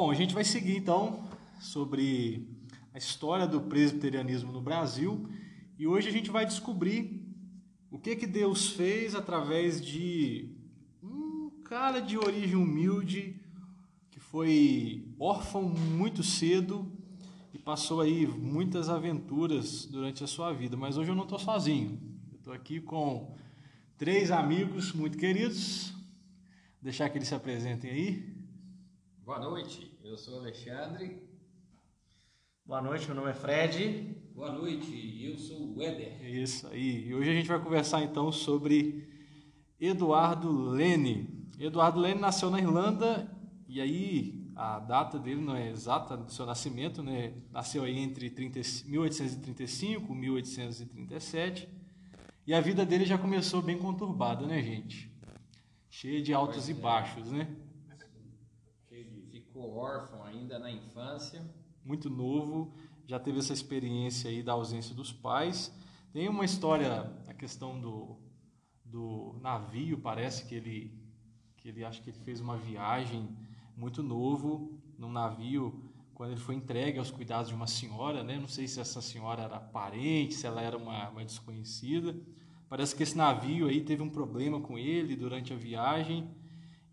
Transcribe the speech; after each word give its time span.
Bom, 0.00 0.10
a 0.10 0.14
gente 0.14 0.32
vai 0.32 0.44
seguir 0.44 0.78
então 0.78 1.28
sobre 1.60 2.48
a 2.94 2.96
história 2.96 3.46
do 3.46 3.60
presbiterianismo 3.60 4.50
no 4.50 4.62
Brasil 4.62 5.28
e 5.78 5.86
hoje 5.86 6.08
a 6.08 6.10
gente 6.10 6.30
vai 6.30 6.46
descobrir 6.46 7.22
o 7.90 7.98
que 7.98 8.16
que 8.16 8.26
Deus 8.26 8.70
fez 8.70 9.14
através 9.14 9.78
de 9.78 10.56
um 11.02 11.50
cara 11.66 12.00
de 12.00 12.16
origem 12.16 12.56
humilde 12.56 13.38
que 14.10 14.18
foi 14.18 15.06
órfão 15.20 15.68
muito 15.68 16.22
cedo 16.22 16.90
e 17.52 17.58
passou 17.58 18.00
aí 18.00 18.26
muitas 18.26 18.88
aventuras 18.88 19.84
durante 19.84 20.24
a 20.24 20.26
sua 20.26 20.50
vida. 20.50 20.78
Mas 20.78 20.96
hoje 20.96 21.10
eu 21.10 21.14
não 21.14 21.24
estou 21.24 21.38
sozinho. 21.38 22.00
Eu 22.32 22.38
estou 22.38 22.54
aqui 22.54 22.80
com 22.80 23.36
três 23.98 24.30
amigos 24.30 24.94
muito 24.94 25.18
queridos. 25.18 25.92
Deixar 26.80 27.10
que 27.10 27.18
eles 27.18 27.28
se 27.28 27.34
apresentem 27.34 27.90
aí. 27.90 28.40
Boa 29.22 29.38
noite, 29.38 29.89
eu 30.02 30.16
sou 30.16 30.38
Alexandre. 30.38 31.22
Boa 32.64 32.80
noite, 32.80 33.06
meu 33.06 33.14
nome 33.14 33.30
é 33.30 33.34
Fred. 33.34 34.16
Boa 34.34 34.50
noite, 34.52 35.24
eu 35.24 35.36
sou 35.36 35.74
o 35.76 35.82
Éder. 35.82 36.24
Isso 36.24 36.66
aí. 36.68 37.08
E 37.08 37.14
hoje 37.14 37.30
a 37.30 37.34
gente 37.34 37.48
vai 37.48 37.60
conversar 37.60 38.02
então 38.02 38.32
sobre 38.32 39.08
Eduardo 39.78 40.50
Lene. 40.50 41.48
Eduardo 41.58 42.00
Lene 42.00 42.20
nasceu 42.20 42.50
na 42.50 42.58
Irlanda 42.58 43.30
e 43.68 43.80
aí 43.80 44.50
a 44.56 44.78
data 44.78 45.18
dele 45.18 45.40
não 45.40 45.54
é 45.54 45.68
exata 45.68 46.16
do 46.16 46.32
seu 46.32 46.46
nascimento, 46.46 47.02
né? 47.02 47.34
Nasceu 47.50 47.84
aí 47.84 47.98
entre 47.98 48.30
30, 48.30 48.60
1835 48.86 50.12
e 50.12 50.16
1837. 50.16 51.68
E 52.46 52.54
a 52.54 52.60
vida 52.60 52.84
dele 52.84 53.04
já 53.04 53.18
começou 53.18 53.62
bem 53.62 53.78
conturbada, 53.78 54.46
né, 54.46 54.62
gente? 54.62 55.10
Cheia 55.88 56.22
de 56.22 56.32
altos 56.32 56.56
Pois 56.56 56.68
e 56.68 56.72
é. 56.72 56.74
baixos, 56.74 57.30
né? 57.30 57.48
Ficou 59.60 59.76
órfão 59.76 60.24
ainda 60.24 60.58
na 60.58 60.70
infância. 60.70 61.44
muito 61.84 62.08
novo, 62.08 62.72
já 63.06 63.20
teve 63.20 63.40
essa 63.40 63.52
experiência 63.52 64.30
aí 64.30 64.42
da 64.42 64.52
ausência 64.52 64.94
dos 64.94 65.12
pais. 65.12 65.70
Tem 66.14 66.30
uma 66.30 66.46
história, 66.46 67.12
a 67.28 67.34
questão 67.34 67.78
do, 67.78 68.16
do 68.82 69.36
navio, 69.42 69.98
parece 69.98 70.46
que 70.46 70.54
ele, 70.54 70.98
que 71.58 71.68
ele 71.68 71.84
acho 71.84 72.02
que 72.02 72.08
ele 72.08 72.18
fez 72.20 72.40
uma 72.40 72.56
viagem 72.56 73.36
muito 73.76 74.02
novo 74.02 74.80
num 74.96 75.12
navio 75.12 75.84
quando 76.14 76.30
ele 76.30 76.40
foi 76.40 76.54
entregue 76.54 76.98
aos 76.98 77.10
cuidados 77.10 77.48
de 77.48 77.54
uma 77.54 77.66
senhora, 77.66 78.24
né? 78.24 78.38
Não 78.38 78.48
sei 78.48 78.66
se 78.66 78.80
essa 78.80 79.02
senhora 79.02 79.42
era 79.42 79.60
parente, 79.60 80.32
se 80.32 80.46
ela 80.46 80.62
era 80.62 80.78
uma, 80.78 81.10
uma 81.10 81.22
desconhecida. 81.22 82.18
Parece 82.66 82.96
que 82.96 83.02
esse 83.02 83.14
navio 83.14 83.68
aí 83.68 83.82
teve 83.82 84.02
um 84.02 84.08
problema 84.08 84.58
com 84.58 84.78
ele 84.78 85.14
durante 85.14 85.52
a 85.52 85.56
viagem 85.56 86.30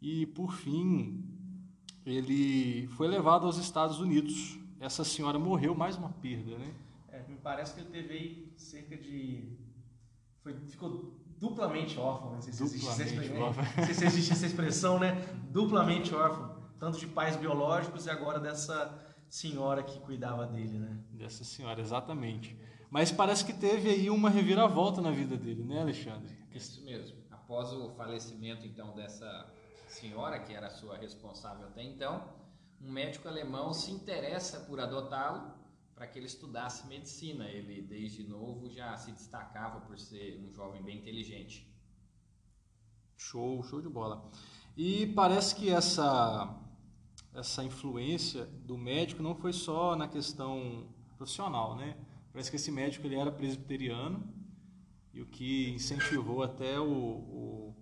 e 0.01 0.25
por 0.25 0.51
fim 0.51 1.27
ele 2.08 2.88
foi 2.88 3.08
levado 3.08 3.45
aos 3.45 3.58
Estados 3.58 4.00
Unidos. 4.00 4.58
Essa 4.80 5.03
senhora 5.03 5.38
morreu, 5.38 5.75
mais 5.75 5.97
uma 5.97 6.09
perda, 6.09 6.58
né? 6.58 6.73
É, 7.09 7.22
me 7.27 7.36
parece 7.36 7.73
que 7.73 7.81
ele 7.81 7.89
teve 7.89 8.13
aí 8.13 8.53
cerca 8.55 8.95
de. 8.95 9.58
Foi, 10.41 10.53
ficou 10.67 11.13
duplamente 11.38 12.00
órfão, 12.00 12.30
né? 12.30 12.35
não 12.35 12.41
sei 12.41 12.53
se 12.53 12.63
existe 12.63 12.88
essa 12.88 13.03
expressão, 13.03 13.41
órfão. 13.41 13.63
não 13.78 13.85
sei 13.85 13.94
se 13.94 14.05
existe 14.05 14.31
essa 14.31 14.45
expressão, 14.45 15.00
né? 15.00 15.16
Duplamente 15.52 16.16
órfão, 16.16 16.55
tanto 16.80 16.97
de 16.97 17.08
pais 17.08 17.35
biológicos 17.35 18.05
e 18.05 18.09
agora 18.09 18.39
dessa 18.39 18.97
senhora 19.30 19.83
que 19.83 20.00
cuidava 20.00 20.45
dele, 20.47 20.80
né? 20.80 20.97
Dessa 21.11 21.44
senhora, 21.44 21.81
exatamente. 21.81 22.58
Mas 22.89 23.11
parece 23.11 23.44
que 23.44 23.53
teve 23.53 23.89
aí 23.89 24.09
uma 24.09 24.30
reviravolta 24.30 25.02
na 25.02 25.11
vida 25.11 25.35
dele, 25.35 25.63
né, 25.63 25.81
Alexandre? 25.81 26.33
Isso 26.53 26.83
mesmo. 26.85 27.17
Após 27.30 27.72
o 27.73 27.89
falecimento 27.89 28.66
então 28.66 28.95
dessa 28.95 29.53
senhora, 30.00 30.40
que 30.40 30.53
era 30.53 30.70
sua 30.70 30.98
responsável 30.98 31.67
até 31.67 31.84
então, 31.84 32.28
um 32.80 32.92
médico 32.92 33.28
alemão 33.28 33.73
se 33.73 33.92
interessa 33.92 34.59
por 34.62 34.80
adotá-lo 34.80 35.52
para 35.95 36.06
que 36.06 36.20
ele 36.20 36.28
estudasse 36.28 36.88
medicina. 36.88 37.46
Ele 37.46 37.81
desde 37.81 38.24
novo 38.24 38.69
já 38.69 38.96
se 38.96 39.12
destacava 39.12 39.81
por 39.81 39.97
ser 39.97 40.40
um 40.40 40.53
jovem 40.53 40.84
bem 40.84 40.97
inteligente. 40.97 41.68
Show, 43.18 43.63
show 43.63 43.81
de 43.81 43.90
bola. 43.90 44.30
E 44.75 45.07
parece 45.07 45.56
que 45.56 45.69
essa 45.69 46.63
essa 47.34 47.63
influência 47.63 48.46
do 48.46 48.78
médico 48.78 49.22
não 49.22 49.36
foi 49.36 49.53
só 49.53 49.96
na 49.96 50.07
questão 50.07 50.88
profissional, 51.18 51.75
né? 51.75 51.96
Parece 52.31 52.50
que 52.50 52.56
esse 52.56 52.72
médico 52.72 53.06
ele 53.06 53.16
era 53.16 53.31
presbiteriano 53.31 54.34
e 55.13 55.22
o 55.22 55.25
que 55.25 55.69
incentivou 55.69 56.41
até 56.41 56.80
o, 56.80 56.86
o 56.86 57.75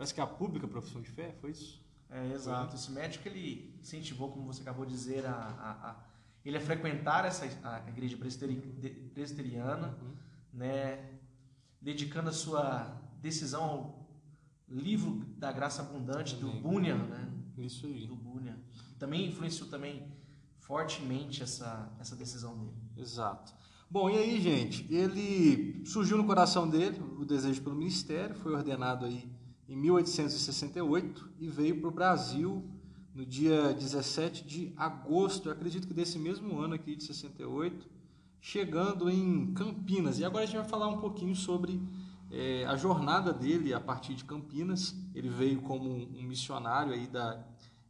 parece 0.00 0.14
que 0.14 0.20
a 0.22 0.26
pública 0.26 0.66
profissão 0.66 1.02
de 1.02 1.10
fé, 1.10 1.36
foi 1.42 1.50
isso? 1.50 1.78
É, 2.08 2.32
exato. 2.32 2.74
Esse 2.74 2.90
médico 2.90 3.28
ele 3.28 3.76
incentivou, 3.82 4.30
como 4.32 4.46
você 4.46 4.62
acabou 4.62 4.86
de 4.86 4.92
dizer, 4.92 5.26
a, 5.26 5.30
a, 5.32 5.90
a- 5.90 5.96
ele 6.42 6.56
a 6.56 6.60
frequentar 6.60 7.26
essa 7.26 7.44
a 7.62 7.86
igreja 7.90 8.16
presbiteriana, 9.12 9.94
né, 10.54 11.18
dedicando 11.82 12.30
a 12.30 12.32
sua 12.32 12.98
decisão 13.20 13.62
ao 13.62 14.08
livro 14.70 15.22
da 15.36 15.52
graça 15.52 15.82
abundante 15.82 16.34
do 16.36 16.48
Amém. 16.48 16.62
Bunyan, 16.62 16.96
né, 16.96 17.30
Isso 17.58 17.84
aí. 17.86 18.06
do 18.06 18.16
Bunyan. 18.16 18.56
Também 18.98 19.28
influenciou 19.28 19.68
também 19.68 20.10
fortemente 20.60 21.42
essa 21.42 21.92
essa 22.00 22.16
decisão 22.16 22.56
dele. 22.56 22.72
Exato. 22.96 23.52
Bom, 23.90 24.08
e 24.08 24.16
aí, 24.16 24.40
gente, 24.40 24.86
ele 24.90 25.84
surgiu 25.84 26.16
no 26.16 26.24
coração 26.24 26.66
dele 26.70 26.98
o 27.18 27.24
desejo 27.26 27.60
pelo 27.60 27.76
ministério, 27.76 28.34
foi 28.36 28.54
ordenado 28.54 29.04
aí 29.04 29.28
em 29.70 29.76
1868 29.76 31.30
e 31.38 31.46
veio 31.46 31.80
para 31.80 31.88
o 31.88 31.92
Brasil 31.92 32.68
no 33.14 33.24
dia 33.24 33.72
17 33.72 34.44
de 34.44 34.72
agosto, 34.76 35.48
eu 35.48 35.52
acredito 35.52 35.86
que 35.86 35.94
desse 35.94 36.18
mesmo 36.18 36.58
ano 36.58 36.74
aqui 36.74 36.96
de 36.96 37.04
68, 37.04 37.88
chegando 38.40 39.08
em 39.08 39.54
Campinas. 39.54 40.18
E 40.18 40.24
agora 40.24 40.42
a 40.42 40.46
gente 40.46 40.56
vai 40.56 40.68
falar 40.68 40.88
um 40.88 40.98
pouquinho 40.98 41.36
sobre 41.36 41.80
eh, 42.32 42.64
a 42.66 42.74
jornada 42.74 43.32
dele 43.32 43.72
a 43.72 43.78
partir 43.78 44.14
de 44.14 44.24
Campinas. 44.24 44.96
Ele 45.14 45.28
veio 45.28 45.62
como 45.62 45.88
um 45.88 46.22
missionário 46.22 46.92
aí 46.92 47.06
da 47.06 47.40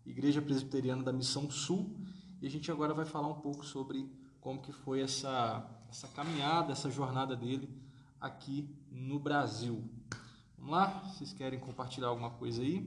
Igreja 0.04 0.42
Presbiteriana 0.42 1.02
da 1.02 1.12
Missão 1.12 1.50
Sul 1.50 1.96
e 2.42 2.46
a 2.46 2.50
gente 2.50 2.70
agora 2.70 2.92
vai 2.92 3.06
falar 3.06 3.28
um 3.28 3.40
pouco 3.40 3.64
sobre 3.64 4.06
como 4.38 4.60
que 4.60 4.72
foi 4.72 5.00
essa, 5.00 5.66
essa 5.88 6.08
caminhada, 6.08 6.72
essa 6.72 6.90
jornada 6.90 7.34
dele 7.34 7.70
aqui 8.20 8.68
no 8.90 9.18
Brasil. 9.18 9.82
Vamos 10.60 10.74
lá? 10.74 11.00
Vocês 11.04 11.32
querem 11.32 11.58
compartilhar 11.58 12.08
alguma 12.08 12.30
coisa 12.32 12.60
aí? 12.60 12.86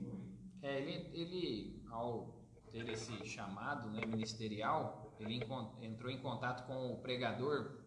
É, 0.62 0.80
ele, 0.80 1.10
ele, 1.12 1.82
ao 1.90 2.40
ter 2.70 2.88
esse 2.88 3.26
chamado 3.26 3.90
né, 3.90 4.06
ministerial, 4.06 5.12
ele 5.18 5.40
entrou 5.82 6.10
em 6.10 6.20
contato 6.20 6.66
com 6.66 6.92
o 6.92 7.00
pregador 7.02 7.84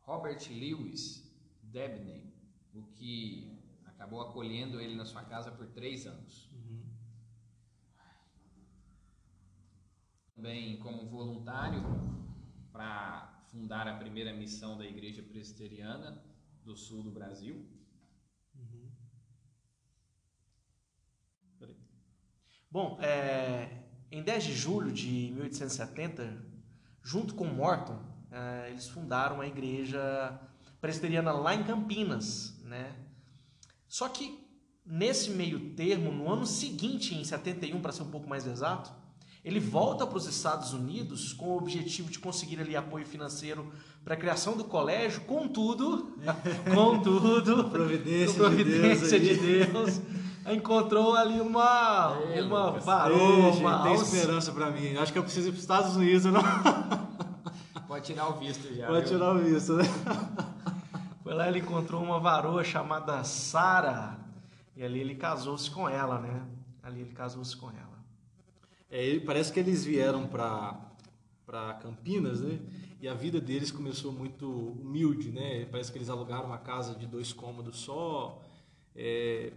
Robert 0.00 0.40
Lewis 0.50 1.32
Debney, 1.62 2.34
o 2.74 2.82
que 2.94 3.56
acabou 3.84 4.20
acolhendo 4.20 4.80
ele 4.80 4.96
na 4.96 5.04
sua 5.04 5.22
casa 5.22 5.52
por 5.52 5.68
três 5.68 6.04
anos. 6.04 6.50
Também 10.34 10.78
como 10.80 11.06
voluntário 11.06 11.82
para 12.72 13.44
fundar 13.50 13.86
a 13.86 13.96
primeira 13.96 14.34
missão 14.34 14.76
da 14.76 14.84
Igreja 14.84 15.22
Presbiteriana 15.22 16.22
do 16.64 16.76
sul 16.76 17.02
do 17.04 17.10
Brasil. 17.10 17.64
Bom, 22.70 22.98
é, 23.00 23.84
em 24.10 24.22
10 24.22 24.44
de 24.44 24.54
julho 24.54 24.92
de 24.92 25.32
1870, 25.32 26.44
junto 27.02 27.34
com 27.34 27.46
Morton, 27.46 27.98
é, 28.30 28.68
eles 28.68 28.86
fundaram 28.86 29.40
a 29.40 29.46
igreja 29.46 30.38
presbiteriana 30.78 31.32
lá 31.32 31.54
em 31.54 31.64
Campinas, 31.64 32.60
né? 32.64 32.94
Só 33.88 34.10
que 34.10 34.46
nesse 34.84 35.30
meio 35.30 35.74
termo, 35.74 36.12
no 36.12 36.30
ano 36.30 36.44
seguinte, 36.44 37.14
em 37.14 37.24
71, 37.24 37.80
para 37.80 37.92
ser 37.92 38.02
um 38.02 38.10
pouco 38.10 38.28
mais 38.28 38.46
exato, 38.46 38.92
ele 39.46 39.60
volta 39.60 40.04
para 40.06 40.18
os 40.18 40.26
Estados 40.26 40.72
Unidos 40.72 41.32
com 41.32 41.46
o 41.50 41.56
objetivo 41.56 42.10
de 42.10 42.18
conseguir 42.18 42.58
ali 42.60 42.74
apoio 42.74 43.06
financeiro 43.06 43.72
para 44.04 44.14
a 44.14 44.16
criação 44.16 44.56
do 44.56 44.64
colégio, 44.64 45.20
contudo, 45.22 46.12
contudo, 46.74 47.64
Providência 47.70 48.34
por 48.42 48.50
de 48.56 48.64
providência 48.64 49.20
Deus 49.20 49.38
de. 49.40 49.64
Deus, 49.66 50.00
encontrou 50.52 51.14
ali 51.14 51.40
uma, 51.40 52.16
É, 52.34 52.42
uma 52.42 52.66
Lucas. 52.66 52.84
varoa, 52.84 53.18
Ei, 53.54 53.60
uma 53.60 53.82
tem 53.84 53.94
esperança 53.94 54.50
para 54.52 54.70
mim. 54.70 54.96
Acho 54.96 55.12
que 55.12 55.18
eu 55.18 55.22
preciso 55.22 55.48
ir 55.48 55.52
para 55.52 55.56
os 55.56 55.62
Estados 55.62 55.96
Unidos, 55.96 56.24
não 56.24 56.42
Pode 57.86 58.04
tirar 58.04 58.28
o 58.28 58.32
visto 58.38 58.74
já. 58.74 58.88
pode 58.88 59.08
viu? 59.08 59.16
tirar 59.18 59.32
o 59.32 59.38
visto, 59.38 59.74
né? 59.74 59.84
Foi 61.22 61.34
lá 61.34 61.48
ele 61.48 61.60
encontrou 61.60 62.02
uma 62.02 62.18
varoa 62.18 62.62
chamada 62.64 63.22
Sara 63.24 64.16
e 64.76 64.82
ali 64.84 65.00
ele 65.00 65.14
casou-se 65.14 65.70
com 65.70 65.88
ela, 65.88 66.18
né? 66.20 66.42
Ali 66.82 67.00
ele 67.02 67.12
casou-se 67.14 67.56
com 67.56 67.68
ela. 67.70 67.85
É, 68.90 69.18
parece 69.20 69.52
que 69.52 69.60
eles 69.60 69.84
vieram 69.84 70.26
para 70.26 70.82
para 71.44 71.74
Campinas, 71.74 72.40
né? 72.40 72.58
E 73.00 73.06
a 73.06 73.14
vida 73.14 73.40
deles 73.40 73.70
começou 73.70 74.10
muito 74.10 74.50
humilde, 74.50 75.30
né? 75.30 75.64
Parece 75.66 75.92
que 75.92 75.98
eles 75.98 76.10
alugaram 76.10 76.46
uma 76.46 76.58
casa 76.58 76.96
de 76.96 77.06
dois 77.06 77.32
cômodos 77.32 77.78
só 77.78 78.42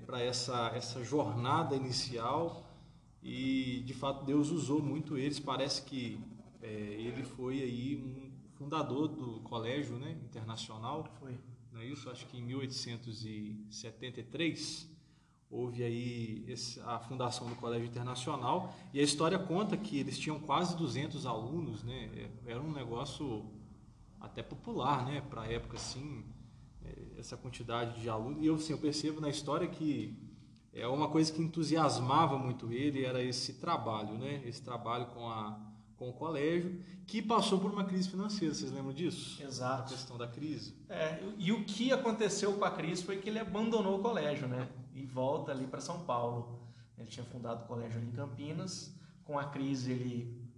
para 0.06 0.22
essa 0.22 0.72
essa 0.76 1.04
jornada 1.04 1.76
inicial 1.76 2.70
e 3.24 3.82
de 3.86 3.94
fato 3.94 4.24
Deus 4.24 4.52
usou 4.52 4.82
muito 4.82 5.18
eles. 5.18 5.40
Parece 5.40 5.82
que 5.82 6.20
é, 6.62 6.68
ele 6.68 7.24
foi 7.24 7.62
aí 7.62 7.98
um 7.98 8.30
fundador 8.56 9.08
do 9.08 9.40
colégio 9.42 9.98
né, 9.98 10.18
internacional. 10.24 11.12
Foi. 11.20 11.38
Não 11.72 11.82
é 11.82 11.86
isso? 11.86 12.10
Acho 12.10 12.26
que 12.28 12.38
em 12.38 12.44
1873 12.44 14.90
houve 15.50 15.84
aí 15.84 16.46
a 16.86 17.00
fundação 17.00 17.48
do 17.48 17.56
Colégio 17.56 17.88
Internacional 17.88 18.74
e 18.94 19.00
a 19.00 19.04
história 19.04 19.40
conta 19.40 19.76
que 19.76 19.98
eles 19.98 20.18
tinham 20.18 20.40
quase 20.40 20.78
200 20.78 21.26
alunos, 21.26 21.84
né? 21.84 22.10
É, 22.46 22.52
era 22.52 22.62
um 22.62 22.72
negócio 22.72 23.46
até 24.20 24.44
popular, 24.44 25.06
né? 25.06 25.22
Para 25.22 25.42
a 25.42 25.52
época 25.52 25.78
assim, 25.78 26.24
é, 26.86 27.20
essa 27.20 27.36
quantidade 27.36 28.00
de 28.00 28.10
alunos. 28.10 28.44
E 28.44 28.46
eu, 28.46 28.56
assim, 28.56 28.74
eu 28.74 28.80
percebo 28.80 29.20
na 29.20 29.30
história 29.30 29.68
que 29.68 30.16
é 30.72 30.88
uma 30.88 31.10
coisa 31.10 31.32
que 31.34 31.42
entusiasmava 31.42 32.38
muito 32.38 32.72
ele 32.72 33.04
era 33.04 33.24
esse 33.24 33.56
trabalho, 33.56 34.14
né? 34.20 34.44
Esse 34.46 34.62
trabalho 34.62 35.08
com 35.08 35.28
a 35.28 35.70
com 36.00 36.10
o 36.10 36.14
colégio, 36.14 36.82
que 37.06 37.22
passou 37.22 37.60
por 37.60 37.70
uma 37.70 37.84
crise 37.84 38.10
financeira. 38.10 38.54
Vocês 38.54 38.72
lembram 38.72 38.94
disso? 38.94 39.44
Exato. 39.44 39.94
A 39.94 39.98
questão 39.98 40.18
da 40.18 40.28
crise. 40.28 40.74
É, 40.88 41.22
e 41.38 41.52
o 41.52 41.66
que 41.66 41.92
aconteceu 41.92 42.54
com 42.54 42.64
a 42.64 42.72
crise 42.72 43.04
foi 43.04 43.18
que 43.18 43.28
ele 43.28 43.38
abandonou 43.38 44.00
o 44.00 44.02
colégio, 44.02 44.48
né? 44.48 44.70
E 44.94 45.06
volta 45.06 45.52
ali 45.52 45.68
para 45.68 45.80
São 45.82 46.02
Paulo. 46.02 46.60
Ele 46.98 47.08
tinha 47.08 47.26
fundado 47.26 47.64
o 47.64 47.68
colégio 47.68 48.00
ali 48.00 48.08
em 48.08 48.12
Campinas. 48.12 48.94
Com 49.24 49.38
a 49.38 49.46
crise, 49.46 49.92
ele 49.92 50.50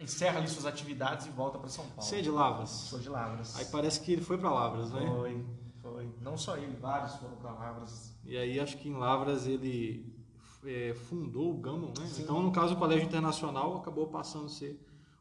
encerra 0.00 0.38
ali 0.38 0.48
suas 0.48 0.64
atividades 0.64 1.26
e 1.26 1.30
volta 1.30 1.58
para 1.58 1.68
São 1.68 1.84
Paulo. 1.86 2.02
Você 2.02 2.16
é 2.16 2.22
de 2.22 2.30
Lavras? 2.30 2.70
Sou 2.70 2.98
de 2.98 3.08
Lavras. 3.08 3.56
Aí 3.56 3.66
parece 3.66 4.00
que 4.00 4.12
ele 4.12 4.22
foi 4.22 4.38
para 4.38 4.50
Lavras, 4.50 4.90
né? 4.90 5.06
Foi, 5.06 5.46
foi. 5.82 6.14
Não 6.20 6.38
só 6.38 6.56
ele, 6.56 6.74
vários 6.76 7.14
foram 7.16 7.36
para 7.36 7.52
Lavras. 7.52 8.18
E 8.24 8.36
aí 8.36 8.58
acho 8.58 8.78
que 8.78 8.88
em 8.88 8.94
Lavras 8.94 9.46
ele 9.46 10.18
é, 10.64 10.94
fundou 10.94 11.52
o 11.52 11.58
Gammon, 11.58 11.92
né? 11.98 12.06
Sim. 12.06 12.22
Então, 12.22 12.42
no 12.42 12.50
caso, 12.50 12.74
o 12.74 12.78
Colégio 12.78 13.06
Internacional 13.06 13.76
acabou 13.76 14.06
passando 14.08 14.46
a 14.46 14.48
ser 14.48 14.80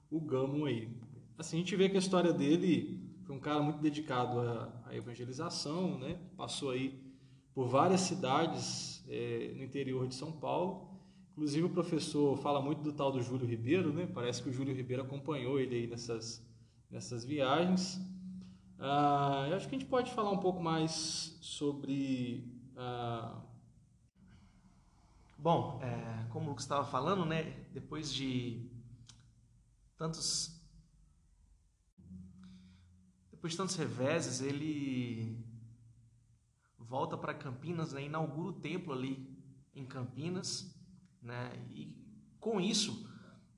o 0.09 0.19
Gammon 0.19 0.65
aí. 0.65 0.97
Assim, 1.37 1.57
a 1.57 1.59
gente 1.59 1.75
vê 1.75 1.89
que 1.89 1.95
a 1.95 1.99
história 1.99 2.33
dele 2.33 3.05
foi 3.25 3.35
um 3.35 3.39
cara 3.39 3.61
muito 3.61 3.79
dedicado 3.79 4.39
à, 4.39 4.69
à 4.87 4.95
evangelização, 4.95 5.97
né? 5.97 6.17
Passou 6.35 6.71
aí 6.71 7.08
por 7.59 7.67
várias 7.67 7.99
cidades 7.99 9.03
é, 9.09 9.53
no 9.57 9.65
interior 9.65 10.07
de 10.07 10.15
São 10.15 10.31
Paulo. 10.31 10.97
Inclusive, 11.33 11.65
o 11.65 11.69
professor 11.69 12.37
fala 12.37 12.61
muito 12.61 12.81
do 12.81 12.93
tal 12.93 13.11
do 13.11 13.21
Júlio 13.21 13.45
Ribeiro, 13.45 13.91
né? 13.91 14.07
Parece 14.07 14.41
que 14.41 14.47
o 14.47 14.53
Júlio 14.53 14.73
Ribeiro 14.73 15.03
acompanhou 15.03 15.59
ele 15.59 15.75
aí 15.75 15.85
nessas, 15.85 16.41
nessas 16.89 17.25
viagens. 17.25 17.99
Ah, 18.79 19.45
eu 19.49 19.57
acho 19.57 19.67
que 19.67 19.75
a 19.75 19.77
gente 19.77 19.89
pode 19.89 20.09
falar 20.13 20.31
um 20.31 20.37
pouco 20.37 20.63
mais 20.63 21.37
sobre... 21.41 22.49
ah, 22.77 23.41
Bom, 25.37 25.81
é, 25.83 26.27
como 26.29 26.45
o 26.45 26.49
Lucas 26.51 26.63
estava 26.63 26.85
falando, 26.85 27.25
né? 27.25 27.43
Depois 27.73 28.13
de 28.13 28.71
tantos 29.97 30.57
depois 33.29 33.51
de 33.51 33.57
tantos 33.57 33.75
reveses, 33.75 34.39
ele 34.39 35.48
volta 36.89 37.15
para 37.15 37.33
Campinas, 37.33 37.93
né? 37.93 38.03
Inaugura 38.03 38.49
o 38.49 38.53
templo 38.53 38.91
ali 38.91 39.29
em 39.75 39.85
Campinas, 39.85 40.75
né? 41.21 41.51
E 41.69 41.95
com 42.39 42.59
isso, 42.59 43.07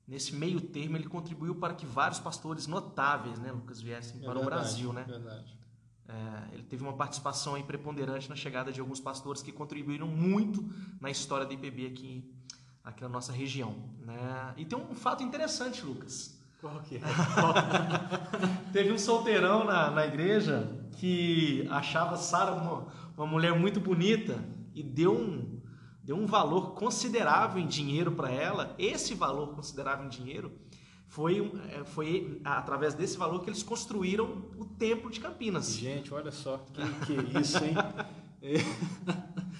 nesse 0.06 0.34
meio 0.34 0.60
termo, 0.60 0.96
ele 0.96 1.08
contribuiu 1.08 1.54
para 1.54 1.74
que 1.74 1.86
vários 1.86 2.20
pastores 2.20 2.66
notáveis, 2.66 3.38
né, 3.38 3.50
Lucas, 3.50 3.80
viessem 3.80 4.20
É 4.20 4.24
para 4.24 4.38
o 4.38 4.40
verdade, 4.40 4.62
Brasil, 4.62 4.92
né? 4.92 5.04
Verdade. 5.04 5.58
É, 6.06 6.54
ele 6.54 6.64
teve 6.64 6.82
uma 6.82 6.92
participação 6.92 7.54
aí 7.54 7.62
preponderante 7.62 8.28
na 8.28 8.36
chegada 8.36 8.70
de 8.70 8.80
alguns 8.80 9.00
pastores 9.00 9.40
que 9.40 9.50
contribuíram 9.50 10.06
muito 10.06 10.68
na 11.00 11.10
história 11.10 11.46
da 11.46 11.54
IPB 11.54 11.86
aqui, 11.86 12.30
aqui 12.84 13.02
na 13.02 13.08
nossa 13.08 13.32
região. 13.32 13.74
Né? 14.00 14.54
E 14.58 14.64
tem 14.66 14.78
um 14.78 14.94
fato 14.94 15.22
interessante, 15.22 15.82
Lucas. 15.82 16.38
Qual 16.60 16.80
que 16.80 16.96
é? 16.96 17.00
Teve 18.72 18.92
um 18.92 18.98
solteirão 18.98 19.64
na, 19.64 19.90
na 19.90 20.06
igreja 20.06 20.68
que 20.98 21.66
achava 21.70 22.16
Sara 22.16 22.54
uma, 23.22 23.30
mulher 23.30 23.58
muito 23.58 23.80
bonita 23.80 24.44
e 24.74 24.82
deu 24.82 25.14
um, 25.14 25.60
deu 26.02 26.16
um 26.16 26.26
valor 26.26 26.74
considerável 26.74 27.62
em 27.62 27.66
dinheiro 27.66 28.12
para 28.12 28.30
ela. 28.30 28.74
Esse 28.78 29.14
valor 29.14 29.54
considerável 29.54 30.06
em 30.06 30.08
dinheiro 30.08 30.52
foi, 31.06 31.52
é, 31.68 31.84
foi 31.84 32.40
através 32.44 32.94
desse 32.94 33.16
valor 33.16 33.42
que 33.42 33.50
eles 33.50 33.62
construíram 33.62 34.50
o 34.58 34.64
templo 34.64 35.10
de 35.10 35.20
Campinas. 35.20 35.74
Gente, 35.74 36.12
olha 36.12 36.32
só, 36.32 36.58
que, 36.72 37.06
que 37.06 37.36
é 37.36 37.40
isso, 37.40 37.58
hein? 37.64 37.74
É. 38.42 38.54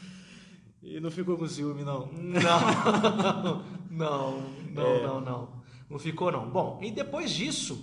E 0.83 0.99
não 1.01 1.11
ficou 1.11 1.39
com 1.39 1.47
ciúme, 1.47 1.85
não. 1.85 2.07
Não, 2.13 3.63
não, 3.89 4.43
não, 4.73 4.83
É. 4.85 5.07
não, 5.07 5.21
não. 5.21 5.49
Não 5.89 5.99
ficou, 5.99 6.31
não. 6.33 6.51
Bom, 6.51 6.81
e 6.83 6.91
depois 6.91 7.31
disso, 7.31 7.83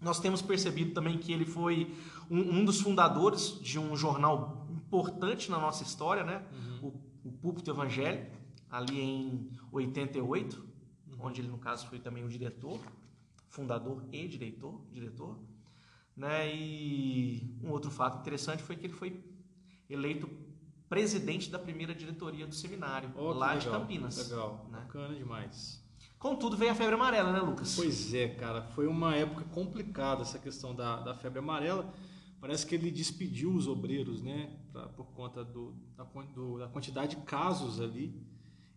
nós 0.00 0.20
temos 0.20 0.42
percebido 0.42 0.92
também 0.92 1.18
que 1.18 1.32
ele 1.32 1.44
foi 1.44 1.92
um, 2.30 2.58
um 2.58 2.64
dos 2.64 2.80
fundadores 2.80 3.58
de 3.60 3.78
um 3.78 3.96
jornal 3.96 4.57
importante 4.88 5.50
na 5.50 5.58
nossa 5.58 5.82
história, 5.82 6.24
né? 6.24 6.42
O, 6.82 6.88
o 7.24 7.32
Púlpito 7.32 7.70
Evangélico, 7.70 8.34
ali 8.70 8.98
em 8.98 9.50
88, 9.70 10.66
onde 11.20 11.40
ele, 11.42 11.48
no 11.48 11.58
caso, 11.58 11.86
foi 11.86 11.98
também 11.98 12.24
o 12.24 12.28
diretor, 12.28 12.80
fundador 13.48 14.02
e 14.10 14.26
diretor, 14.26 14.80
diretor. 14.90 15.38
Né? 16.16 16.54
E 16.54 17.58
um 17.62 17.70
outro 17.70 17.90
fato 17.90 18.20
interessante 18.20 18.62
foi 18.62 18.76
que 18.76 18.86
ele 18.86 18.94
foi 18.94 19.22
eleito 19.88 20.28
presidente 20.88 21.50
da 21.50 21.58
primeira 21.58 21.94
diretoria 21.94 22.46
do 22.46 22.54
seminário, 22.54 23.10
que 23.10 23.20
lá 23.20 23.56
de 23.56 23.66
legal, 23.66 23.80
Campinas. 23.80 24.30
Legal, 24.30 24.66
né? 24.70 24.78
bacana 24.78 25.14
demais. 25.14 25.86
Contudo, 26.18 26.56
veio 26.56 26.72
a 26.72 26.74
febre 26.74 26.94
amarela, 26.94 27.32
né, 27.32 27.40
Lucas? 27.40 27.76
Pois 27.76 28.12
é, 28.12 28.28
cara, 28.28 28.62
foi 28.62 28.88
uma 28.88 29.14
época 29.14 29.44
complicada 29.52 30.22
essa 30.22 30.38
questão 30.38 30.74
da, 30.74 30.96
da 31.00 31.14
febre 31.14 31.38
amarela. 31.38 31.92
Parece 32.40 32.64
que 32.66 32.74
ele 32.74 32.90
despediu 32.90 33.52
os 33.52 33.66
obreiros, 33.66 34.22
né, 34.22 34.50
pra, 34.72 34.86
por 34.88 35.06
conta 35.08 35.44
do, 35.44 35.74
da, 35.96 36.04
do- 36.04 36.58
da 36.58 36.68
quantidade 36.68 37.16
de 37.16 37.22
casos 37.22 37.80
ali. 37.80 38.14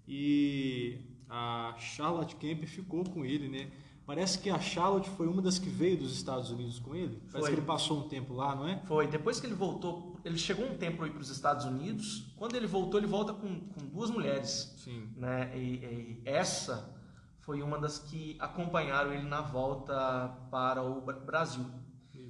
E 0.07 0.99
a 1.29 1.75
Charlotte 1.77 2.35
Kemp 2.35 2.63
ficou 2.65 3.03
com 3.03 3.23
ele, 3.23 3.47
né? 3.47 3.71
Parece 4.05 4.39
que 4.39 4.49
a 4.49 4.59
Charlotte 4.59 5.09
foi 5.11 5.27
uma 5.27 5.41
das 5.41 5.57
que 5.59 5.69
veio 5.69 5.95
dos 5.97 6.11
Estados 6.11 6.49
Unidos 6.49 6.79
com 6.79 6.93
ele. 6.95 7.17
Parece 7.31 7.39
Foi. 7.39 7.49
que 7.49 7.55
ele 7.59 7.65
passou 7.65 7.99
um 8.03 8.09
tempo 8.09 8.33
lá, 8.33 8.55
não 8.55 8.67
é? 8.67 8.81
Foi, 8.85 9.07
depois 9.07 9.39
que 9.39 9.45
ele 9.45 9.53
voltou, 9.53 10.19
ele 10.25 10.37
chegou 10.37 10.65
um 10.65 10.75
tempo 10.75 11.03
aí 11.03 11.11
para 11.11 11.21
os 11.21 11.29
Estados 11.29 11.65
Unidos. 11.65 12.33
Quando 12.35 12.55
ele 12.55 12.67
voltou, 12.67 12.99
ele 12.99 13.07
volta 13.07 13.31
com, 13.31 13.59
com 13.59 13.85
duas 13.85 14.09
mulheres, 14.09 14.73
Sim. 14.79 15.07
né? 15.15 15.55
E, 15.57 15.61
e 15.61 16.21
essa 16.25 16.93
foi 17.39 17.61
uma 17.61 17.77
das 17.79 17.99
que 17.99 18.35
acompanharam 18.39 19.13
ele 19.13 19.23
na 19.29 19.41
volta 19.41 20.27
para 20.49 20.81
o 20.83 20.99
Bra- 21.01 21.19
Brasil. 21.19 21.65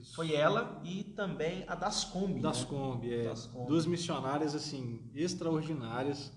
Isso. 0.02 0.16
Foi 0.16 0.34
ela 0.34 0.82
e 0.84 1.04
também 1.04 1.64
a 1.68 1.76
das 1.76 2.04
Kombi. 2.04 2.40
Das 2.40 2.62
né? 2.62 2.68
Kombi, 2.68 3.14
é. 3.14 3.24
Das 3.26 3.46
Kombi. 3.48 3.68
Duas 3.68 3.86
missionárias, 3.86 4.56
assim, 4.56 5.02
extraordinárias. 5.14 6.32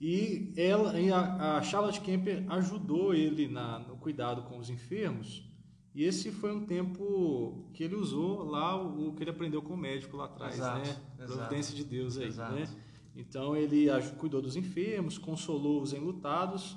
E 0.00 0.52
ela, 0.56 1.00
e 1.00 1.10
a, 1.10 1.56
a 1.56 1.62
Charlotte 1.62 2.00
Kemper 2.00 2.44
ajudou 2.52 3.14
ele 3.14 3.48
na, 3.48 3.78
no 3.78 3.96
cuidado 3.96 4.42
com 4.42 4.58
os 4.58 4.68
enfermos. 4.68 5.50
E 5.94 6.02
esse 6.04 6.30
foi 6.32 6.52
um 6.52 6.66
tempo 6.66 7.70
que 7.72 7.84
ele 7.84 7.94
usou 7.94 8.42
lá 8.42 8.76
o, 8.76 9.08
o 9.08 9.14
que 9.14 9.22
ele 9.22 9.30
aprendeu 9.30 9.62
com 9.62 9.74
o 9.74 9.76
médico 9.76 10.16
lá 10.16 10.24
atrás, 10.24 10.56
Exato, 10.56 10.78
né? 10.78 10.96
exato. 11.20 11.32
Providência 11.32 11.74
de 11.74 11.84
Deus 11.84 12.18
aí, 12.18 12.26
Exato. 12.26 12.54
né? 12.54 12.68
Então 13.16 13.56
ele 13.56 13.86
cuidou 14.18 14.42
dos 14.42 14.56
enfermos, 14.56 15.16
consolou 15.16 15.80
os 15.80 15.92
enlutados 15.92 16.76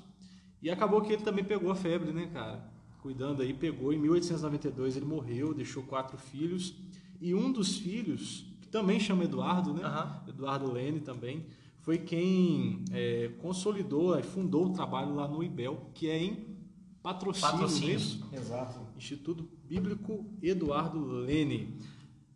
e 0.61 0.69
acabou 0.69 1.01
que 1.01 1.11
ele 1.13 1.23
também 1.23 1.43
pegou 1.43 1.71
a 1.71 1.75
febre, 1.75 2.11
né, 2.13 2.27
cara? 2.27 2.71
Cuidando 3.01 3.41
aí, 3.41 3.53
pegou. 3.53 3.93
Em 3.93 3.99
1892 3.99 4.97
ele 4.97 5.05
morreu, 5.05 5.53
deixou 5.53 5.83
quatro 5.83 6.17
filhos 6.17 6.73
e 7.21 7.33
um 7.33 7.51
dos 7.51 7.77
filhos, 7.77 8.45
que 8.61 8.67
também 8.67 8.99
chama 8.99 9.23
Eduardo, 9.23 9.73
né? 9.73 9.83
Aham. 9.83 10.23
Eduardo 10.27 10.71
Lene 10.71 10.99
também, 10.99 11.45
foi 11.81 11.97
quem 11.99 12.83
é, 12.91 13.29
consolidou 13.39 14.17
e 14.19 14.23
fundou 14.23 14.65
o 14.67 14.73
trabalho 14.73 15.15
lá 15.15 15.27
no 15.27 15.41
IBEL, 15.43 15.89
que 15.93 16.09
é 16.09 16.17
em 16.17 16.57
patrocínio, 17.01 17.51
Patrocínio. 17.51 17.89
mesmo. 17.93 18.25
Exato. 18.33 18.79
Instituto 18.97 19.47
Bíblico 19.63 20.25
Eduardo 20.41 20.99
Lene. 21.05 21.77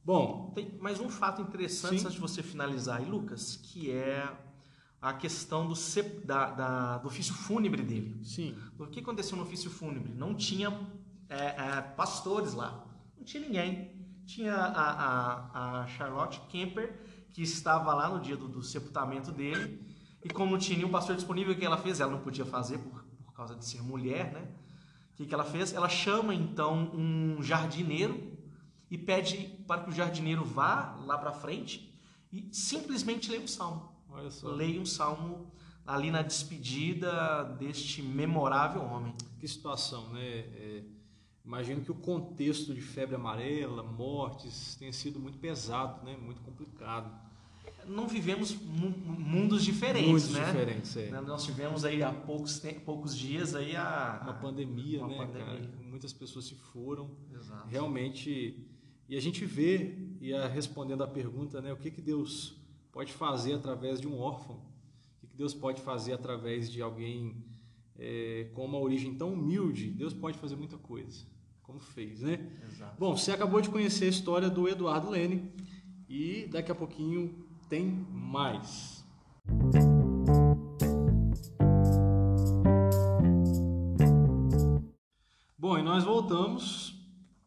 Bom, 0.03 0.51
Tem 0.55 0.71
mais 0.79 0.99
um 0.99 1.09
fato 1.09 1.41
interessante 1.41 1.99
Sim. 1.99 2.05
antes 2.05 2.13
de 2.13 2.19
você 2.19 2.41
finalizar 2.41 2.99
aí, 2.99 3.05
Lucas, 3.09 3.55
que 3.57 3.91
é 3.91 4.31
a 5.01 5.13
questão 5.13 5.67
do, 5.67 5.75
sep- 5.75 6.25
da- 6.25 6.51
da- 6.51 6.97
do 6.99 7.07
ofício 7.07 7.33
fúnebre 7.33 7.81
dele. 7.81 8.19
sim, 8.23 8.55
O 8.77 8.85
que 8.87 8.99
aconteceu 8.99 9.35
no 9.35 9.43
ofício 9.43 9.69
fúnebre? 9.71 10.13
Não 10.13 10.35
tinha 10.35 10.69
é, 11.27 11.45
é, 11.77 11.81
pastores 11.81 12.53
lá, 12.53 12.85
não 13.17 13.23
tinha 13.23 13.41
ninguém. 13.43 13.99
Tinha 14.27 14.53
a, 14.55 14.91
a, 14.91 15.81
a 15.81 15.87
Charlotte 15.87 16.39
Kemper, 16.49 17.01
que 17.33 17.41
estava 17.41 17.93
lá 17.93 18.07
no 18.09 18.19
dia 18.21 18.37
do, 18.37 18.47
do 18.47 18.61
sepultamento 18.61 19.31
dele, 19.31 19.81
e 20.23 20.29
como 20.29 20.51
não 20.51 20.59
tinha 20.59 20.77
nenhum 20.77 20.91
pastor 20.91 21.15
disponível, 21.15 21.53
o 21.53 21.57
que 21.57 21.65
ela 21.65 21.77
fez? 21.77 21.99
Ela 21.99 22.11
não 22.11 22.19
podia 22.21 22.45
fazer 22.45 22.77
por, 22.77 23.03
por 23.25 23.33
causa 23.33 23.55
de 23.55 23.65
ser 23.65 23.81
mulher, 23.81 24.31
né? 24.31 24.47
O 25.13 25.15
que, 25.15 25.25
que 25.25 25.33
ela 25.33 25.43
fez? 25.43 25.73
Ela 25.73 25.89
chama 25.89 26.33
então 26.35 26.91
um 26.93 27.41
jardineiro 27.41 28.37
e 28.89 28.97
pede 28.97 29.47
para 29.67 29.81
que 29.83 29.89
o 29.89 29.93
jardineiro 29.93 30.45
vá 30.45 30.95
lá 31.05 31.17
para 31.17 31.33
frente 31.33 31.91
e 32.31 32.47
simplesmente 32.53 33.29
leia 33.31 33.43
um 33.43 33.47
salmo. 33.47 33.91
Leia 34.55 34.79
um 34.81 34.85
salmo 34.85 35.51
ali 35.85 36.11
na 36.11 36.21
despedida 36.21 37.43
deste 37.59 38.01
memorável 38.01 38.81
homem. 38.83 39.13
Que 39.39 39.47
situação, 39.47 40.09
né? 40.13 40.21
É, 40.23 40.83
imagino 41.43 41.81
que 41.81 41.91
o 41.91 41.95
contexto 41.95 42.73
de 42.73 42.81
febre 42.81 43.15
amarela, 43.15 43.81
mortes, 43.83 44.75
tenha 44.75 44.93
sido 44.93 45.19
muito 45.19 45.37
pesado, 45.39 46.03
né? 46.05 46.15
Muito 46.17 46.41
complicado. 46.41 47.11
Não 47.87 48.07
vivemos 48.07 48.55
mundos 48.61 49.63
diferentes, 49.63 50.07
Mundos 50.07 50.29
né? 50.31 50.45
diferentes, 50.45 50.97
é. 50.97 51.09
Nós 51.21 51.43
tivemos 51.43 51.83
aí 51.83 52.03
há 52.03 52.11
poucos, 52.13 52.61
poucos 52.85 53.17
dias 53.17 53.55
aí 53.55 53.75
a... 53.75 54.19
Uma 54.23 54.33
pandemia, 54.33 54.99
Uma 54.99 55.07
né, 55.07 55.17
pandemia. 55.17 55.45
cara? 55.45 55.71
Muitas 55.89 56.13
pessoas 56.13 56.45
se 56.45 56.53
foram. 56.55 57.09
Exato. 57.33 57.67
Realmente, 57.67 58.55
e 59.09 59.17
a 59.17 59.19
gente 59.19 59.45
vê, 59.45 59.97
e 60.21 60.31
a- 60.31 60.47
respondendo 60.47 61.03
à 61.03 61.07
pergunta, 61.07 61.59
né, 61.59 61.73
o 61.73 61.77
que, 61.77 61.89
que 61.89 62.01
Deus 62.01 62.55
pode 62.91 63.13
fazer 63.13 63.53
através 63.53 64.01
de 64.01 64.07
um 64.07 64.19
órfão? 64.19 64.61
O 65.23 65.27
que, 65.27 65.35
Deus 65.35 65.53
pode 65.53 65.81
fazer 65.81 66.13
através 66.13 66.69
de 66.69 66.81
alguém 66.81 67.43
é, 67.97 68.49
com 68.53 68.65
uma 68.65 68.77
origem 68.77 69.15
tão 69.15 69.33
humilde? 69.33 69.89
Deus 69.89 70.13
pode 70.13 70.37
fazer 70.37 70.55
muita 70.55 70.77
coisa, 70.77 71.25
como 71.63 71.79
fez, 71.79 72.21
né? 72.21 72.51
Exato. 72.67 72.95
Bom, 72.99 73.15
você 73.15 73.31
acabou 73.31 73.61
de 73.61 73.69
conhecer 73.69 74.05
a 74.05 74.09
história 74.09 74.49
do 74.49 74.67
Eduardo 74.67 75.09
Lene 75.09 75.51
e 76.07 76.47
daqui 76.47 76.71
a 76.71 76.75
pouquinho 76.75 77.47
tem 77.69 77.85
mais. 78.11 79.05
Bom, 85.57 85.77
e 85.77 85.81
nós 85.81 86.03
voltamos 86.03 86.99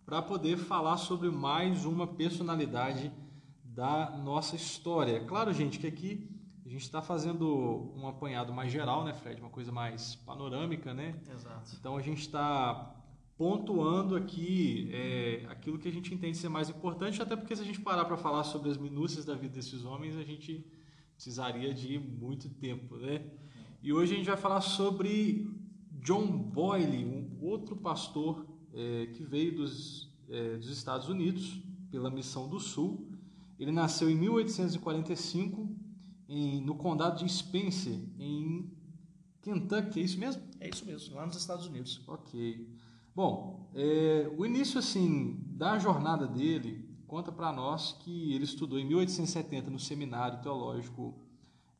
para 0.06 0.22
poder 0.22 0.56
falar 0.56 0.96
sobre 0.96 1.30
mais 1.30 1.84
uma 1.84 2.06
personalidade 2.06 3.12
da 3.74 4.10
nossa 4.10 4.54
história. 4.54 5.24
Claro, 5.24 5.52
gente, 5.52 5.78
que 5.78 5.86
aqui 5.86 6.30
a 6.64 6.68
gente 6.68 6.82
está 6.82 7.02
fazendo 7.02 7.92
um 7.96 8.06
apanhado 8.06 8.52
mais 8.52 8.72
geral, 8.72 9.04
né, 9.04 9.12
Fred? 9.12 9.40
Uma 9.40 9.50
coisa 9.50 9.72
mais 9.72 10.14
panorâmica, 10.14 10.94
né? 10.94 11.20
Exato. 11.28 11.76
Então 11.78 11.96
a 11.96 12.00
gente 12.00 12.20
está 12.20 12.94
pontuando 13.36 14.14
aqui 14.14 14.88
é, 14.92 15.44
aquilo 15.48 15.76
que 15.76 15.88
a 15.88 15.92
gente 15.92 16.14
entende 16.14 16.38
ser 16.38 16.48
mais 16.48 16.70
importante, 16.70 17.20
até 17.20 17.34
porque 17.34 17.56
se 17.56 17.62
a 17.62 17.64
gente 17.64 17.80
parar 17.80 18.04
para 18.04 18.16
falar 18.16 18.44
sobre 18.44 18.70
as 18.70 18.76
minúcias 18.76 19.24
da 19.24 19.34
vida 19.34 19.54
desses 19.54 19.84
homens, 19.84 20.16
a 20.16 20.22
gente 20.22 20.64
precisaria 21.14 21.74
de 21.74 21.98
muito 21.98 22.48
tempo, 22.48 22.96
né? 22.96 23.24
E 23.82 23.92
hoje 23.92 24.14
a 24.14 24.16
gente 24.16 24.26
vai 24.26 24.36
falar 24.36 24.60
sobre 24.60 25.50
John 25.90 26.26
Boyle, 26.26 27.04
um 27.04 27.44
outro 27.44 27.76
pastor 27.76 28.46
é, 28.72 29.06
que 29.06 29.24
veio 29.24 29.56
dos, 29.56 30.08
é, 30.28 30.56
dos 30.56 30.68
Estados 30.68 31.08
Unidos 31.08 31.60
pela 31.90 32.10
Missão 32.10 32.48
do 32.48 32.60
Sul. 32.60 33.13
Ele 33.58 33.72
nasceu 33.72 34.10
em 34.10 34.16
1845 34.16 35.68
em, 36.28 36.60
no 36.60 36.74
condado 36.74 37.24
de 37.24 37.32
Spencer, 37.32 37.98
em 38.18 38.70
Kentucky, 39.42 40.00
é 40.00 40.02
isso 40.02 40.18
mesmo? 40.18 40.42
É 40.58 40.68
isso 40.68 40.84
mesmo, 40.84 41.14
lá 41.14 41.24
nos 41.26 41.36
Estados 41.36 41.66
Unidos. 41.66 42.02
Ok. 42.06 42.68
Bom, 43.14 43.70
é, 43.74 44.28
o 44.36 44.44
início 44.44 44.78
assim 44.78 45.40
da 45.46 45.78
jornada 45.78 46.26
dele 46.26 46.92
conta 47.06 47.30
para 47.30 47.52
nós 47.52 47.92
que 48.00 48.34
ele 48.34 48.42
estudou 48.44 48.78
em 48.78 48.86
1870 48.86 49.70
no 49.70 49.78
seminário 49.78 50.42
teológico. 50.42 51.14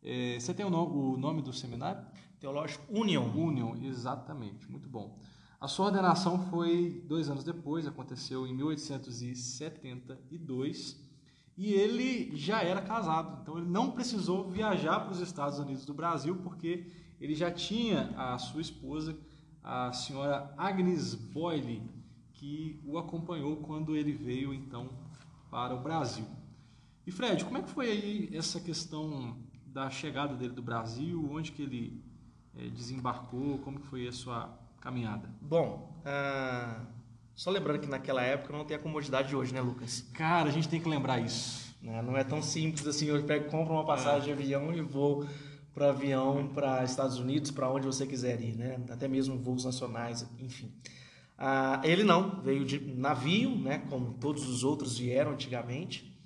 é, 0.02 0.38
você 0.38 0.54
tem 0.54 0.64
o, 0.64 0.68
o 0.68 1.16
nome 1.16 1.42
do 1.42 1.52
seminário? 1.52 2.06
Teológico 2.38 2.84
Union. 2.88 3.32
Union, 3.34 3.74
exatamente. 3.82 4.70
Muito 4.70 4.88
bom. 4.88 5.18
A 5.60 5.66
sua 5.66 5.86
ordenação 5.86 6.38
foi 6.50 7.02
dois 7.08 7.28
anos 7.30 7.42
depois, 7.42 7.84
aconteceu 7.86 8.46
em 8.46 8.54
1872 8.54 11.03
e 11.56 11.72
ele 11.72 12.36
já 12.36 12.62
era 12.62 12.82
casado, 12.82 13.38
então 13.42 13.58
ele 13.58 13.68
não 13.68 13.92
precisou 13.92 14.50
viajar 14.50 15.00
para 15.00 15.12
os 15.12 15.20
Estados 15.20 15.58
Unidos 15.58 15.84
do 15.84 15.94
Brasil 15.94 16.36
porque 16.42 16.90
ele 17.20 17.34
já 17.34 17.50
tinha 17.50 18.12
a 18.16 18.36
sua 18.38 18.60
esposa, 18.60 19.16
a 19.62 19.92
senhora 19.92 20.52
Agnes 20.58 21.14
Boyle, 21.14 21.82
que 22.32 22.80
o 22.84 22.98
acompanhou 22.98 23.56
quando 23.58 23.96
ele 23.96 24.12
veio 24.12 24.52
então 24.52 24.88
para 25.50 25.74
o 25.74 25.80
Brasil. 25.80 26.26
E 27.06 27.12
Fred, 27.12 27.44
como 27.44 27.58
é 27.58 27.62
que 27.62 27.70
foi 27.70 27.90
aí 27.90 28.30
essa 28.32 28.60
questão 28.60 29.36
da 29.66 29.88
chegada 29.90 30.34
dele 30.34 30.54
do 30.54 30.62
Brasil? 30.62 31.28
Onde 31.30 31.52
que 31.52 31.62
ele 31.62 32.02
eh, 32.56 32.68
desembarcou? 32.70 33.58
Como 33.58 33.78
que 33.78 33.86
foi 33.86 34.08
a 34.08 34.12
sua 34.12 34.58
caminhada? 34.80 35.28
Bom, 35.40 36.00
ah, 36.04 36.84
só 37.34 37.50
lembrando 37.50 37.80
que 37.80 37.86
naquela 37.88 38.22
época 38.22 38.56
não 38.56 38.64
tem 38.64 38.76
a 38.76 38.80
comodidade 38.80 39.28
de 39.28 39.36
hoje, 39.36 39.52
né, 39.52 39.60
Lucas? 39.60 40.06
Cara, 40.12 40.48
a 40.48 40.52
gente 40.52 40.68
tem 40.68 40.80
que 40.80 40.88
lembrar 40.88 41.20
isso. 41.20 41.74
Né, 41.82 42.00
Não 42.00 42.16
é 42.16 42.24
tão 42.24 42.40
simples 42.40 42.86
assim, 42.86 43.06
eu 43.06 43.22
pego, 43.24 43.50
compro 43.50 43.74
uma 43.74 43.84
passagem 43.84 44.24
de 44.24 44.32
avião 44.32 44.72
e 44.72 44.80
vou 44.80 45.26
para 45.74 45.90
avião 45.90 46.48
para 46.54 46.84
Estados 46.84 47.18
Unidos, 47.18 47.50
para 47.50 47.68
onde 47.68 47.84
você 47.84 48.06
quiser 48.06 48.40
ir, 48.40 48.56
né? 48.56 48.80
Até 48.88 49.08
mesmo 49.08 49.36
voos 49.36 49.64
nacionais, 49.64 50.24
enfim. 50.38 50.72
Ah, 51.36 51.80
ele 51.82 52.04
não, 52.04 52.40
veio 52.40 52.64
de 52.64 52.78
navio, 52.78 53.54
né? 53.56 53.78
Como 53.90 54.14
todos 54.14 54.48
os 54.48 54.62
outros 54.62 54.96
vieram 54.98 55.32
antigamente, 55.32 56.16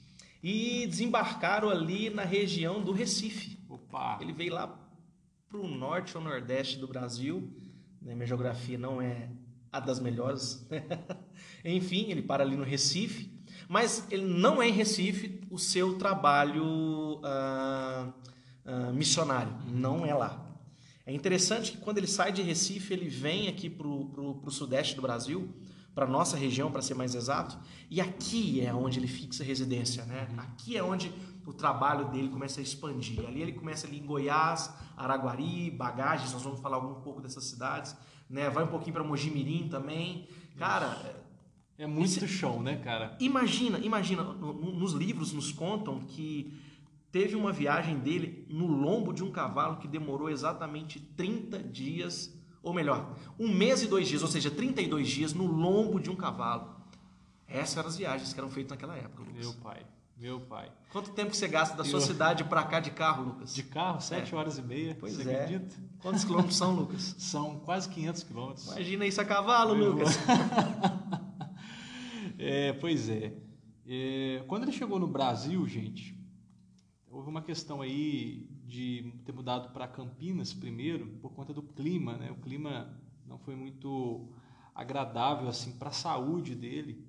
e 0.43 0.87
desembarcaram 0.87 1.71
ali 1.71 2.11
na 2.11 2.25
região 2.25 2.83
do 2.83 2.93
Recife. 2.93 3.59
Opa! 3.69 4.19
Ele 4.21 4.33
veio 4.33 4.53
lá 4.53 4.79
para 5.49 5.59
o 5.59 5.67
norte 5.67 6.17
ou 6.17 6.23
nordeste 6.23 6.79
do 6.79 6.87
Brasil. 6.87 7.51
Né? 8.01 8.15
Minha 8.15 8.27
geografia 8.27 8.79
não 8.79 9.01
é 9.01 9.31
a 9.79 9.87
das 9.87 10.01
melhores. 10.01 10.67
Enfim, 11.65 12.11
ele 12.11 12.23
para 12.23 12.45
ali 12.45 12.57
no 12.57 12.65
Recife. 12.65 13.37
Mas 13.69 14.07
ele 14.11 14.25
não 14.25 14.63
é 14.63 14.69
em 14.69 14.73
Recife 14.73 15.41
o 15.51 15.59
seu 15.59 15.99
trabalho 15.99 17.21
ah, 17.23 18.13
ah, 18.65 18.93
missionário. 18.93 19.53
Não 19.71 20.07
é 20.07 20.15
lá. 20.15 20.47
É 21.05 21.13
interessante 21.13 21.73
que 21.73 21.79
quando 21.79 21.99
ele 21.99 22.07
sai 22.07 22.33
de 22.33 22.43
Recife, 22.43 22.93
ele 22.93 23.09
vem 23.09 23.49
aqui 23.49 23.71
para 23.71 23.87
o 23.87 24.51
sudeste 24.51 24.95
do 24.95 25.01
Brasil, 25.01 25.49
para 25.95 26.07
nossa 26.07 26.37
região, 26.37 26.71
para 26.71 26.83
ser 26.83 26.93
mais 26.93 27.15
exato, 27.15 27.59
e 27.91 27.99
aqui 27.99 28.61
é 28.61 28.75
onde 28.75 28.99
ele 28.99 29.09
fixa 29.09 29.43
residência, 29.43 30.05
né? 30.05 30.29
Aqui 30.37 30.77
é 30.77 30.83
onde 30.83 31.11
o 31.47 31.53
trabalho 31.55 32.11
dele 32.11 32.29
começa 32.29 32.61
a 32.61 32.63
expandir. 32.63 33.27
Ali 33.27 33.41
ele 33.41 33.53
começa 33.53 33.87
ali 33.87 33.99
em 33.99 34.05
Goiás, 34.05 34.71
Araguari, 34.97 35.71
Bagagens, 35.71 36.35
nós 36.35 36.43
vamos 36.43 36.61
falar 36.61 36.79
um 36.79 37.01
pouco 37.01 37.23
dessas 37.23 37.45
cidades, 37.45 37.97
né? 38.29 38.49
Vai 38.51 38.65
um 38.65 38.69
pouquinho 38.69 38.93
para 38.95 39.05
Mojimirim 39.05 39.69
também. 39.69 40.27
Cara, 40.59 41.25
É 41.81 41.87
muito 41.87 42.27
show, 42.27 42.61
né, 42.61 42.77
cara? 42.79 43.17
Imagina, 43.21 43.79
imagina, 43.79 44.25
no- 44.25 44.53
no- 44.53 44.73
nos 44.73 44.93
livros 44.93 45.33
nos 45.33 45.53
contam 45.53 46.01
que 46.01 46.53
teve 47.13 47.37
uma 47.37 47.53
viagem 47.53 47.97
dele 48.01 48.45
no 48.51 48.67
lombo 48.67 49.13
de 49.13 49.23
um 49.23 49.31
cavalo 49.31 49.77
que 49.77 49.87
demorou 49.87 50.29
exatamente 50.29 50.99
30 50.99 51.59
dias, 51.63 52.37
ou 52.65 52.75
melhor, 52.75 53.17
um 53.39 53.49
mês 53.49 53.83
e 53.83 53.87
dois 53.87 54.09
dias, 54.09 54.23
ou 54.23 54.29
seja, 54.29 54.51
32 54.51 55.09
dias 55.09 55.33
no 55.33 55.47
lombo 55.47 56.01
de 56.01 56.11
um 56.11 56.17
cavalo. 56.17 56.77
Essas 57.47 57.77
eram 57.79 57.89
as 57.89 57.97
viagens 57.97 58.33
que 58.33 58.41
eram 58.41 58.51
feitas 58.51 58.71
naquela 58.73 58.97
época, 58.97 59.23
Lucas. 59.23 59.39
Meu 59.47 59.55
pai, 59.63 59.87
meu 60.19 60.41
pai. 60.41 60.71
Quanto 60.91 61.13
tempo 61.13 61.35
você 61.35 61.47
gasta 61.47 61.77
da 61.77 61.85
sua 61.85 61.99
Eu- 62.01 62.05
cidade 62.07 62.45
para 62.45 62.65
cá 62.65 62.81
de 62.81 62.91
carro, 62.91 63.25
Lucas? 63.25 63.55
De 63.55 63.63
carro, 63.63 64.01
sete 64.01 64.35
horas 64.35 64.59
e 64.59 64.63
meia. 64.63 64.97
Pois 64.99 65.15
você 65.15 65.31
é. 65.31 65.45
acredita? 65.45 65.77
Quantos 66.01 66.25
quilômetros 66.25 66.57
são, 66.57 66.75
Lucas? 66.75 67.15
São 67.19 67.61
quase 67.61 67.89
500 67.89 68.23
quilômetros. 68.25 68.67
Imagina 68.67 69.07
isso 69.07 69.21
a 69.21 69.25
cavalo, 69.25 69.75
Lucas. 69.75 70.17
É, 72.41 72.73
pois 72.75 73.09
é. 73.09 73.35
É, 73.87 74.45
Quando 74.47 74.63
ele 74.63 74.71
chegou 74.73 74.99
no 74.99 75.09
Brasil, 75.09 75.67
gente, 75.67 76.17
houve 77.11 77.29
uma 77.29 77.43
questão 77.43 77.81
aí 77.81 78.47
de 78.65 79.13
ter 79.25 79.33
mudado 79.33 79.71
para 79.73 79.89
Campinas 79.89 80.53
primeiro 80.55 81.07
por 81.21 81.33
conta 81.33 81.53
do 81.53 81.63
clima, 81.63 82.17
né? 82.17 82.31
O 82.31 82.37
clima 82.37 82.97
não 83.27 83.39
foi 83.39 83.57
muito 83.57 84.29
agradável 84.75 85.49
assim 85.49 85.73
para 85.73 85.89
a 85.89 85.93
saúde 85.93 86.55
dele 86.55 87.05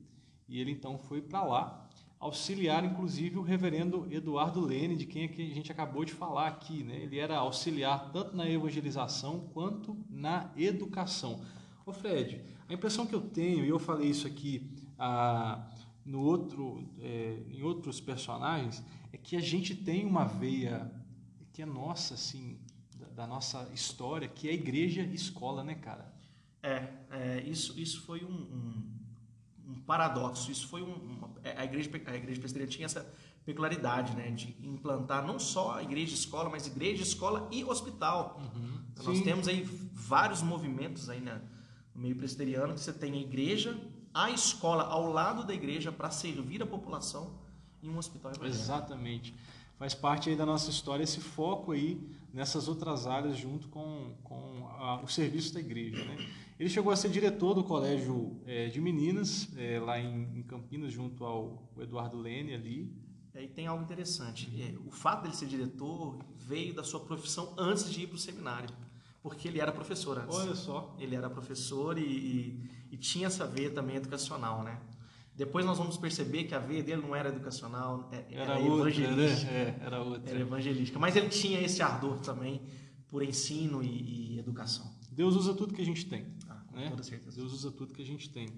e 0.48 0.60
ele 0.60 0.72
então 0.72 0.98
foi 0.98 1.22
para 1.22 1.44
lá 1.44 1.89
auxiliar 2.20 2.84
inclusive 2.84 3.38
o 3.38 3.42
reverendo 3.42 4.08
Eduardo 4.12 4.60
Lene, 4.60 4.96
de 4.96 5.06
quem 5.06 5.26
a 5.26 5.56
gente 5.56 5.72
acabou 5.72 6.04
de 6.04 6.12
falar 6.12 6.48
aqui, 6.48 6.84
né? 6.84 6.98
Ele 6.98 7.18
era 7.18 7.38
auxiliar 7.38 8.12
tanto 8.12 8.36
na 8.36 8.50
evangelização 8.50 9.50
quanto 9.54 9.98
na 10.10 10.52
educação. 10.58 11.42
Ô 11.86 11.94
Fred, 11.94 12.44
a 12.68 12.74
impressão 12.74 13.08
que 13.08 13.16
eu 13.16 13.22
tenho, 13.22 13.64
e 13.64 13.70
eu 13.70 13.80
falei 13.80 14.10
isso 14.10 14.28
aqui 14.28 14.70
ah, 14.98 15.66
no 16.06 16.22
outro, 16.22 16.84
é, 17.00 17.42
em 17.50 17.62
outros 17.64 18.02
personagens, 18.02 18.84
é 19.14 19.18
que 19.18 19.36
a 19.36 19.42
gente 19.42 19.74
tem 19.74 20.06
uma 20.06 20.26
veia 20.26 20.92
que 21.54 21.62
é 21.62 21.66
nossa, 21.66 22.14
assim, 22.14 22.60
da, 22.98 23.08
da 23.08 23.28
nossa 23.28 23.70
história, 23.74 24.28
que 24.28 24.48
é 24.48 24.52
a 24.52 24.54
igreja 24.54 25.02
e 25.02 25.16
escola, 25.16 25.64
né, 25.64 25.76
cara? 25.76 26.14
É, 26.62 26.88
é, 27.12 27.44
isso, 27.46 27.80
isso 27.80 28.02
foi 28.02 28.24
um, 28.24 28.30
um, 28.30 28.99
um 29.70 29.76
paradoxo. 29.82 30.52
Isso 30.52 30.68
foi 30.68 30.82
um, 30.82 30.94
uma- 30.94 31.30
é, 31.44 31.58
a 31.58 31.64
igreja 31.64 31.90
a 32.08 32.16
igreja 32.16 32.40
presbiteriana 32.40 32.72
tinha 32.72 32.86
essa 32.86 33.02
peculiaridade, 33.46 34.16
né, 34.16 34.30
de 34.32 34.56
implantar 34.64 35.26
não 35.26 35.40
só 35.40 35.76
a 35.78 35.84
igreja 35.84 36.14
escola, 36.14 36.50
mas 36.50 36.68
igreja 36.68 37.02
escola 37.04 37.48
e 37.52 37.64
hospital. 37.64 38.42
Então, 38.92 39.06
nós 39.06 39.22
temos 39.22 39.48
aí 39.48 39.64
vários 39.94 40.42
movimentos 40.42 41.10
aí 41.10 41.22
na, 41.22 41.36
no 41.96 42.02
meio 42.02 42.16
presbiteriano 42.16 42.74
que 42.74 42.80
você 42.80 42.94
tem 42.94 43.14
a 43.14 43.18
igreja, 43.18 43.80
a 44.14 44.30
escola 44.30 44.84
ao 44.84 45.12
lado 45.12 45.44
da 45.46 45.54
igreja 45.54 45.92
para 45.92 46.10
servir 46.12 46.62
a 46.62 46.66
população 46.66 47.40
e 47.82 47.88
um 47.90 47.98
hospital 47.98 48.32
evangélico. 48.32 48.62
Exatamente. 48.62 49.34
Faz 49.80 49.96
parte 49.96 50.30
aí 50.30 50.36
da 50.36 50.46
nossa 50.46 50.70
história 50.70 51.04
esse 51.04 51.22
foco 51.22 51.72
aí 51.72 51.98
nessas 52.34 52.68
outras 52.68 53.08
áreas 53.08 53.38
junto 53.38 53.70
com, 53.70 54.14
com 54.22 54.68
a, 54.68 55.02
o 55.02 55.08
serviço 55.08 55.54
da 55.54 55.62
igreja. 55.62 56.04
Né? 56.04 56.18
Ele 56.60 56.70
chegou 56.70 56.92
a 56.92 56.96
ser 56.98 57.10
diretor 57.10 57.54
do 57.54 57.64
colégio 57.64 58.40
é, 58.46 58.68
de 58.68 58.82
meninas, 58.82 59.48
é, 59.58 59.80
lá 59.80 59.98
em, 59.98 60.38
em, 60.38 60.44
Campinas, 60.44 60.92
junto 60.92 61.24
ao 61.24 61.72
Eduardo 61.80 62.18
Lene 62.18 62.54
ali. 62.54 62.94
E 63.34 63.48
tem 63.48 63.68
algo 63.68 63.82
interessante. 63.82 64.50
É, 64.62 64.78
o 64.86 64.92
fato 64.92 65.24
dele 65.24 65.34
ser 65.34 65.48
diretor 65.48 66.20
veio 66.36 66.74
da 66.74 66.84
sua 66.84 67.00
profissão 67.00 67.54
antes 67.58 67.90
de 67.90 68.02
ir 68.02 68.08
para 68.08 68.16
o 68.16 68.20
seminário. 68.20 68.70
Porque 69.24 69.48
ele 69.48 69.62
era 69.62 69.72
professor 69.72 70.18
antes. 70.18 70.36
Olha 70.36 70.56
só. 70.56 70.94
Ele 71.00 71.16
era 71.16 71.30
professor 71.30 71.98
e, 71.98 72.04
e, 72.04 72.70
e 72.92 72.98
tinha 72.98 73.28
essa 73.28 73.48
veia 73.48 73.70
também 73.70 73.96
educacional, 73.96 74.62
né? 74.62 74.78
Depois 75.40 75.66
nós 75.66 75.78
vamos 75.78 75.96
perceber 75.96 76.44
que 76.44 76.54
a 76.54 76.60
veia 76.60 76.84
dele 76.84 77.02
não 77.02 77.16
era 77.16 77.30
educacional, 77.30 78.10
é, 78.12 78.26
era, 78.30 78.56
era 78.56 78.62
evangelística. 78.62 79.10
Outra, 79.10 79.46
né? 79.46 79.76
é, 79.80 79.86
era 79.86 80.02
outra. 80.02 80.30
Era 80.30 80.40
evangelística. 80.42 81.00
Mas 81.00 81.16
ele 81.16 81.30
tinha 81.30 81.62
esse 81.62 81.82
ardor 81.82 82.20
também 82.20 82.62
por 83.08 83.24
ensino 83.24 83.82
e, 83.82 84.34
e 84.34 84.38
educação. 84.38 84.92
Deus 85.10 85.38
usa 85.38 85.54
tudo 85.54 85.74
que 85.74 85.82
a 85.82 85.86
gente 85.86 86.06
tem. 86.08 86.26
Ah, 86.50 86.62
com 86.68 86.76
né? 86.76 86.90
toda 86.90 87.04
certeza. 87.04 87.38
Deus 87.38 87.54
usa 87.54 87.72
tudo 87.72 87.94
que 87.94 88.02
a 88.02 88.06
gente 88.06 88.30
tem. 88.30 88.50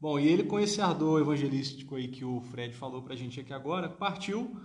Bom, 0.00 0.18
e 0.18 0.26
ele 0.26 0.42
com 0.42 0.58
esse 0.58 0.80
ardor 0.80 1.20
evangelístico 1.20 1.94
aí 1.94 2.08
que 2.08 2.24
o 2.24 2.40
Fred 2.40 2.74
falou 2.74 3.00
pra 3.00 3.14
gente 3.14 3.38
aqui 3.38 3.52
agora, 3.52 3.88
partiu 3.88 4.56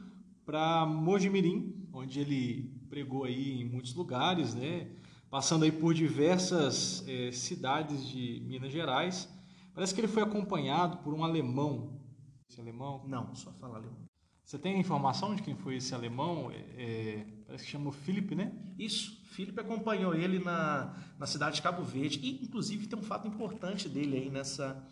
para 0.44 0.88
Mojimirim, 0.88 1.88
onde 1.94 2.20
ele 2.20 2.74
pregou 2.90 3.26
aí 3.26 3.62
em 3.62 3.66
muitos 3.66 3.94
lugares, 3.94 4.56
né? 4.56 4.88
Passando 5.30 5.66
aí 5.66 5.72
por 5.72 5.94
diversas 5.94 7.04
eh, 7.08 7.32
cidades 7.32 8.08
de 8.08 8.42
Minas 8.48 8.72
Gerais 8.72 9.30
Parece 9.79 9.95
que 9.95 10.01
ele 10.01 10.09
foi 10.09 10.21
acompanhado 10.21 10.98
por 10.98 11.13
um 11.13 11.24
alemão. 11.24 12.01
Esse 12.50 12.59
alemão? 12.59 13.01
Não, 13.07 13.33
só 13.33 13.50
fala 13.53 13.77
alemão. 13.77 14.09
Você 14.43 14.59
tem 14.59 14.77
informação 14.77 15.33
de 15.33 15.41
quem 15.41 15.55
foi 15.55 15.77
esse 15.77 15.95
alemão? 15.95 16.51
É, 16.51 16.57
é, 16.77 17.25
parece 17.48 17.63
que 17.63 17.71
chamou 17.71 17.93
Felipe, 17.93 18.36
né? 18.36 18.51
Isso. 18.77 19.24
Felipe 19.27 19.57
acompanhou 19.62 20.13
ele 20.13 20.38
na, 20.38 20.93
na 21.17 21.25
cidade 21.25 21.55
de 21.55 21.62
Cabo 21.62 21.81
Verde. 21.81 22.19
E, 22.21 22.43
inclusive, 22.43 22.88
tem 22.88 23.00
um 23.00 23.01
fato 23.01 23.25
importante 23.25 23.88
dele 23.88 24.17
aí 24.17 24.29
nessa, 24.29 24.86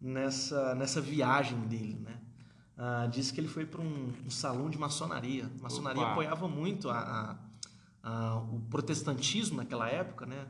nessa, 0.00 0.74
nessa 0.74 1.00
viagem 1.00 1.60
dele, 1.68 2.00
né? 2.00 2.20
Ah, 2.76 3.06
diz 3.06 3.30
que 3.30 3.38
ele 3.38 3.46
foi 3.46 3.64
para 3.64 3.80
um, 3.80 4.12
um, 4.26 4.30
salão 4.30 4.68
de 4.68 4.76
maçonaria. 4.76 5.48
A 5.60 5.62
maçonaria 5.62 6.02
Opa. 6.02 6.10
apoiava 6.10 6.48
muito 6.48 6.90
a, 6.90 7.38
a, 8.02 8.10
a, 8.10 8.36
o 8.38 8.58
protestantismo 8.68 9.58
naquela 9.58 9.88
época, 9.88 10.26
né? 10.26 10.48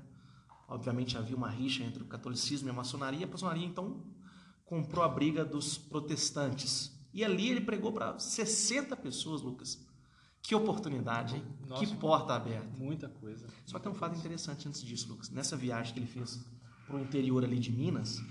Obviamente 0.73 1.19
havia 1.19 1.37
uma 1.37 1.51
rixa 1.51 1.83
entre 1.83 2.03
o 2.03 2.07
catolicismo 2.07 2.69
e 2.69 2.71
a 2.71 2.73
maçonaria. 2.73 3.27
A 3.27 3.29
maçonaria 3.29 3.67
então 3.67 4.03
comprou 4.65 5.05
a 5.05 5.09
briga 5.09 5.45
dos 5.45 5.77
protestantes. 5.77 6.99
E 7.13 7.23
ali 7.23 7.51
ele 7.51 7.61
pregou 7.61 7.93
para 7.93 8.19
60 8.19 8.97
pessoas, 8.97 9.43
Lucas. 9.43 9.79
Que 10.41 10.55
oportunidade, 10.55 11.37
hein? 11.37 11.45
Nossa, 11.69 11.85
que 11.85 11.95
porta 11.97 12.35
aberta. 12.35 12.67
Muita 12.79 13.07
coisa. 13.07 13.47
Só 13.67 13.79
tem 13.79 13.93
um 13.93 13.95
fato 13.95 14.19
interessante 14.19 14.67
antes 14.67 14.83
disso, 14.83 15.09
Lucas. 15.11 15.29
Nessa 15.29 15.59
viagem 15.59 15.93
que 15.93 16.01
ele 16.01 16.07
fez 16.07 16.41
para 16.87 16.97
o 16.97 17.01
interior 17.01 17.45
ali 17.45 17.59
de 17.59 17.71
Minas, 17.71 18.23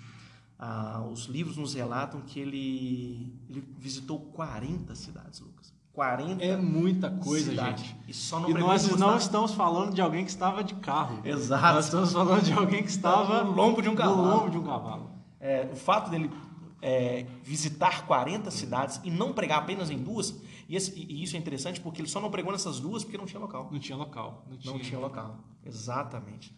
ah, 0.57 1.07
os 1.11 1.25
livros 1.25 1.57
nos 1.57 1.75
relatam 1.75 2.21
que 2.21 2.39
ele, 2.39 3.39
ele 3.47 3.61
visitou 3.77 4.19
40 4.31 4.95
cidades, 4.95 5.39
Lucas. 5.39 5.70
40 5.93 6.43
É 6.43 6.55
muita 6.55 7.09
coisa, 7.09 7.51
cidade. 7.51 7.83
gente. 7.83 7.97
E, 8.07 8.13
só 8.13 8.39
não 8.39 8.49
e 8.49 8.53
nós 8.53 8.87
não 8.95 9.17
estamos 9.17 9.53
falando 9.53 9.93
de 9.93 10.01
alguém 10.01 10.23
que 10.23 10.31
estava 10.31 10.63
de 10.63 10.73
carro. 10.75 11.19
Exato. 11.23 11.75
Nós 11.75 11.85
estamos 11.85 12.13
falando 12.13 12.43
de 12.43 12.53
alguém 12.53 12.81
que 12.81 12.89
estava 12.89 13.43
no 13.43 13.51
lombo 13.51 13.81
de 13.81 13.89
um 13.89 13.95
cavalo. 13.95 14.17
No 14.17 14.35
lombo 14.35 14.49
de 14.49 14.57
um 14.57 14.63
cavalo. 14.63 15.11
É, 15.39 15.69
o 15.71 15.75
fato 15.75 16.09
dele 16.09 16.31
é, 16.81 17.25
visitar 17.43 18.05
40 18.05 18.49
cidades 18.51 19.01
e 19.03 19.11
não 19.11 19.33
pregar 19.33 19.59
apenas 19.59 19.89
em 19.89 19.97
duas, 19.97 20.39
e, 20.67 20.75
esse, 20.75 20.97
e, 20.97 21.21
isso 21.21 21.35
é 21.35 21.39
interessante 21.39 21.81
porque 21.81 22.01
ele 22.01 22.07
só 22.07 22.21
não 22.21 22.31
pregou 22.31 22.51
nessas 22.51 22.79
duas 22.79 23.03
porque 23.03 23.17
não 23.17 23.25
tinha 23.25 23.39
local. 23.39 23.69
Não 23.71 23.79
tinha 23.79 23.97
local. 23.97 24.45
Não 24.49 24.57
tinha, 24.57 24.73
não 24.73 24.79
tinha 24.79 24.99
local. 24.99 25.37
Exatamente. 25.65 26.55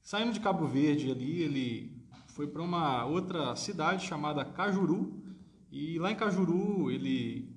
Saindo 0.00 0.32
de 0.32 0.40
Cabo 0.40 0.66
Verde 0.66 1.10
ali, 1.10 1.42
ele 1.42 1.98
foi 2.28 2.46
para 2.46 2.62
uma 2.62 3.04
outra 3.04 3.56
cidade 3.56 4.06
chamada 4.06 4.44
Cajuru. 4.44 5.20
E 5.70 5.98
lá 5.98 6.12
em 6.12 6.14
Cajuru 6.14 6.90
ele 6.90 7.47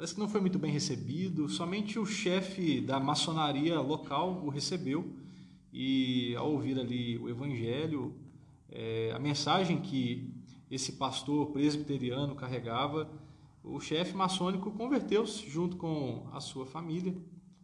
Parece 0.00 0.14
que 0.14 0.20
não 0.20 0.30
foi 0.30 0.40
muito 0.40 0.58
bem 0.58 0.72
recebido, 0.72 1.46
somente 1.46 1.98
o 1.98 2.06
chefe 2.06 2.80
da 2.80 2.98
maçonaria 2.98 3.78
local 3.80 4.40
o 4.42 4.48
recebeu. 4.48 5.12
E 5.70 6.34
ao 6.36 6.52
ouvir 6.52 6.78
ali 6.78 7.18
o 7.18 7.28
evangelho, 7.28 8.14
é, 8.70 9.12
a 9.14 9.18
mensagem 9.18 9.78
que 9.78 10.32
esse 10.70 10.92
pastor 10.92 11.50
presbiteriano 11.50 12.34
carregava, 12.34 13.10
o 13.62 13.78
chefe 13.78 14.16
maçônico 14.16 14.70
converteu-se 14.70 15.46
junto 15.46 15.76
com 15.76 16.26
a 16.32 16.40
sua 16.40 16.64
família. 16.64 17.14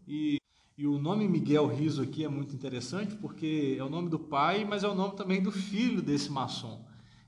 E, 0.07 0.37
e 0.77 0.87
o 0.87 0.99
nome 0.99 1.27
Miguel 1.27 1.67
Riso 1.67 2.03
aqui 2.03 2.23
é 2.23 2.29
muito 2.29 2.55
interessante 2.55 3.15
porque 3.15 3.77
é 3.79 3.83
o 3.83 3.89
nome 3.89 4.11
do 4.11 4.19
pai, 4.19 4.63
mas 4.63 4.85
é 4.85 4.89
o 4.89 4.95
nome 4.95 5.17
também 5.17 5.43
do 5.43 5.51
filho 5.51 6.03
desse 6.03 6.31
maçom. 6.31 6.85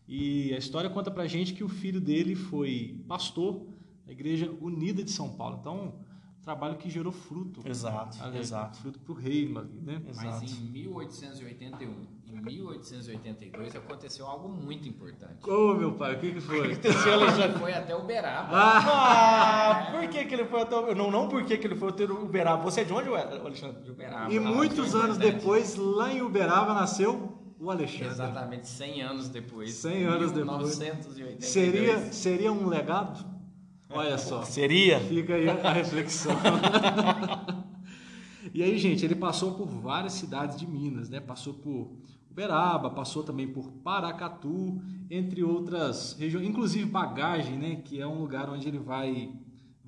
E 0.06 0.52
a 0.52 0.58
história 0.58 0.90
conta 0.90 1.10
pra 1.10 1.26
gente 1.26 1.54
que 1.54 1.64
o 1.64 1.68
filho 1.68 1.98
dele 1.98 2.34
foi 2.34 3.02
pastor 3.08 3.67
a 4.08 4.12
Igreja 4.12 4.50
Unida 4.60 5.04
de 5.04 5.10
São 5.10 5.28
Paulo. 5.28 5.58
Então, 5.60 5.94
trabalho 6.42 6.76
que 6.78 6.88
gerou 6.88 7.12
fruto. 7.12 7.60
Exato, 7.68 8.22
ali, 8.22 8.38
exato. 8.38 8.78
Fruto 8.78 8.98
para 8.98 9.12
o 9.12 9.14
reino 9.14 9.60
ali, 9.60 9.80
né? 9.80 10.02
Exato. 10.08 10.26
Mas 10.26 10.58
em 10.58 10.64
1881 10.64 12.18
e 12.26 12.32
1882 12.32 13.76
aconteceu 13.76 14.26
algo 14.26 14.48
muito 14.48 14.88
importante. 14.88 15.48
Ô, 15.48 15.72
oh, 15.72 15.74
meu 15.74 15.92
pai, 15.92 16.14
o 16.16 16.18
que, 16.18 16.32
que 16.32 16.40
foi? 16.40 16.72
aconteceu, 16.72 17.12
Alexandre? 17.12 17.58
foi 17.58 17.72
até 17.74 17.94
Uberaba. 17.94 18.48
Ah, 18.50 19.88
por 19.92 20.08
que, 20.08 20.24
que 20.24 20.34
ele 20.34 20.46
foi 20.46 20.62
até 20.62 20.76
Uberaba? 20.76 20.94
Não, 20.94 21.10
não 21.10 21.28
por 21.28 21.44
que, 21.44 21.58
que 21.58 21.66
ele 21.66 21.76
foi 21.76 21.90
até 21.90 22.04
Uberaba. 22.04 22.62
Você 22.62 22.80
é 22.80 22.84
de 22.84 22.92
onde, 22.94 23.08
Alexandre? 23.08 23.82
De 23.82 23.90
Uberaba. 23.90 24.32
E 24.32 24.40
muitos 24.40 24.94
anos 24.94 25.18
depois, 25.18 25.76
lá 25.76 26.10
em 26.10 26.22
Uberaba, 26.22 26.72
nasceu 26.72 27.38
o 27.60 27.70
Alexandre. 27.70 28.08
Exatamente, 28.08 28.68
100 28.68 29.02
anos 29.02 29.28
depois. 29.28 29.74
100 29.74 30.04
anos 30.04 30.32
1982. 30.32 31.14
depois. 31.14 31.44
Seria, 31.44 32.12
seria 32.12 32.52
um 32.52 32.68
legado? 32.68 33.37
Olha 33.90 34.16
só. 34.18 34.42
Seria? 34.42 35.00
Fica 35.00 35.34
aí 35.34 35.48
a 35.48 35.72
reflexão. 35.72 36.32
e 38.52 38.62
aí, 38.62 38.78
gente, 38.78 39.04
ele 39.04 39.14
passou 39.14 39.54
por 39.54 39.66
várias 39.66 40.14
cidades 40.14 40.58
de 40.58 40.66
Minas, 40.66 41.08
né? 41.08 41.20
Passou 41.20 41.54
por 41.54 41.96
Uberaba, 42.30 42.90
passou 42.90 43.22
também 43.22 43.48
por 43.48 43.70
Paracatu, 43.82 44.80
entre 45.10 45.42
outras 45.42 46.16
regiões, 46.18 46.46
inclusive 46.46 46.84
Bagagem, 46.84 47.58
né? 47.58 47.76
Que 47.84 48.00
é 48.00 48.06
um 48.06 48.20
lugar 48.20 48.48
onde 48.48 48.68
ele 48.68 48.78
vai 48.78 49.32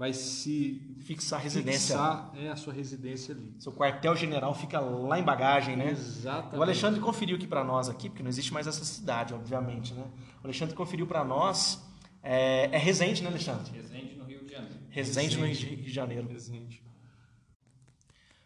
vai 0.00 0.14
se 0.14 0.96
fixar 1.00 1.40
a 1.40 1.42
residência. 1.42 1.94
Fixar, 1.94 2.32
é 2.34 2.48
a 2.48 2.56
sua 2.56 2.72
residência 2.72 3.34
ali. 3.34 3.54
Seu 3.58 3.70
quartel-general 3.70 4.54
fica 4.54 4.80
lá 4.80 5.18
em 5.18 5.22
Bagagem, 5.22 5.76
né? 5.76 5.90
Exatamente. 5.90 6.56
O 6.56 6.62
Alexandre 6.62 7.00
conferiu 7.00 7.36
aqui 7.36 7.46
para 7.46 7.62
nós 7.62 7.86
aqui, 7.90 8.08
porque 8.08 8.22
não 8.22 8.30
existe 8.30 8.50
mais 8.50 8.66
essa 8.66 8.82
cidade, 8.82 9.34
obviamente, 9.34 9.92
né? 9.92 10.02
O 10.42 10.46
Alexandre 10.46 10.74
conferiu 10.74 11.06
para 11.06 11.22
nós 11.22 11.86
é, 12.22 12.68
é 12.72 12.78
Resende, 12.78 13.22
né, 13.22 13.28
Alexandre? 13.28 13.72
Resende 13.72 14.16
no 14.16 14.24
Rio 14.24 14.44
de 14.44 14.52
Janeiro. 14.52 14.74
Resende, 14.90 15.38
no 15.38 15.46
Rio 15.46 15.76
de 15.76 15.90
Janeiro. 15.90 16.28
Resende. 16.28 16.82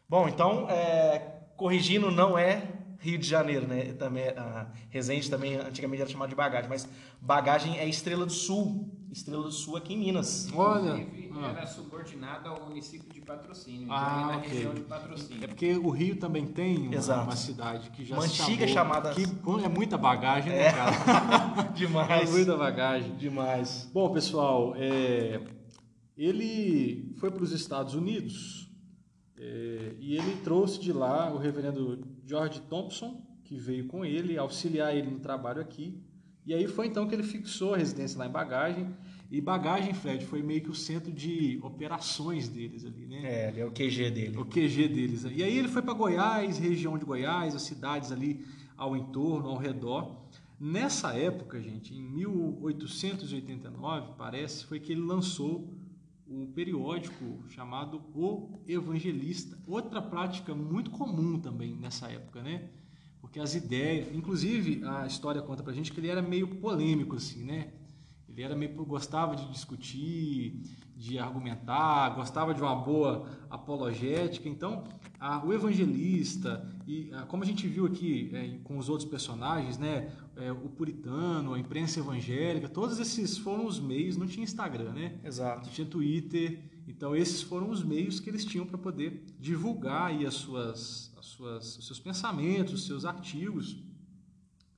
Bom, 0.08 0.28
então, 0.28 0.68
é, 0.70 1.18
corrigindo, 1.56 2.10
não 2.10 2.38
é 2.38 2.68
Rio 2.98 3.18
de 3.18 3.26
Janeiro, 3.26 3.66
né? 3.66 3.92
Também, 3.94 4.28
a 4.28 4.68
Resende 4.90 5.28
também 5.28 5.56
antigamente 5.56 6.02
era 6.02 6.10
chamado 6.10 6.30
de 6.30 6.36
bagagem, 6.36 6.68
mas 6.68 6.88
bagagem 7.20 7.78
é 7.78 7.88
Estrela 7.88 8.24
do 8.24 8.32
Sul. 8.32 8.90
Estrela 9.14 9.44
do 9.44 9.52
Sul 9.52 9.76
aqui 9.76 9.94
em 9.94 9.98
Minas. 9.98 10.50
Olha. 10.52 10.98
Inclusive, 10.98 11.30
ah. 11.36 11.50
era 11.56 11.66
subordinada 11.66 12.48
ao 12.48 12.68
município 12.68 13.08
de 13.12 13.20
Patrocínio, 13.20 13.86
ah, 13.88 14.26
na 14.32 14.36
okay. 14.38 14.50
região 14.50 14.74
de 14.74 14.80
Patrocínio. 14.80 15.44
É 15.44 15.46
porque 15.46 15.76
o 15.76 15.88
Rio 15.88 16.16
também 16.16 16.46
tem 16.46 16.88
uma, 16.88 17.22
uma 17.22 17.36
cidade 17.36 17.90
que 17.90 18.04
já 18.04 18.16
uma 18.16 18.26
se 18.26 18.42
antiga 18.42 18.66
chamou, 18.66 18.94
chamada. 18.94 19.14
Que 19.14 19.22
é 19.64 19.68
muita 19.68 19.96
bagagem, 19.96 20.50
né, 20.50 20.66
é. 20.66 20.72
cara? 20.72 21.62
Demais. 21.74 22.28
É 22.28 22.32
muita 22.32 22.56
bagagem. 22.56 23.14
Demais. 23.14 23.88
Bom, 23.94 24.12
pessoal, 24.12 24.74
é, 24.76 25.40
ele 26.16 27.14
foi 27.20 27.30
para 27.30 27.44
os 27.44 27.52
Estados 27.52 27.94
Unidos 27.94 28.68
é, 29.38 29.94
e 30.00 30.16
ele 30.16 30.40
trouxe 30.42 30.80
de 30.80 30.92
lá 30.92 31.32
o 31.32 31.38
reverendo 31.38 32.04
George 32.26 32.60
Thompson, 32.62 33.24
que 33.44 33.54
veio 33.54 33.86
com 33.86 34.04
ele, 34.04 34.36
auxiliar 34.36 34.92
ele 34.92 35.08
no 35.08 35.20
trabalho 35.20 35.60
aqui. 35.60 36.02
E 36.46 36.52
aí 36.52 36.66
foi 36.66 36.86
então 36.86 37.08
que 37.08 37.14
ele 37.14 37.22
fixou 37.22 37.74
a 37.74 37.78
residência 37.78 38.18
lá 38.18 38.26
em 38.26 38.30
Bagagem. 38.30 38.94
E 39.30 39.40
Bagagem, 39.40 39.94
Fred, 39.94 40.26
foi 40.26 40.42
meio 40.42 40.60
que 40.60 40.70
o 40.70 40.74
centro 40.74 41.10
de 41.10 41.58
operações 41.62 42.48
deles 42.48 42.84
ali, 42.84 43.06
né? 43.06 43.22
É, 43.24 43.48
ali 43.48 43.60
é 43.60 43.66
o 43.66 43.70
QG 43.70 44.10
dele. 44.10 44.36
O 44.36 44.44
QG 44.44 44.88
deles. 44.88 45.24
E 45.24 45.42
aí 45.42 45.58
ele 45.58 45.68
foi 45.68 45.82
para 45.82 45.94
Goiás, 45.94 46.58
região 46.58 46.98
de 46.98 47.04
Goiás, 47.04 47.54
as 47.54 47.62
cidades 47.62 48.12
ali 48.12 48.44
ao 48.76 48.96
entorno, 48.96 49.48
ao 49.48 49.56
redor. 49.56 50.22
Nessa 50.60 51.16
época, 51.16 51.60
gente, 51.60 51.94
em 51.94 52.02
1889, 52.02 54.12
parece, 54.16 54.64
foi 54.66 54.78
que 54.78 54.92
ele 54.92 55.00
lançou 55.00 55.68
um 56.28 56.46
periódico 56.46 57.42
chamado 57.48 58.00
O 58.14 58.60
Evangelista. 58.66 59.58
Outra 59.66 60.00
prática 60.00 60.54
muito 60.54 60.90
comum 60.90 61.38
também 61.38 61.74
nessa 61.74 62.08
época, 62.08 62.42
né? 62.42 62.70
Porque 63.34 63.42
as 63.42 63.56
ideias, 63.56 64.14
inclusive 64.14 64.84
a 64.84 65.08
história 65.08 65.42
conta 65.42 65.60
pra 65.60 65.72
gente 65.72 65.90
que 65.90 65.98
ele 65.98 66.06
era 66.06 66.22
meio 66.22 66.46
polêmico 66.46 67.16
assim, 67.16 67.42
né? 67.42 67.72
Ele 68.28 68.40
era 68.40 68.54
meio 68.54 68.72
gostava 68.84 69.34
de 69.34 69.50
discutir, 69.50 70.62
de 70.96 71.18
argumentar, 71.18 72.10
gostava 72.10 72.54
de 72.54 72.62
uma 72.62 72.76
boa 72.76 73.28
apologética. 73.50 74.48
Então, 74.48 74.84
a, 75.18 75.44
o 75.44 75.52
evangelista 75.52 76.64
e 76.86 77.10
a, 77.12 77.22
como 77.22 77.42
a 77.42 77.46
gente 77.46 77.66
viu 77.66 77.86
aqui 77.86 78.30
é, 78.32 78.56
com 78.62 78.78
os 78.78 78.88
outros 78.88 79.10
personagens, 79.10 79.78
né, 79.78 80.12
é, 80.36 80.52
o 80.52 80.68
puritano, 80.68 81.54
a 81.54 81.58
imprensa 81.58 81.98
evangélica, 81.98 82.68
todos 82.68 83.00
esses 83.00 83.36
foram 83.36 83.66
os 83.66 83.80
meios. 83.80 84.16
Não 84.16 84.28
tinha 84.28 84.44
Instagram, 84.44 84.92
né? 84.92 85.18
Exato. 85.24 85.66
Não 85.66 85.72
tinha 85.72 85.88
Twitter. 85.88 86.60
Então, 86.86 87.16
esses 87.16 87.42
foram 87.42 87.70
os 87.70 87.82
meios 87.82 88.20
que 88.20 88.28
eles 88.28 88.44
tinham 88.44 88.66
para 88.66 88.78
poder 88.78 89.24
divulgar 89.38 90.08
aí 90.08 90.26
as 90.26 90.34
suas, 90.34 91.12
as 91.18 91.26
suas, 91.26 91.78
os 91.78 91.86
seus 91.86 91.98
pensamentos, 91.98 92.74
os 92.74 92.86
seus 92.86 93.04
artigos. 93.04 93.76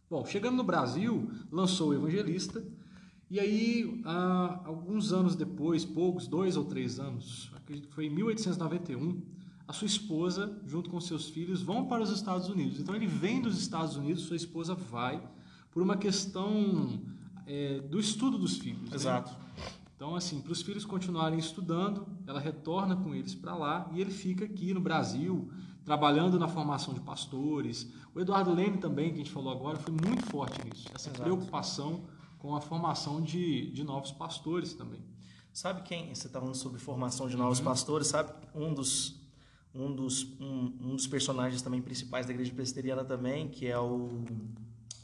Bom, 0.09 0.25
chegando 0.25 0.57
no 0.57 0.65
Brasil, 0.65 1.31
lançou 1.51 1.89
o 1.89 1.95
Evangelista 1.95 2.63
e 3.29 3.41
aí, 3.41 4.01
há 4.05 4.61
alguns 4.65 5.13
anos 5.13 5.35
depois, 5.35 5.85
poucos, 5.85 6.29
dois 6.29 6.57
ou 6.57 6.65
três 6.65 7.01
anos, 7.01 7.51
acredito 7.57 7.89
que 7.89 7.95
foi 7.95 8.07
em 8.07 8.11
1891, 8.11 9.21
a 9.67 9.73
sua 9.73 9.87
esposa, 9.87 10.57
junto 10.65 10.89
com 10.89 11.01
seus 11.01 11.29
filhos, 11.29 11.61
vão 11.61 11.87
para 11.87 12.05
os 12.05 12.11
Estados 12.11 12.49
Unidos. 12.49 12.79
Então 12.79 12.95
ele 12.95 13.09
vem 13.09 13.43
dos 13.43 13.59
Estados 13.61 13.97
Unidos, 13.97 14.23
sua 14.23 14.37
esposa 14.37 14.77
vai, 14.77 15.21
por 15.73 15.83
uma 15.83 15.97
questão 15.97 17.03
é, 17.49 17.81
do 17.81 17.99
estudo 17.99 18.39
dos 18.39 18.59
filhos. 18.59 18.93
né? 19.33 19.37
Então, 19.97 20.15
assim, 20.15 20.43
para 20.43 20.53
os 20.53 20.61
filhos 20.61 20.85
continuarem 20.85 21.39
estudando, 21.39 22.07
ela 22.27 22.39
retorna 22.39 22.95
com 22.95 23.15
eles 23.15 23.35
para 23.35 23.57
lá 23.57 23.91
e 23.95 24.01
ele 24.01 24.11
fica 24.11 24.45
aqui 24.45 24.75
no 24.75 24.81
Brasil, 24.81 25.51
trabalhando 25.87 26.39
na 26.39 26.47
formação 26.47 26.93
de 26.93 27.01
pastores. 27.01 27.91
O 28.15 28.21
Eduardo 28.21 28.53
Leme 28.53 28.77
também, 28.77 29.09
que 29.09 29.15
a 29.15 29.19
gente 29.19 29.31
falou 29.31 29.51
agora, 29.51 29.79
foi 29.79 29.95
muito 29.95 30.27
forte 30.27 30.63
nisso, 30.63 30.87
essa 30.95 31.09
Exato. 31.09 31.23
preocupação 31.23 32.05
com 32.39 32.55
a 32.55 32.61
formação 32.61 33.23
de, 33.23 33.71
de 33.71 33.83
novos 33.83 34.13
pastores 34.13 34.75
também. 34.75 35.01
Sabe 35.51 35.81
quem? 35.81 36.15
Você 36.15 36.27
está 36.27 36.39
falando 36.39 36.55
sobre 36.55 36.79
formação 36.79 37.27
de 37.27 37.37
novos 37.37 37.61
pastores, 37.61 38.09
sabe? 38.09 38.31
Um 38.55 38.75
dos, 38.75 39.19
um, 39.75 39.95
dos, 39.95 40.25
um, 40.39 40.77
um 40.79 40.95
dos 40.95 41.07
personagens 41.07 41.63
também 41.63 41.81
principais 41.81 42.27
da 42.27 42.33
igreja 42.35 42.53
presbiteriana 42.53 43.03
também, 43.03 43.49
que 43.49 43.67
é 43.67 43.79
o 43.79 44.23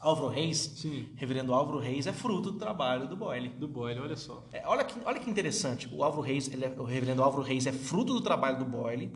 Álvaro 0.03 0.29
Reis. 0.29 0.59
Sim, 0.77 1.09
Reverendo 1.15 1.55
Álvaro 1.55 1.79
Reis 1.79 2.07
é 2.07 2.13
fruto 2.13 2.51
do 2.53 2.59
trabalho 2.59 3.09
do 3.09 3.17
Boyle. 3.17 3.49
do 3.51 3.69
Boyle, 3.69 4.01
olha 4.01 4.17
só. 4.17 4.45
É, 4.53 4.67
olha, 4.67 4.85
que, 4.85 4.99
olha 5.05 5.21
que 5.21 5.31
interessante, 5.31 5.89
o 5.93 6.03
Álvaro 6.03 6.23
Reis, 6.23 6.51
é- 6.53 6.75
o 6.79 6.83
reverendo 6.85 7.23
Álvaro 7.23 7.43
Reis 7.43 7.67
é 7.67 7.73
fruto 7.73 8.13
do 8.13 8.21
trabalho 8.21 8.59
do 8.59 8.65
Boyle. 8.65 9.13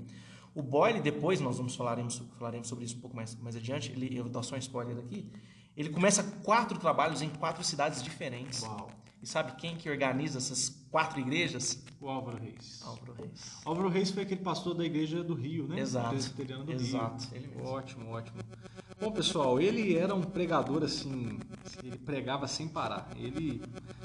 O 0.55 0.63
Boyle, 0.63 1.01
depois, 1.01 1.41
nós 1.41 1.59
vamos 1.59 1.75
falaremos, 1.77 2.23
falaremos 2.39 2.69
sobre 2.69 2.85
isso 2.85 2.97
um 2.97 3.01
pouco 3.01 3.15
mais, 3.17 3.35
mais 3.43 3.57
adiante, 3.57 3.91
ele, 3.93 4.17
eu 4.17 4.23
vou 4.25 4.33
dar 4.33 4.43
só 4.43 4.55
um 4.55 4.59
spoiler 4.59 4.97
aqui, 4.97 5.31
ele 5.77 5.91
começa 5.91 6.23
quatro 6.43 6.79
trabalhos 6.79 7.21
em 7.21 7.29
quatro 7.29 7.63
cidades 7.63 8.03
diferentes. 8.03 8.63
Uau. 8.63 8.89
E 9.23 9.27
sabe 9.27 9.53
quem 9.57 9.77
que 9.77 9.91
organiza 9.91 10.39
essas 10.39 10.69
quatro 10.91 11.19
igrejas? 11.21 11.85
O 12.01 12.09
Álvaro 12.09 12.39
Reis. 12.39 12.81
Álvaro 12.85 13.13
Reis. 13.15 13.57
Álvaro 13.65 13.89
Reis 13.89 14.11
foi 14.11 14.23
aquele 14.23 14.41
pastor 14.43 14.75
da 14.75 14.85
igreja 14.85 15.25
do 15.25 15.35
Rio, 15.35 15.67
né? 15.67 15.81
Exato. 15.81 16.15
Do 16.15 16.73
Exato, 16.73 17.25
Rio. 17.29 17.37
ele 17.37 17.47
mesmo. 17.49 17.65
Ótimo, 17.69 18.11
ótimo. 18.11 18.39
Bom, 18.99 19.13
pessoal, 19.13 19.61
ele 19.61 19.95
era 19.95 20.15
um 20.15 20.23
pregador 20.23 20.83
assim, 20.83 21.39
ele 21.85 21.99
pregava 21.99 22.49
sem 22.49 22.67
parar. 22.67 23.11
Ele, 23.15 23.61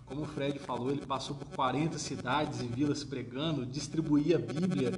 como 0.05 0.23
o 0.23 0.25
Fred 0.25 0.59
falou, 0.59 0.91
ele 0.91 1.05
passou 1.05 1.33
por 1.33 1.47
40 1.55 1.97
cidades 1.97 2.59
e 2.59 2.67
vilas 2.67 3.01
pregando, 3.01 3.65
distribuía 3.65 4.35
a 4.35 4.39
Bíblia 4.39 4.91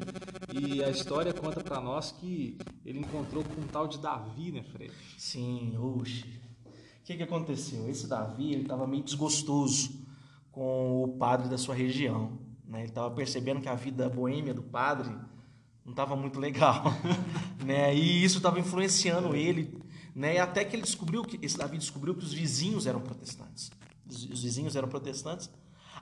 e 0.51 0.84
a 0.84 0.89
história 0.89 1.32
conta 1.32 1.62
para 1.62 1.79
nós 1.79 2.12
que 2.12 2.58
ele 2.84 2.99
encontrou 2.99 3.43
com 3.43 3.62
um 3.62 3.67
tal 3.67 3.88
de 3.88 3.99
Davi, 3.99 4.51
né, 4.51 4.63
Fred? 4.63 4.91
Sim, 5.15 5.77
oxe. 5.77 6.25
O 6.65 7.06
que, 7.06 7.15
que 7.15 7.23
aconteceu? 7.23 7.88
Esse 7.88 8.08
Davi, 8.08 8.51
ele 8.51 8.63
estava 8.63 8.88
meio 8.88 9.03
desgostoso 9.03 10.03
com 10.51 11.03
o 11.03 11.17
padre 11.19 11.47
da 11.49 11.58
sua 11.58 11.75
região. 11.75 12.39
Né? 12.65 12.79
Ele 12.79 12.89
estava 12.89 13.12
percebendo 13.12 13.62
que 13.62 13.69
a 13.69 13.75
vida 13.75 14.10
boêmia 14.10 14.56
do 14.56 14.63
padre 14.63 15.13
não 15.86 15.91
estava 15.91 16.15
muito 16.15 16.39
legal. 16.39 16.84
né? 17.63 17.93
E 17.93 18.23
isso 18.23 18.38
estava 18.38 18.60
influenciando 18.60 19.36
ele. 19.36 19.83
Né? 20.15 20.36
E 20.36 20.38
até 20.38 20.63
que 20.63 20.76
ele 20.76 20.84
descobriu 20.84 21.23
que, 21.23 21.39
esse 21.43 21.58
Davi 21.58 21.78
descobriu 21.78 22.13
que 22.15 22.23
os 22.23 22.34
vizinhos 22.34 22.86
eram 22.86 23.02
protestantes. 23.02 23.71
Os, 24.08 24.26
os 24.30 24.43
vizinhos 24.43 24.76
eram 24.76 24.88
protestantes. 24.88 25.49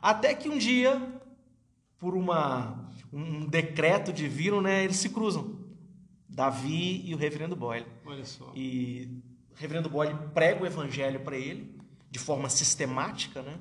Até 0.02 0.34
que 0.34 0.50
um 0.50 0.58
dia, 0.58 1.22
por 1.98 2.16
uma, 2.16 2.90
um 3.12 3.46
decreto 3.46 4.12
divino, 4.12 4.62
né, 4.62 4.84
eles 4.84 4.98
se 4.98 5.10
cruzam. 5.10 5.60
Davi 6.28 7.02
e 7.06 7.14
o 7.14 7.18
reverendo 7.18 7.56
Boyle. 7.56 7.86
Olha 8.06 8.26
só. 8.26 8.52
E 8.56 9.22
o 9.52 9.56
reverendo 9.56 9.90
Boyle 9.90 10.18
prega 10.34 10.64
o 10.64 10.66
evangelho 10.66 11.20
para 11.20 11.38
ele 11.38 11.80
de 12.10 12.20
forma 12.20 12.50
sistemática, 12.50 13.42
né? 13.42 13.60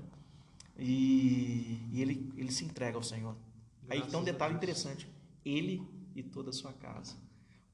E, 0.79 1.79
e 1.93 2.01
ele, 2.01 2.33
ele 2.37 2.51
se 2.51 2.65
entrega 2.65 2.97
ao 2.97 3.03
Senhor. 3.03 3.37
Aí 3.89 3.99
Graças 3.99 4.11
tem 4.11 4.21
um 4.21 4.25
detalhe 4.25 4.55
interessante: 4.55 5.09
ele 5.45 5.87
e 6.15 6.23
toda 6.23 6.51
a 6.51 6.53
sua 6.53 6.73
casa, 6.73 7.17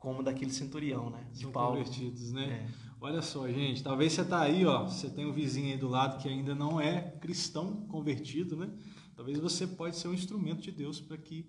como 0.07 0.23
daquele 0.23 0.53
centurião, 0.53 1.11
né? 1.11 1.27
De 1.33 1.41
São 1.41 1.51
Paulo. 1.51 1.79
convertidos, 1.79 2.31
né? 2.31 2.45
É. 2.45 2.69
Olha 3.01 3.21
só, 3.21 3.49
gente, 3.49 3.83
talvez 3.83 4.13
você 4.13 4.25
tá 4.25 4.41
aí, 4.41 4.65
ó, 4.65 4.85
você 4.85 5.11
tem 5.11 5.27
um 5.27 5.33
vizinho 5.33 5.73
aí 5.73 5.77
do 5.77 5.89
lado 5.89 6.23
que 6.23 6.29
ainda 6.29 6.55
não 6.55 6.81
é 6.81 7.11
cristão 7.21 7.85
convertido, 7.89 8.57
né? 8.57 8.71
Talvez 9.17 9.37
você 9.41 9.67
pode 9.67 9.97
ser 9.97 10.07
um 10.07 10.15
instrumento 10.15 10.61
de 10.61 10.71
Deus 10.71 11.01
para 11.01 11.17
que 11.17 11.45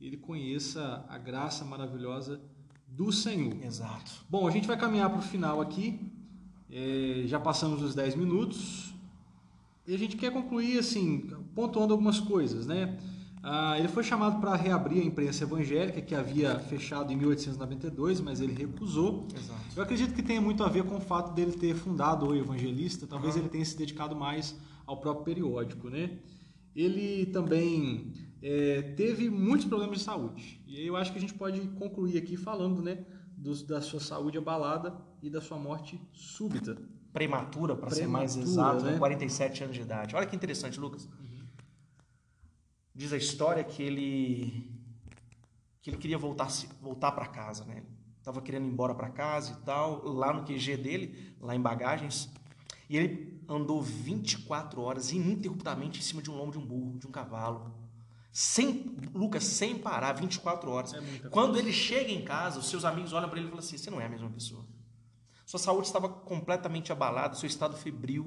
ele 0.00 0.16
conheça 0.16 1.04
a 1.08 1.18
graça 1.18 1.64
maravilhosa 1.64 2.40
do 2.86 3.10
Senhor. 3.10 3.60
Exato. 3.64 4.24
Bom, 4.30 4.46
a 4.46 4.52
gente 4.52 4.68
vai 4.68 4.76
caminhar 4.76 5.10
para 5.10 5.18
o 5.18 5.22
final 5.22 5.60
aqui. 5.60 5.98
É, 6.70 7.24
já 7.26 7.40
passamos 7.40 7.82
os 7.82 7.92
10 7.92 8.14
minutos. 8.14 8.94
E 9.84 9.92
a 9.92 9.98
gente 9.98 10.16
quer 10.16 10.32
concluir, 10.32 10.78
assim, 10.78 11.28
pontuando 11.56 11.92
algumas 11.92 12.20
coisas, 12.20 12.68
né? 12.68 12.96
Ah, 13.48 13.78
ele 13.78 13.86
foi 13.86 14.02
chamado 14.02 14.40
para 14.40 14.56
reabrir 14.56 15.00
a 15.00 15.04
imprensa 15.04 15.44
evangélica, 15.44 16.00
que 16.02 16.14
havia 16.16 16.58
fechado 16.58 17.12
em 17.12 17.16
1892, 17.16 18.20
mas 18.20 18.40
ele 18.40 18.52
recusou. 18.52 19.28
Exato. 19.32 19.60
Eu 19.76 19.82
acredito 19.84 20.12
que 20.14 20.22
tenha 20.22 20.40
muito 20.40 20.64
a 20.64 20.68
ver 20.68 20.82
com 20.82 20.96
o 20.96 21.00
fato 21.00 21.32
dele 21.32 21.52
ter 21.52 21.74
fundado 21.76 22.26
o 22.26 22.34
Evangelista, 22.34 23.06
talvez 23.06 23.36
ele 23.36 23.48
tenha 23.48 23.64
se 23.64 23.76
dedicado 23.78 24.16
mais 24.16 24.56
ao 24.84 24.96
próprio 25.00 25.24
periódico, 25.24 25.88
né? 25.88 26.18
Ele 26.74 27.26
também 27.26 28.12
é, 28.42 28.82
teve 28.96 29.30
muitos 29.30 29.64
problemas 29.66 29.98
de 29.98 30.04
saúde. 30.04 30.60
E 30.66 30.76
aí 30.78 30.86
eu 30.86 30.96
acho 30.96 31.12
que 31.12 31.18
a 31.18 31.20
gente 31.20 31.34
pode 31.34 31.60
concluir 31.78 32.18
aqui 32.18 32.36
falando, 32.36 32.82
né, 32.82 33.04
dos- 33.36 33.62
da 33.62 33.80
sua 33.80 34.00
saúde 34.00 34.38
abalada 34.38 34.92
e 35.22 35.30
da 35.30 35.40
sua 35.40 35.56
morte 35.56 36.00
súbita. 36.12 36.76
Prematura, 37.12 37.74
para 37.76 37.90
ser 37.90 38.06
mais 38.08 38.36
exato, 38.36 38.84
né? 38.84 38.92
com 38.94 38.98
47 38.98 39.62
anos 39.64 39.74
de 39.76 39.82
idade. 39.82 40.14
Olha 40.16 40.26
que 40.26 40.36
interessante, 40.36 40.78
Lucas. 40.78 41.08
Diz 42.96 43.12
a 43.12 43.18
história 43.18 43.62
que 43.62 43.82
ele 43.82 44.72
que 45.82 45.90
ele 45.90 45.98
queria 45.98 46.16
voltar 46.16 46.48
voltar 46.80 47.12
para 47.12 47.26
casa, 47.26 47.66
né? 47.66 47.82
Tava 48.22 48.40
querendo 48.40 48.64
ir 48.64 48.70
embora 48.70 48.94
para 48.94 49.10
casa 49.10 49.52
e 49.52 49.64
tal, 49.64 50.02
lá 50.02 50.32
no 50.32 50.44
QG 50.44 50.78
dele, 50.78 51.36
lá 51.38 51.54
em 51.54 51.60
Bagagens, 51.60 52.32
e 52.88 52.96
ele 52.96 53.38
andou 53.46 53.82
24 53.82 54.80
horas 54.80 55.12
ininterruptamente 55.12 55.98
em 56.00 56.02
cima 56.02 56.22
de 56.22 56.30
um 56.30 56.36
lombo 56.36 56.52
de 56.52 56.58
um 56.58 56.64
burro, 56.64 56.98
de 56.98 57.06
um 57.06 57.10
cavalo. 57.10 57.70
Sem, 58.32 58.96
Lucas, 59.14 59.44
sem 59.44 59.78
parar, 59.78 60.14
24 60.14 60.70
horas. 60.70 60.94
É 60.94 61.28
Quando 61.28 61.58
ele 61.58 61.72
chega 61.74 62.10
em 62.10 62.24
casa, 62.24 62.58
os 62.58 62.68
seus 62.70 62.86
amigos 62.86 63.12
olham 63.12 63.28
para 63.28 63.38
ele 63.38 63.48
e 63.48 63.50
falam 63.50 63.64
assim: 63.64 63.76
"Você 63.76 63.90
não 63.90 64.00
é 64.00 64.06
a 64.06 64.08
mesma 64.08 64.30
pessoa". 64.30 64.64
Sua 65.44 65.60
saúde 65.60 65.86
estava 65.86 66.08
completamente 66.08 66.90
abalada, 66.90 67.36
seu 67.36 67.46
estado 67.46 67.76
febril, 67.76 68.26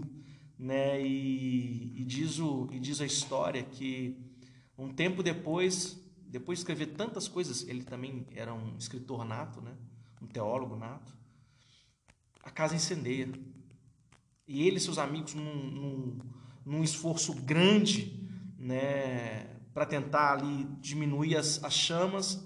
né? 0.57 1.01
E, 1.01 2.01
e 2.01 2.05
diz 2.05 2.37
o 2.39 2.69
e 2.71 2.79
diz 2.79 3.01
a 3.01 3.05
história 3.05 3.63
que 3.63 4.28
um 4.79 4.93
tempo 4.93 5.21
depois, 5.21 6.01
depois 6.25 6.59
de 6.59 6.61
escrever 6.61 6.95
tantas 6.95 7.27
coisas, 7.27 7.67
ele 7.67 7.83
também 7.83 8.25
era 8.31 8.53
um 8.53 8.77
escritor 8.77 9.25
nato, 9.25 9.59
né? 9.59 9.75
Um 10.21 10.27
teólogo 10.27 10.77
nato. 10.77 11.13
A 12.41 12.49
casa 12.49 12.75
incendeia. 12.75 13.29
E 14.47 14.65
ele 14.65 14.77
e 14.77 14.79
seus 14.79 14.97
amigos, 14.97 15.33
num, 15.33 15.69
num, 15.69 16.19
num 16.65 16.83
esforço 16.83 17.33
grande, 17.33 18.25
né, 18.57 19.57
para 19.73 19.85
tentar 19.85 20.33
ali 20.33 20.63
diminuir 20.79 21.35
as, 21.35 21.61
as 21.63 21.73
chamas, 21.73 22.43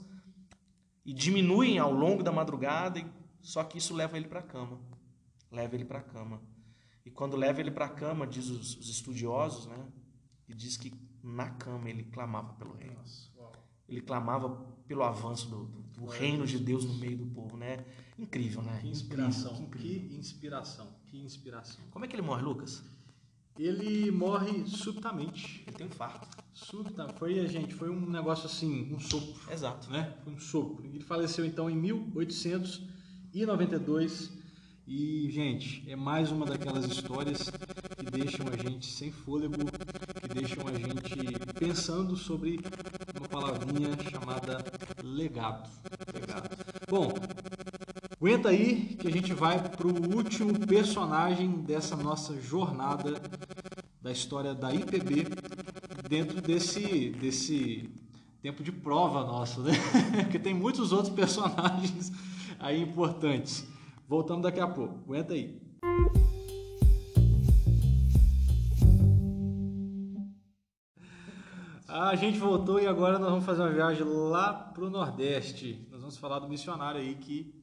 e 1.05 1.13
diminuem 1.13 1.77
ao 1.77 1.93
longo 1.93 2.23
da 2.23 2.31
madrugada, 2.31 3.03
só 3.41 3.63
que 3.63 3.77
isso 3.77 3.93
leva 3.93 4.17
ele 4.17 4.27
para 4.27 4.39
a 4.39 4.43
cama. 4.43 4.81
Leva 5.51 5.75
ele 5.75 5.85
para 5.85 5.99
a 5.99 6.03
cama. 6.03 6.41
E 7.05 7.11
quando 7.11 7.37
leva 7.37 7.59
ele 7.59 7.71
para 7.71 7.85
a 7.85 7.89
cama, 7.89 8.25
diz 8.25 8.49
os, 8.49 8.75
os 8.77 8.89
estudiosos, 8.89 9.67
né, 9.67 9.87
e 10.47 10.53
diz 10.53 10.77
que 10.77 10.91
na 11.23 11.49
cama 11.51 11.89
ele 11.89 12.03
clamava 12.03 12.53
pelo 12.53 12.73
reino. 12.75 12.99
Ele 13.87 14.01
clamava 14.01 14.49
pelo 14.87 15.03
avanço 15.03 15.47
do, 15.49 15.65
do- 15.65 15.83
reino 16.05 16.45
de 16.45 16.57
Deus 16.59 16.83
no 16.85 16.93
meio 16.95 17.17
do 17.17 17.25
povo, 17.27 17.55
né? 17.57 17.85
Incrível, 18.19 18.61
né? 18.61 18.79
Que 18.81 18.89
inspiração, 18.89 19.55
que 19.55 19.61
incrível. 19.63 20.09
que 20.09 20.15
inspiração, 20.17 20.87
que 21.07 21.17
inspiração. 21.23 21.79
Como 21.91 22.03
é 22.03 22.07
que 22.07 22.15
ele 22.15 22.21
morre, 22.23 22.41
Lucas? 22.41 22.83
Ele 23.57 24.09
morre 24.11 24.65
subitamente. 24.67 25.63
Ele 25.67 25.75
tem 25.77 25.85
um 25.85 25.89
infarto. 25.89 26.27
Súbita, 26.53 27.07
foi, 27.13 27.47
gente, 27.47 27.73
foi 27.73 27.89
um 27.89 28.09
negócio 28.09 28.45
assim, 28.47 28.91
um 28.93 28.99
sopro. 28.99 29.33
Exato. 29.51 29.89
né? 29.91 30.13
Foi 30.23 30.33
um 30.33 30.39
sopro. 30.39 30.83
Ele 30.85 30.99
faleceu 30.99 31.45
então 31.45 31.69
em 31.69 31.75
1892 31.75 34.31
e, 34.87 35.29
gente, 35.31 35.83
é 35.89 35.95
mais 35.95 36.31
uma 36.31 36.45
daquelas 36.45 36.85
histórias 36.85 37.49
que 37.49 38.03
deixam 38.11 38.45
a 38.47 38.57
gente 38.57 38.91
sem 38.91 39.11
fôlego, 39.11 39.53
deixam 40.33 40.67
a 40.67 40.73
gente 40.73 41.37
pensando 41.59 42.15
sobre 42.15 42.59
uma 43.15 43.27
palavrinha 43.27 43.89
chamada 44.09 44.63
legado. 45.03 45.69
legado. 46.11 46.49
Bom, 46.89 47.13
aguenta 48.19 48.49
aí 48.49 48.95
que 48.99 49.07
a 49.07 49.11
gente 49.11 49.33
vai 49.33 49.59
para 49.61 49.87
o 49.87 50.15
último 50.15 50.65
personagem 50.65 51.49
dessa 51.61 51.95
nossa 51.95 52.39
jornada 52.41 53.21
da 54.01 54.11
história 54.11 54.55
da 54.55 54.73
IPB 54.73 55.27
dentro 56.09 56.41
desse, 56.41 57.11
desse 57.11 57.89
tempo 58.41 58.63
de 58.63 58.71
prova 58.71 59.23
nosso, 59.23 59.61
né? 59.61 59.73
Porque 60.23 60.39
tem 60.39 60.53
muitos 60.53 60.91
outros 60.91 61.13
personagens 61.13 62.11
aí 62.59 62.81
importantes. 62.81 63.65
Voltamos 64.07 64.43
daqui 64.43 64.59
a 64.59 64.67
pouco. 64.67 64.99
Aguenta 65.05 65.33
aí. 65.33 65.61
A 72.09 72.15
gente 72.15 72.37
voltou 72.37 72.81
e 72.81 72.85
agora 72.85 73.17
nós 73.17 73.29
vamos 73.29 73.45
fazer 73.45 73.61
uma 73.61 73.71
viagem 73.71 74.03
lá 74.03 74.51
para 74.51 74.83
o 74.83 74.89
Nordeste. 74.89 75.87
Nós 75.89 76.01
vamos 76.01 76.17
falar 76.17 76.39
do 76.39 76.49
missionário 76.49 76.99
aí 76.99 77.15
que 77.15 77.55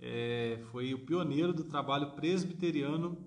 é, 0.00 0.60
foi 0.70 0.94
o 0.94 1.00
pioneiro 1.00 1.52
do 1.52 1.64
trabalho 1.64 2.12
presbiteriano 2.12 3.18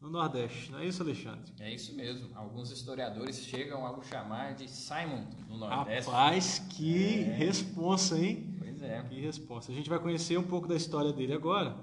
no 0.00 0.08
Nordeste. 0.08 0.72
Não 0.72 0.78
é 0.78 0.86
isso, 0.86 1.02
Alexandre? 1.02 1.52
É 1.60 1.72
isso 1.72 1.94
mesmo. 1.94 2.30
Alguns 2.34 2.70
historiadores 2.70 3.44
chegam 3.44 3.86
a 3.86 3.92
o 3.92 4.02
chamar 4.02 4.54
de 4.54 4.66
Simon 4.70 5.26
no 5.50 5.58
Nordeste. 5.58 6.10
Rapaz, 6.10 6.60
que 6.60 7.20
é. 7.20 7.34
responsa, 7.34 8.18
hein? 8.18 8.56
Pois 8.58 8.82
é. 8.82 9.02
Que 9.02 9.20
responsa. 9.20 9.70
A 9.70 9.74
gente 9.74 9.90
vai 9.90 9.98
conhecer 9.98 10.38
um 10.38 10.44
pouco 10.44 10.66
da 10.66 10.76
história 10.76 11.12
dele 11.12 11.34
agora. 11.34 11.76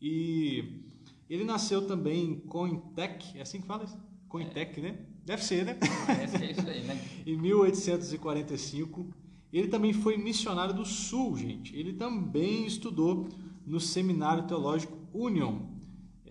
E 0.00 0.82
ele 1.30 1.44
nasceu 1.44 1.86
também 1.86 2.24
em 2.24 2.40
Cointec, 2.40 3.38
é 3.38 3.42
assim 3.42 3.60
que 3.60 3.68
fala 3.68 3.84
isso? 3.84 3.96
Cointec, 4.28 4.80
é. 4.80 4.82
né? 4.82 5.11
Deve 5.24 5.44
ser, 5.44 5.64
né? 5.64 5.78
Parece 6.06 6.38
que 6.38 6.44
é 6.44 6.50
isso 6.50 6.68
aí, 6.68 6.82
né? 6.82 7.00
em 7.26 7.36
1845. 7.36 9.08
Ele 9.52 9.68
também 9.68 9.92
foi 9.92 10.16
missionário 10.16 10.74
do 10.74 10.84
Sul, 10.84 11.36
gente. 11.36 11.76
Ele 11.76 11.92
também 11.92 12.66
estudou 12.66 13.28
no 13.66 13.78
Seminário 13.78 14.46
Teológico 14.46 14.96
Union, 15.12 15.72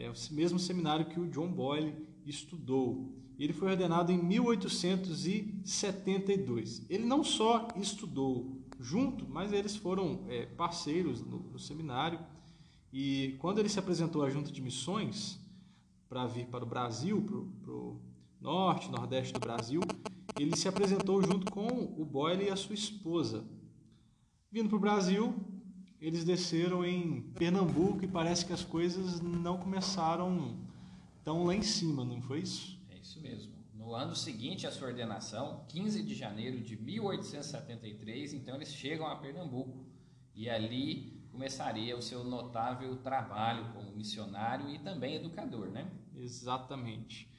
é 0.02 0.10
o 0.10 0.14
mesmo 0.32 0.58
seminário 0.58 1.06
que 1.06 1.20
o 1.20 1.30
John 1.30 1.52
Boyle 1.52 1.94
estudou. 2.26 3.14
Ele 3.38 3.54
foi 3.54 3.70
ordenado 3.70 4.12
em 4.12 4.18
1872. 4.18 6.84
Ele 6.90 7.06
não 7.06 7.24
só 7.24 7.68
estudou 7.76 8.60
junto, 8.80 9.30
mas 9.30 9.54
eles 9.54 9.76
foram 9.76 10.26
é, 10.28 10.48
parceiros 10.48 11.22
no, 11.22 11.38
no 11.40 11.60
seminário. 11.60 12.20
E 12.92 13.36
quando 13.40 13.60
ele 13.60 13.70
se 13.70 13.78
apresentou 13.78 14.24
à 14.24 14.30
Junta 14.30 14.52
de 14.52 14.60
Missões 14.62 15.40
para 16.10 16.26
vir 16.26 16.48
para 16.48 16.64
o 16.64 16.68
Brasil, 16.68 17.22
para 17.62 17.72
o 17.72 18.02
norte, 18.42 18.90
nordeste 18.90 19.32
do 19.32 19.40
Brasil, 19.40 19.82
ele 20.38 20.58
se 20.58 20.68
apresentou 20.68 21.22
junto 21.22 21.52
com 21.52 21.68
o 21.68 22.04
Boyle 22.04 22.46
e 22.46 22.50
a 22.50 22.56
sua 22.56 22.74
esposa. 22.74 23.46
Vindo 24.52 24.68
para 24.68 24.78
o 24.78 24.82
Brasil, 24.82 25.36
eles 26.02 26.26
desceram 26.26 26.84
em 26.84 27.22
Pernambuco 27.34 28.04
e 28.04 28.08
parece 28.08 28.46
que 28.46 28.52
as 28.52 28.64
coisas 28.64 29.22
não 29.22 29.58
começaram 29.58 30.58
tão 31.24 31.44
lá 31.44 31.56
em 31.56 31.62
cima, 31.62 32.04
não 32.04 32.20
foi 32.22 32.40
isso? 32.40 32.80
É 32.90 32.98
isso 32.98 33.22
mesmo. 33.22 33.54
No 33.76 33.94
ano 33.94 34.16
seguinte 34.16 34.66
à 34.66 34.72
sua 34.72 34.88
ordenação, 34.88 35.64
15 35.68 36.02
de 36.02 36.16
janeiro 36.16 36.60
de 36.62 36.76
1873, 36.76 38.34
então 38.34 38.56
eles 38.56 38.74
chegam 38.74 39.06
a 39.06 39.16
Pernambuco 39.16 39.86
e 40.34 40.50
ali 40.50 41.22
começaria 41.32 41.96
o 41.96 42.02
seu 42.02 42.24
notável 42.24 42.96
trabalho 42.98 43.72
como 43.74 43.96
missionário 43.96 44.70
e 44.70 44.80
também 44.80 45.16
educador, 45.16 45.70
né? 45.70 45.90
Exatamente. 46.16 47.30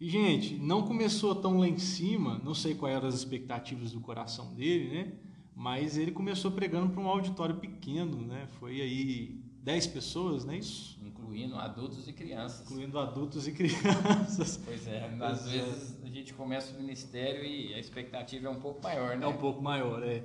E, 0.00 0.08
gente, 0.08 0.56
não 0.56 0.82
começou 0.82 1.34
tão 1.34 1.58
lá 1.58 1.68
em 1.68 1.78
cima, 1.78 2.40
não 2.44 2.54
sei 2.54 2.74
quais 2.74 2.96
eram 2.96 3.08
as 3.08 3.14
expectativas 3.14 3.92
do 3.92 4.00
coração 4.00 4.52
dele, 4.54 4.92
né? 4.92 5.12
Mas 5.54 5.96
ele 5.96 6.10
começou 6.10 6.50
pregando 6.50 6.90
para 6.90 7.00
um 7.00 7.08
auditório 7.08 7.54
pequeno, 7.54 8.20
né? 8.26 8.48
Foi 8.58 8.80
aí 8.80 9.38
10 9.62 9.86
pessoas, 9.86 10.44
não 10.44 10.52
é 10.52 10.58
isso? 10.58 10.98
Incluindo 11.02 11.56
adultos 11.56 12.08
e 12.08 12.12
crianças. 12.12 12.70
Incluindo 12.70 12.98
adultos 12.98 13.46
e 13.46 13.52
crianças. 13.52 14.60
Pois 14.66 14.86
é, 14.88 15.04
às 15.20 15.42
pois 15.42 15.54
é. 15.54 15.58
vezes 15.58 15.96
é. 16.02 16.06
a 16.06 16.10
gente 16.10 16.34
começa 16.34 16.74
o 16.74 16.76
ministério 16.76 17.44
e 17.44 17.72
a 17.72 17.78
expectativa 17.78 18.48
é 18.48 18.50
um 18.50 18.60
pouco 18.60 18.82
maior, 18.82 19.16
né? 19.16 19.24
É 19.24 19.28
um 19.28 19.36
pouco 19.36 19.62
maior, 19.62 20.02
é. 20.02 20.24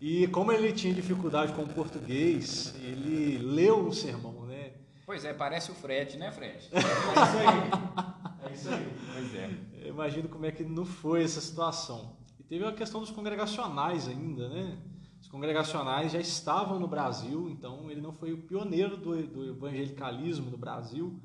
E 0.00 0.26
como 0.28 0.52
ele 0.52 0.72
tinha 0.72 0.92
dificuldade 0.92 1.52
com 1.52 1.62
o 1.62 1.68
português, 1.68 2.74
ele 2.82 3.38
leu 3.38 3.86
o 3.86 3.92
sermão, 3.92 4.46
né? 4.46 4.72
Pois 5.04 5.24
é, 5.24 5.32
parece 5.32 5.70
o 5.70 5.74
Fred, 5.74 6.16
né, 6.16 6.32
Fred? 6.32 6.68
É 6.72 6.78
isso 6.78 7.38
aí. 7.38 8.26
Isso 8.56 8.70
aí. 8.70 8.88
Pois 9.12 9.34
é. 9.34 9.50
Eu 9.82 9.88
imagino 9.90 10.28
como 10.28 10.46
é 10.46 10.50
que 10.50 10.64
não 10.64 10.86
foi 10.86 11.22
essa 11.22 11.40
situação. 11.40 12.16
E 12.40 12.42
teve 12.42 12.64
a 12.64 12.72
questão 12.72 13.00
dos 13.00 13.10
congregacionais 13.10 14.08
ainda, 14.08 14.48
né? 14.48 14.78
Os 15.20 15.28
congregacionais 15.28 16.12
já 16.12 16.20
estavam 16.20 16.78
no 16.78 16.88
Brasil, 16.88 17.50
então 17.50 17.90
ele 17.90 18.00
não 18.00 18.12
foi 18.12 18.32
o 18.32 18.42
pioneiro 18.42 18.96
do, 18.96 19.26
do 19.26 19.50
evangelicalismo 19.50 20.50
no 20.50 20.56
Brasil 20.56 21.20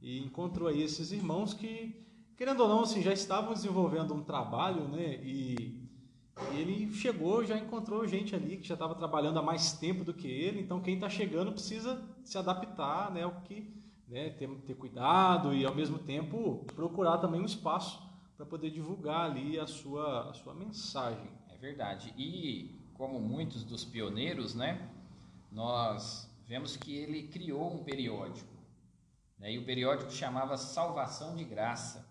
e 0.00 0.20
encontrou 0.20 0.68
aí 0.68 0.82
esses 0.82 1.10
irmãos 1.12 1.52
que, 1.52 2.06
querendo 2.36 2.60
ou 2.60 2.68
não, 2.68 2.82
assim, 2.82 3.02
já 3.02 3.12
estavam 3.12 3.52
desenvolvendo 3.52 4.14
um 4.14 4.22
trabalho, 4.22 4.86
né? 4.88 5.20
E 5.24 5.88
ele 6.52 6.92
chegou, 6.92 7.44
já 7.44 7.58
encontrou 7.58 8.06
gente 8.06 8.34
ali 8.34 8.58
que 8.58 8.68
já 8.68 8.74
estava 8.74 8.94
trabalhando 8.94 9.38
há 9.38 9.42
mais 9.42 9.72
tempo 9.72 10.04
do 10.04 10.14
que 10.14 10.28
ele, 10.28 10.60
então 10.60 10.80
quem 10.80 10.94
está 10.94 11.08
chegando 11.08 11.52
precisa 11.52 12.00
se 12.22 12.38
adaptar, 12.38 13.10
né, 13.10 13.26
o 13.26 13.40
que, 13.40 13.74
né, 14.08 14.30
ter, 14.30 14.48
ter 14.62 14.74
cuidado 14.74 15.54
e 15.54 15.64
ao 15.64 15.74
mesmo 15.74 15.98
tempo 15.98 16.64
procurar 16.74 17.18
também 17.18 17.40
um 17.40 17.44
espaço 17.44 18.02
para 18.36 18.46
poder 18.46 18.70
divulgar 18.70 19.30
ali 19.30 19.58
a 19.58 19.66
sua, 19.66 20.30
a 20.30 20.32
sua 20.32 20.54
mensagem. 20.54 21.30
É 21.50 21.56
verdade. 21.56 22.14
E 22.16 22.78
como 22.94 23.20
muitos 23.20 23.64
dos 23.64 23.84
pioneiros, 23.84 24.54
né, 24.54 24.90
nós 25.52 26.28
vemos 26.46 26.76
que 26.76 26.96
ele 26.96 27.28
criou 27.28 27.74
um 27.74 27.84
periódico, 27.84 28.52
né, 29.38 29.52
e 29.52 29.58
o 29.58 29.64
periódico 29.64 30.10
chamava 30.10 30.56
Salvação 30.56 31.36
de 31.36 31.44
Graça. 31.44 32.08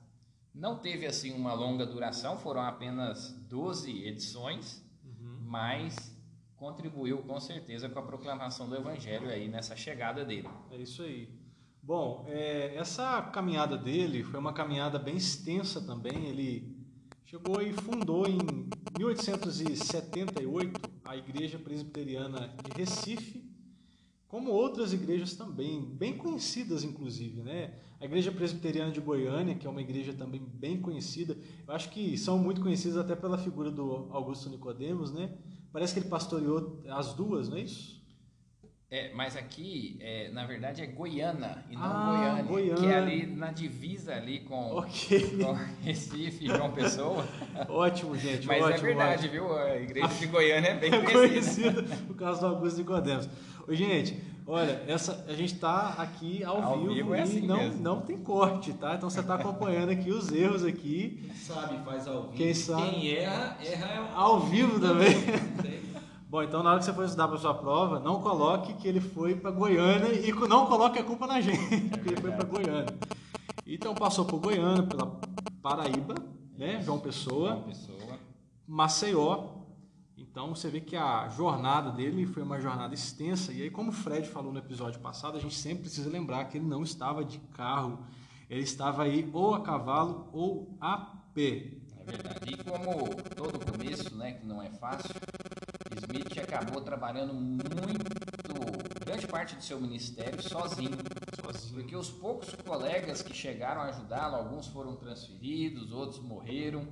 Não 0.54 0.80
teve 0.80 1.06
assim 1.06 1.34
uma 1.34 1.54
longa 1.54 1.86
duração, 1.86 2.38
foram 2.38 2.62
apenas 2.62 3.32
12 3.48 4.04
edições, 4.06 4.84
uhum. 5.04 5.40
mas 5.44 6.16
contribuiu 6.56 7.20
com 7.20 7.40
certeza 7.40 7.88
com 7.88 8.00
a 8.00 8.04
proclamação 8.04 8.68
do 8.68 8.76
evangelho 8.76 9.30
aí 9.30 9.48
nessa 9.48 9.76
chegada 9.76 10.26
dele. 10.26 10.50
É 10.72 10.78
isso 10.78 11.04
aí. 11.04 11.47
Bom, 11.88 12.26
é, 12.28 12.76
essa 12.76 13.22
caminhada 13.22 13.78
dele 13.78 14.22
foi 14.22 14.38
uma 14.42 14.52
caminhada 14.52 15.00
bem 15.00 15.16
extensa 15.16 15.80
também. 15.80 16.26
Ele 16.26 16.76
chegou 17.24 17.62
e 17.62 17.72
fundou 17.72 18.28
em 18.28 18.38
1878 19.00 20.82
a 21.06 21.16
Igreja 21.16 21.58
Presbiteriana 21.58 22.54
de 22.62 22.78
Recife, 22.78 23.42
como 24.28 24.52
outras 24.52 24.92
igrejas 24.92 25.36
também, 25.36 25.80
bem 25.96 26.18
conhecidas 26.18 26.84
inclusive, 26.84 27.42
né? 27.42 27.80
A 28.02 28.06
Igreja 28.06 28.34
Presbiteriana 28.34 28.92
de 28.92 29.00
Goiânia, 29.00 29.56
que 29.56 29.66
é 29.66 29.70
uma 29.70 29.80
igreja 29.80 30.12
também 30.12 30.42
bem 30.42 30.82
conhecida, 30.82 31.38
eu 31.66 31.74
acho 31.74 31.90
que 31.90 32.18
são 32.18 32.38
muito 32.38 32.60
conhecidas 32.60 32.98
até 32.98 33.16
pela 33.16 33.38
figura 33.38 33.72
do 33.72 34.10
Augusto 34.12 34.50
Nicodemos, 34.50 35.14
né? 35.14 35.38
Parece 35.72 35.94
que 35.94 36.02
ele 36.02 36.10
pastoreou 36.10 36.82
as 36.90 37.14
duas, 37.14 37.48
não 37.48 37.56
é 37.56 37.62
isso? 37.62 37.97
É, 38.90 39.12
mas 39.14 39.36
aqui, 39.36 39.98
é, 40.00 40.30
na 40.32 40.46
verdade, 40.46 40.82
é 40.82 40.86
Goiânia 40.86 41.62
e 41.70 41.76
não 41.76 41.84
ah, 41.84 42.42
Goiânia, 42.42 42.44
Goiânia, 42.44 42.76
que 42.76 42.86
é 42.86 42.96
ali 42.96 43.26
na 43.26 43.52
divisa 43.52 44.14
ali 44.16 44.40
com, 44.40 44.78
okay. 44.78 45.44
com 45.44 45.52
Recife 45.84 46.46
e 46.46 46.48
João 46.48 46.72
Pessoa. 46.72 47.28
Ótimo, 47.68 48.18
gente, 48.18 48.48
Mas 48.48 48.60
é 48.60 48.64
ótimo, 48.64 48.78
é 48.78 48.88
verdade, 48.88 49.28
ótimo. 49.28 49.32
viu? 49.32 49.58
A 49.58 49.76
igreja 49.76 50.08
de 50.08 50.28
Goiânia 50.28 50.70
é 50.70 50.76
bem 50.76 50.94
é 50.94 51.02
conhecida. 51.02 51.84
por 52.08 52.16
causa 52.16 52.40
do 52.40 52.48
Augusto 52.48 52.78
Nicodemos. 52.78 53.28
Ô, 53.68 53.74
gente, 53.76 54.24
olha, 54.48 54.82
essa, 54.88 55.26
a 55.28 55.34
gente 55.34 55.56
está 55.56 55.96
aqui 55.98 56.42
ao, 56.46 56.64
ao 56.64 56.80
vivo, 56.80 56.94
vivo 56.94 57.14
é 57.14 57.20
e 57.20 57.22
assim 57.24 57.42
não, 57.42 57.58
mesmo. 57.58 57.84
não 57.84 58.00
tem 58.00 58.18
corte, 58.18 58.72
tá? 58.72 58.96
Então 58.96 59.10
você 59.10 59.20
está 59.20 59.36
acompanhando 59.36 59.90
aqui 59.90 60.12
os 60.12 60.32
erros 60.32 60.64
aqui. 60.64 61.20
Quem 61.26 61.36
sabe 61.36 61.84
faz 61.84 62.08
ao 62.08 62.22
vivo. 62.22 62.34
Quem 62.36 62.54
sabe? 62.54 62.90
Quem 62.90 63.16
erra, 63.16 63.58
erra 63.62 64.12
ao 64.14 64.40
vivo 64.40 64.80
também. 64.80 65.10
Bom, 66.30 66.44
então 66.44 66.62
na 66.62 66.72
hora 66.72 66.80
que 66.80 66.86
você 66.86 66.92
for 66.92 67.06
estudar 67.06 67.30
para 67.30 67.38
sua 67.38 67.54
prova, 67.54 68.02
não 68.02 68.22
coloque 68.22 68.74
que 68.74 68.86
ele 68.86 69.00
foi 69.00 69.34
para 69.34 69.50
Goiânia 69.50 70.12
e 70.12 70.34
não 70.34 70.66
coloque 70.66 71.00
a 71.00 71.04
culpa 71.04 71.26
na 71.26 71.40
gente, 71.42 71.90
que 71.90 72.10
ele 72.10 72.20
foi 72.20 72.32
para 72.32 72.44
Goiânia. 72.44 72.98
Então 73.66 73.96
passou 73.96 74.26
por 74.26 74.38
Goiânia, 74.42 74.84
pela 74.84 75.06
Paraíba, 75.62 76.16
né, 76.58 76.82
João 76.82 77.00
Pessoa, 77.00 77.52
João 77.52 77.64
Pessoa, 77.64 78.20
Maceió. 78.68 79.56
Então 80.18 80.54
você 80.54 80.70
vê 80.70 80.82
que 80.82 80.98
a 80.98 81.30
jornada 81.30 81.92
dele 81.92 82.26
foi 82.26 82.44
uma 82.44 82.60
jornada 82.60 82.94
extensa. 82.94 83.54
E 83.54 83.62
aí, 83.62 83.72
como 83.72 83.92
o 83.92 83.94
Fred 83.94 84.28
falou 84.28 84.52
no 84.52 84.60
episódio 84.60 85.00
passado, 85.00 85.38
a 85.38 85.40
gente 85.40 85.56
sempre 85.56 85.84
precisa 85.84 86.10
lembrar 86.10 86.44
que 86.46 86.58
ele 86.58 86.66
não 86.66 86.84
estava 86.84 87.24
de 87.24 87.40
carro, 87.56 88.00
ele 88.50 88.64
estava 88.64 89.04
aí 89.04 89.30
ou 89.32 89.56
a 89.56 89.62
cavalo 89.62 90.28
ou 90.34 90.78
a 90.82 90.98
pé. 91.34 91.72
É 92.00 92.04
verdade. 92.04 92.52
E 92.52 92.58
como 92.58 93.16
todo 93.34 93.72
começo, 93.72 94.14
né, 94.18 94.34
que 94.34 94.46
não 94.46 94.62
é 94.62 94.70
fácil, 94.72 95.16
Smith 95.98 96.38
acabou 96.40 96.82
trabalhando 96.82 97.34
muito, 97.34 99.06
grande 99.06 99.28
parte 99.28 99.56
do 99.56 99.64
seu 99.64 99.80
ministério 99.80 100.42
sozinho. 100.42 100.98
Porque 101.74 101.96
os 101.96 102.10
poucos 102.10 102.54
colegas 102.66 103.22
que 103.22 103.34
chegaram 103.34 103.82
a 103.82 103.86
ajudá-lo, 103.86 104.36
alguns 104.36 104.68
foram 104.68 104.96
transferidos, 104.96 105.92
outros 105.92 106.20
morreram. 106.20 106.88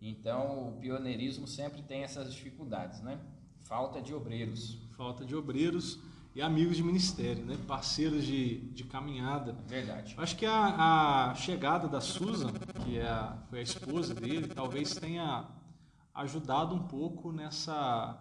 Então, 0.00 0.68
o 0.68 0.72
pioneirismo 0.80 1.46
sempre 1.46 1.82
tem 1.82 2.02
essas 2.02 2.32
dificuldades, 2.32 3.00
né? 3.00 3.18
Falta 3.62 4.00
de 4.00 4.14
obreiros. 4.14 4.78
Falta 4.96 5.24
de 5.24 5.34
obreiros 5.34 5.98
e 6.34 6.42
amigos 6.42 6.76
de 6.76 6.82
ministério, 6.82 7.44
né? 7.44 7.56
Parceiros 7.66 8.24
de, 8.24 8.58
de 8.72 8.84
caminhada. 8.84 9.56
Verdade. 9.66 10.14
Acho 10.18 10.36
que 10.36 10.44
a, 10.44 11.30
a 11.30 11.34
chegada 11.34 11.88
da 11.88 12.00
Susan, 12.00 12.52
que 12.84 12.98
é 12.98 13.08
a, 13.08 13.38
foi 13.48 13.60
a 13.60 13.62
esposa 13.62 14.14
dele, 14.14 14.46
talvez 14.48 14.94
tenha 14.94 15.48
ajudado 16.14 16.74
um 16.74 16.86
pouco 16.86 17.32
nessa, 17.32 18.18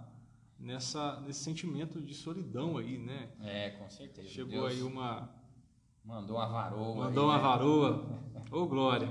nessa, 0.59 1.19
nesse 1.21 1.43
sentimento 1.43 2.01
de 2.01 2.13
solidão 2.13 2.77
aí, 2.77 2.97
né? 2.97 3.29
É, 3.41 3.71
com 3.71 3.89
certeza. 3.89 4.27
Chegou 4.29 4.51
Deus 4.51 4.71
aí 4.73 4.83
uma. 4.83 5.29
Mandou 6.03 6.37
uma 6.37 6.47
varoa. 6.47 6.95
Mandou 6.95 7.23
aí, 7.23 7.29
uma 7.29 7.37
né? 7.37 7.43
varoa. 7.43 8.23
Ô, 8.51 8.65
Glória. 8.67 9.07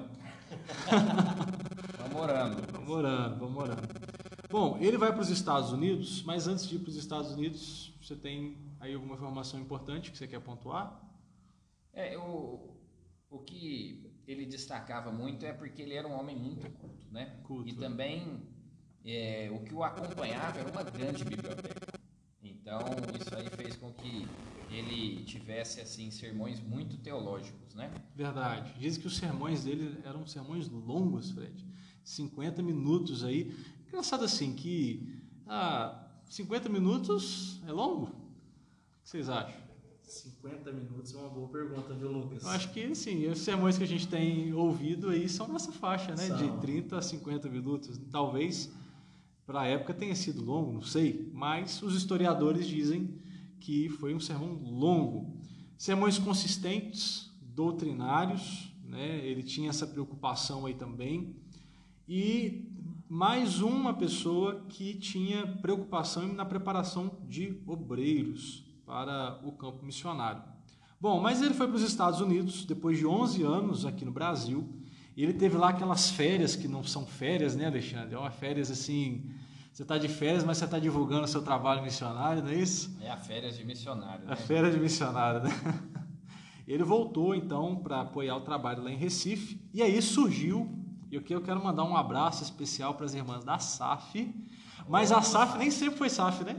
Vamos 1.99 2.21
orando. 2.21 2.73
Vamos 2.73 2.91
orando, 2.91 3.37
vamos 3.39 3.63
orando. 3.63 3.89
Bom, 4.51 4.79
ele 4.79 4.97
vai 4.97 5.13
para 5.13 5.21
os 5.21 5.31
Estados 5.31 5.73
Unidos, 5.73 6.23
mas 6.23 6.47
antes 6.47 6.69
de 6.69 6.77
ir 6.77 6.79
para 6.79 6.91
os 6.91 6.97
Estados 6.97 7.33
Unidos, 7.33 7.93
você 8.01 8.15
tem 8.15 8.57
aí 8.79 8.95
alguma 8.95 9.15
informação 9.15 9.59
importante 9.59 10.13
que 10.13 10.19
você 10.19 10.29
quer 10.29 10.41
pontuar? 10.41 11.01
É, 11.93 12.17
o, 12.17 12.77
o 13.31 13.39
que 13.41 14.15
ele 14.27 14.47
destacava 14.47 15.11
muito 15.11 15.45
é 15.45 15.53
porque 15.53 15.83
ele 15.83 15.95
era 15.95 16.07
um 16.07 16.19
homem 16.19 16.37
muito 16.37 16.71
culto, 16.71 17.07
né? 17.11 17.41
Culto. 17.43 17.69
E 17.69 17.75
também 17.75 18.47
é, 19.05 19.51
o 19.53 19.61
que 19.61 19.75
o 19.75 19.85
acompanhava 19.85 20.59
era 20.59 20.71
uma 20.71 20.83
grande 20.83 21.25
biblioteca. 21.25 22.01
Então 22.43 22.81
isso 23.21 23.35
aí 23.35 23.49
fez 23.51 23.77
com 23.77 23.93
que 23.93 24.27
ele 24.71 25.23
tivesse 25.25 25.81
assim 25.81 26.11
sermões 26.11 26.61
muito 26.61 26.97
teológicos, 26.97 27.75
né? 27.75 27.91
Verdade. 28.17 28.75
Diz 28.79 28.97
que 28.97 29.07
os 29.07 29.17
sermões 29.17 29.65
dele 29.65 29.99
eram 30.05 30.27
sermões 30.27 30.69
longos, 30.69 31.31
Fred. 31.31 31.65
50 32.03 32.63
minutos 32.63 33.23
aí. 33.23 33.55
Engraçado 33.87 34.25
assim 34.25 34.55
que 34.55 35.23
ah, 35.47 36.07
50 36.29 36.69
minutos 36.69 37.61
é 37.67 37.73
longo? 37.73 38.07
O 38.07 39.03
que 39.03 39.11
vocês 39.11 39.29
acham? 39.29 39.63
50 40.03 40.73
minutos 40.73 41.15
é 41.15 41.19
uma 41.19 41.29
boa 41.29 41.49
pergunta, 41.49 41.95
viu, 41.95 42.11
Lucas? 42.11 42.43
Eu 42.43 42.51
acho 42.51 42.73
que 42.73 42.95
sim, 42.95 43.27
os 43.27 43.39
sermões 43.39 43.79
que 43.79 43.85
a 43.85 43.87
gente 43.87 44.07
tem 44.07 44.53
ouvido 44.53 45.11
aí 45.11 45.29
são 45.29 45.49
nessa 45.49 45.73
faixa, 45.73 46.11
né? 46.11 46.29
São. 46.29 46.37
De 46.37 46.61
30 46.61 46.99
a 46.99 47.03
50 47.03 47.49
minutos. 47.49 47.99
Talvez 48.11 48.71
para 49.47 49.61
a 49.61 49.67
época 49.67 49.93
tenha 49.93 50.15
sido 50.15 50.45
longo, 50.45 50.73
não 50.73 50.83
sei, 50.83 51.31
mas 51.35 51.83
os 51.83 51.95
historiadores 51.95 52.67
dizem 52.67 53.19
que 53.61 53.89
foi 53.89 54.15
um 54.15 54.21
sermão 54.21 54.55
longo. 54.63 55.37
Sermões 55.77 56.19
consistentes, 56.19 57.31
doutrinários, 57.41 58.73
né? 58.85 59.19
Ele 59.25 59.43
tinha 59.43 59.71
essa 59.71 59.87
preocupação 59.87 60.67
aí 60.67 60.75
também. 60.75 61.37
E 62.09 62.69
mais 63.09 63.61
uma 63.61 63.95
pessoa 63.95 64.65
que 64.69 64.95
tinha 64.95 65.47
preocupação 65.47 66.27
na 66.33 66.45
preparação 66.45 67.19
de 67.29 67.61
obreiros 67.67 68.65
para 68.87 69.41
o 69.45 69.53
campo 69.53 69.85
missionário. 69.85 70.43
Bom, 71.01 71.21
mas 71.21 71.43
ele 71.43 71.55
foi 71.55 71.67
para 71.67 71.77
os 71.77 71.83
Estados 71.83 72.21
Unidos 72.21 72.65
depois 72.65 72.99
de 72.99 73.07
11 73.07 73.43
anos 73.43 73.85
aqui 73.85 74.05
no 74.05 74.13
Brasil. 74.13 74.67
E 75.17 75.23
ele 75.23 75.35
teve 75.35 75.57
lá 75.57 75.69
aquelas 75.69 76.11
férias 76.11 76.57
que 76.57 76.67
não 76.67 76.83
são 76.83 77.07
férias, 77.07 77.55
né, 77.55 77.67
Alexandre? 77.67 78.15
É 78.15 78.19
uma 78.19 78.31
férias 78.31 78.71
assim. 78.71 79.31
Você 79.75 79.83
está 79.83 79.99
de 79.99 80.07
férias, 80.07 80.45
mas 80.45 80.59
você 80.59 80.67
está 80.67 80.79
divulgando 80.79 81.25
o 81.25 81.27
seu 81.27 81.43
trabalho 81.43 81.83
missionário, 81.83 82.41
não 82.45 82.51
é 82.51 82.55
isso? 82.55 82.97
É 83.01 83.11
a 83.11 83.17
férias 83.17 83.57
de 83.57 83.65
missionário, 83.65 84.25
A 84.25 84.31
né? 84.31 84.37
férias 84.37 84.73
de 84.73 84.79
missionário, 84.79 85.43
né? 85.43 85.51
Ele 86.65 86.85
voltou 86.85 87.35
então 87.35 87.75
para 87.83 88.03
apoiar 88.03 88.37
o 88.37 88.43
trabalho 88.43 88.85
lá 88.85 88.91
em 88.93 88.97
Recife. 88.97 89.61
E 89.75 89.83
aí 89.83 90.01
surgiu, 90.01 90.73
e 91.11 91.17
aqui 91.17 91.33
eu 91.33 91.43
quero 91.43 91.61
mandar 91.61 91.83
um 91.83 91.97
abraço 91.97 92.45
especial 92.45 92.95
para 92.95 93.05
as 93.05 93.15
irmãs 93.15 93.45
da 93.45 93.59
SAF. 93.59 94.33
Mas 94.89 95.11
a 95.11 95.21
SAF 95.21 95.59
nem 95.59 95.73
sempre 95.73 95.99
foi 95.99 96.09
SAF, 96.09 96.45
né? 96.45 96.55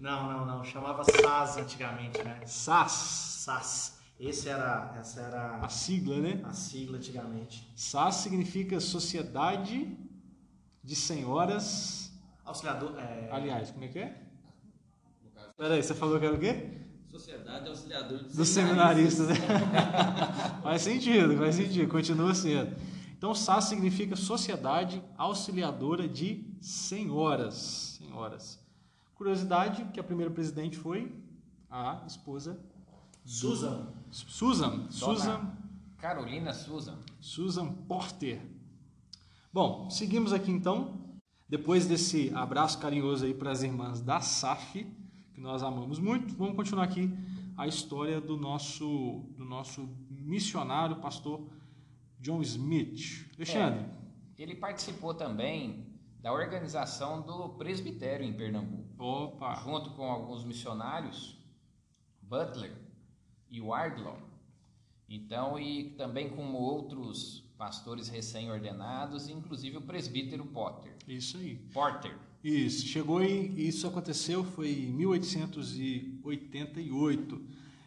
Não, 0.00 0.32
não, 0.32 0.46
não. 0.46 0.62
Chamava 0.62 1.02
SAS 1.02 1.56
antigamente, 1.56 2.22
né? 2.22 2.40
SAS, 2.46 2.92
SAS. 2.92 3.98
Esse 4.20 4.48
era, 4.48 4.94
essa 4.96 5.20
era 5.22 5.56
a 5.56 5.68
sigla, 5.68 6.18
né? 6.18 6.40
a 6.44 6.52
sigla 6.52 6.98
antigamente. 6.98 7.68
SAS 7.74 8.14
significa 8.14 8.78
Sociedade 8.78 9.98
de 10.84 10.94
Senhoras. 10.94 12.01
Auxiliador. 12.44 12.98
É, 12.98 13.28
Aliás, 13.30 13.70
como 13.70 13.84
é 13.84 13.88
que 13.88 13.98
é? 13.98 14.22
Caso, 15.34 15.48
Peraí, 15.56 15.82
você 15.82 15.94
falou 15.94 16.18
que 16.18 16.26
era 16.26 16.34
o 16.34 16.38
quê? 16.38 16.78
Sociedade 17.08 17.68
Auxiliador 17.68 18.18
de 18.24 18.36
Dos 18.36 18.48
seminaristas. 18.48 19.28
né? 19.28 19.34
faz 20.62 20.82
sentido, 20.82 21.36
faz 21.36 21.54
sentido, 21.54 21.88
continua 21.90 22.34
sendo. 22.34 22.74
Então, 23.16 23.34
SAS 23.34 23.64
significa 23.64 24.16
Sociedade 24.16 25.02
Auxiliadora 25.16 26.08
de 26.08 26.44
Senhoras. 26.60 27.98
Senhoras. 27.98 28.58
Curiosidade 29.14 29.84
que 29.92 30.00
a 30.00 30.02
primeira 30.02 30.30
presidente 30.32 30.76
foi 30.76 31.14
a 31.70 32.02
esposa 32.06 32.58
Susan. 33.24 33.86
Susan. 34.10 34.86
Susan, 34.90 35.52
Carolina 35.98 36.52
Susan. 36.52 36.98
Susan 37.20 37.72
Porter. 37.72 38.40
Bom, 39.52 39.88
seguimos 39.90 40.32
aqui 40.32 40.50
então. 40.50 40.98
Depois 41.52 41.86
desse 41.86 42.32
abraço 42.34 42.78
carinhoso 42.78 43.26
aí 43.26 43.34
para 43.34 43.50
as 43.50 43.62
irmãs 43.62 44.00
da 44.00 44.22
SAF, 44.22 44.86
que 45.34 45.38
nós 45.38 45.62
amamos 45.62 45.98
muito, 45.98 46.34
vamos 46.34 46.56
continuar 46.56 46.84
aqui 46.84 47.10
a 47.58 47.66
história 47.66 48.22
do 48.22 48.38
nosso, 48.38 49.26
do 49.36 49.44
nosso 49.44 49.86
missionário, 50.08 50.96
pastor 50.96 51.46
John 52.18 52.40
Smith. 52.40 53.28
Alexandre, 53.36 53.84
Ele 54.38 54.54
participou 54.54 55.12
também 55.12 55.84
da 56.22 56.32
organização 56.32 57.20
do 57.20 57.50
presbitério 57.50 58.24
em 58.24 58.32
Pernambuco. 58.32 58.88
opa, 58.96 59.54
junto 59.56 59.90
com 59.90 60.10
alguns 60.10 60.46
missionários, 60.46 61.38
Butler 62.22 62.72
e 63.50 63.60
Wardlaw. 63.60 64.16
Então, 65.06 65.58
e 65.58 65.90
também 65.98 66.30
com 66.30 66.54
outros 66.54 67.44
pastores 67.62 68.08
recém-ordenados, 68.08 69.28
inclusive 69.28 69.76
o 69.76 69.80
presbítero 69.80 70.44
Potter. 70.44 70.92
isso 71.06 71.36
aí. 71.36 71.54
Porter. 71.72 72.18
Isso, 72.42 72.88
chegou 72.88 73.22
em, 73.22 73.56
isso 73.56 73.86
aconteceu 73.86 74.42
foi 74.42 74.72
em 74.72 74.90
1888. 74.90 77.40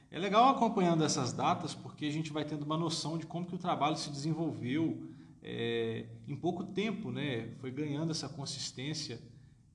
É 0.10 0.18
legal 0.18 0.48
acompanhando 0.48 1.04
essas 1.04 1.34
datas 1.34 1.76
porque 1.76 2.06
a 2.06 2.10
gente 2.10 2.32
vai 2.32 2.46
tendo 2.46 2.64
uma 2.64 2.78
noção 2.78 3.18
de 3.18 3.26
como 3.26 3.46
que 3.46 3.56
o 3.56 3.58
trabalho 3.58 3.98
se 3.98 4.10
desenvolveu 4.10 4.98
é, 5.44 6.06
em 6.26 6.38
pouco 6.38 6.64
tempo, 6.64 7.12
né? 7.12 7.50
Foi 7.60 7.70
ganhando 7.70 8.12
essa 8.12 8.30
consistência 8.30 9.22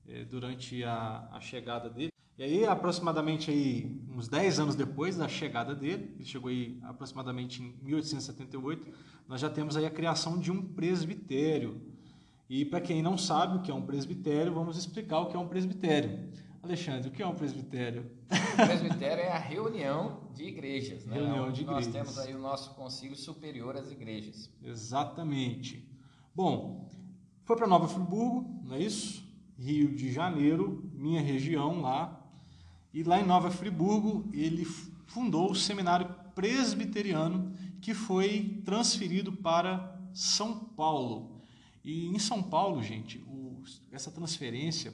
é, 0.07 0.25
durante 0.25 0.83
a, 0.83 1.29
a 1.31 1.39
chegada 1.39 1.87
dele. 1.87 2.10
E 2.41 2.43
aí, 2.43 2.65
aproximadamente 2.65 3.51
aí, 3.51 4.01
uns 4.17 4.27
10 4.27 4.61
anos 4.61 4.73
depois 4.73 5.15
da 5.15 5.27
chegada 5.27 5.75
dele, 5.75 6.11
ele 6.15 6.25
chegou 6.25 6.49
aí 6.49 6.75
aproximadamente 6.81 7.61
em 7.61 7.75
1878, 7.83 8.87
nós 9.27 9.39
já 9.39 9.47
temos 9.47 9.77
aí 9.77 9.85
a 9.85 9.91
criação 9.91 10.39
de 10.39 10.51
um 10.51 10.59
presbitério. 10.59 11.79
E 12.49 12.65
para 12.65 12.81
quem 12.81 13.03
não 13.03 13.15
sabe 13.15 13.57
o 13.57 13.61
que 13.61 13.69
é 13.69 13.73
um 13.75 13.83
presbitério, 13.83 14.51
vamos 14.51 14.75
explicar 14.75 15.19
o 15.19 15.27
que 15.27 15.35
é 15.35 15.39
um 15.39 15.47
presbitério. 15.47 16.31
Alexandre, 16.63 17.09
o 17.09 17.11
que 17.11 17.21
é 17.21 17.27
um 17.27 17.35
presbitério? 17.35 18.09
O 18.53 18.65
presbitério 18.65 19.23
é 19.23 19.31
a 19.31 19.37
reunião 19.37 20.31
de 20.33 20.45
igrejas, 20.45 21.05
né? 21.05 21.17
Reunião 21.17 21.51
de 21.51 21.63
Nós 21.63 21.85
igrejas. 21.85 21.93
temos 21.93 22.17
aí 22.17 22.33
o 22.33 22.39
nosso 22.39 22.73
concílio 22.73 23.15
superior 23.15 23.77
às 23.77 23.91
igrejas. 23.91 24.49
Exatamente. 24.63 25.87
Bom, 26.33 26.89
foi 27.43 27.55
para 27.55 27.67
Nova 27.67 27.87
Friburgo, 27.87 28.63
não 28.63 28.77
é 28.77 28.79
isso? 28.79 29.23
Rio 29.59 29.93
de 29.93 30.11
Janeiro, 30.11 30.89
minha 30.91 31.21
região 31.21 31.81
lá. 31.81 32.17
E 32.93 33.03
lá 33.03 33.19
em 33.21 33.25
Nova 33.25 33.49
Friburgo, 33.49 34.29
ele 34.33 34.65
fundou 35.07 35.51
o 35.51 35.55
seminário 35.55 36.07
presbiteriano 36.35 37.53
que 37.81 37.93
foi 37.93 38.61
transferido 38.65 39.31
para 39.33 39.99
São 40.13 40.59
Paulo. 40.59 41.41
E 41.83 42.07
em 42.07 42.19
São 42.19 42.43
Paulo, 42.43 42.81
gente, 42.83 43.17
o- 43.27 43.63
essa 43.91 44.11
transferência 44.11 44.93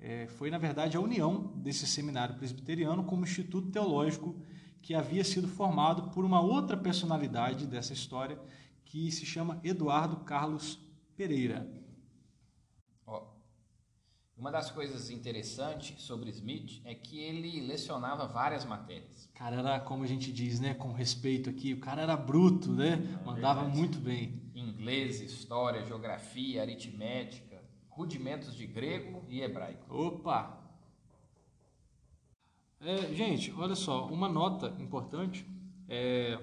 eh, 0.00 0.26
foi, 0.36 0.50
na 0.50 0.58
verdade, 0.58 0.96
a 0.96 1.00
união 1.00 1.52
desse 1.56 1.86
seminário 1.86 2.36
presbiteriano 2.36 3.02
como 3.04 3.24
instituto 3.24 3.70
teológico 3.70 4.36
que 4.82 4.94
havia 4.94 5.24
sido 5.24 5.48
formado 5.48 6.10
por 6.10 6.24
uma 6.24 6.40
outra 6.40 6.76
personalidade 6.76 7.66
dessa 7.66 7.92
história 7.92 8.38
que 8.84 9.10
se 9.10 9.24
chama 9.26 9.58
Eduardo 9.64 10.18
Carlos 10.18 10.78
Pereira. 11.16 11.68
Uma 14.36 14.50
das 14.50 14.70
coisas 14.70 15.08
interessantes 15.08 16.02
sobre 16.02 16.28
Smith 16.28 16.82
é 16.84 16.94
que 16.94 17.18
ele 17.18 17.58
lecionava 17.60 18.26
várias 18.26 18.66
matérias. 18.66 19.24
O 19.24 19.38
cara 19.38 19.56
era, 19.56 19.80
como 19.80 20.04
a 20.04 20.06
gente 20.06 20.30
diz, 20.30 20.60
né, 20.60 20.74
com 20.74 20.92
respeito 20.92 21.48
aqui, 21.48 21.72
o 21.72 21.80
cara 21.80 22.02
era 22.02 22.14
bruto, 22.14 22.70
né? 22.70 22.96
Mandava 23.24 23.60
verdade. 23.60 23.78
muito 23.78 23.98
bem. 23.98 24.42
Inglês, 24.54 25.22
história, 25.22 25.84
geografia, 25.86 26.60
aritmética, 26.60 27.62
rudimentos 27.88 28.54
de 28.54 28.66
grego 28.66 29.24
e 29.26 29.40
hebraico. 29.40 29.86
Opa! 29.88 30.62
É, 32.78 33.14
gente, 33.14 33.50
olha 33.56 33.74
só, 33.74 34.06
uma 34.06 34.28
nota 34.28 34.68
importante 34.78 35.46
é. 35.88 36.38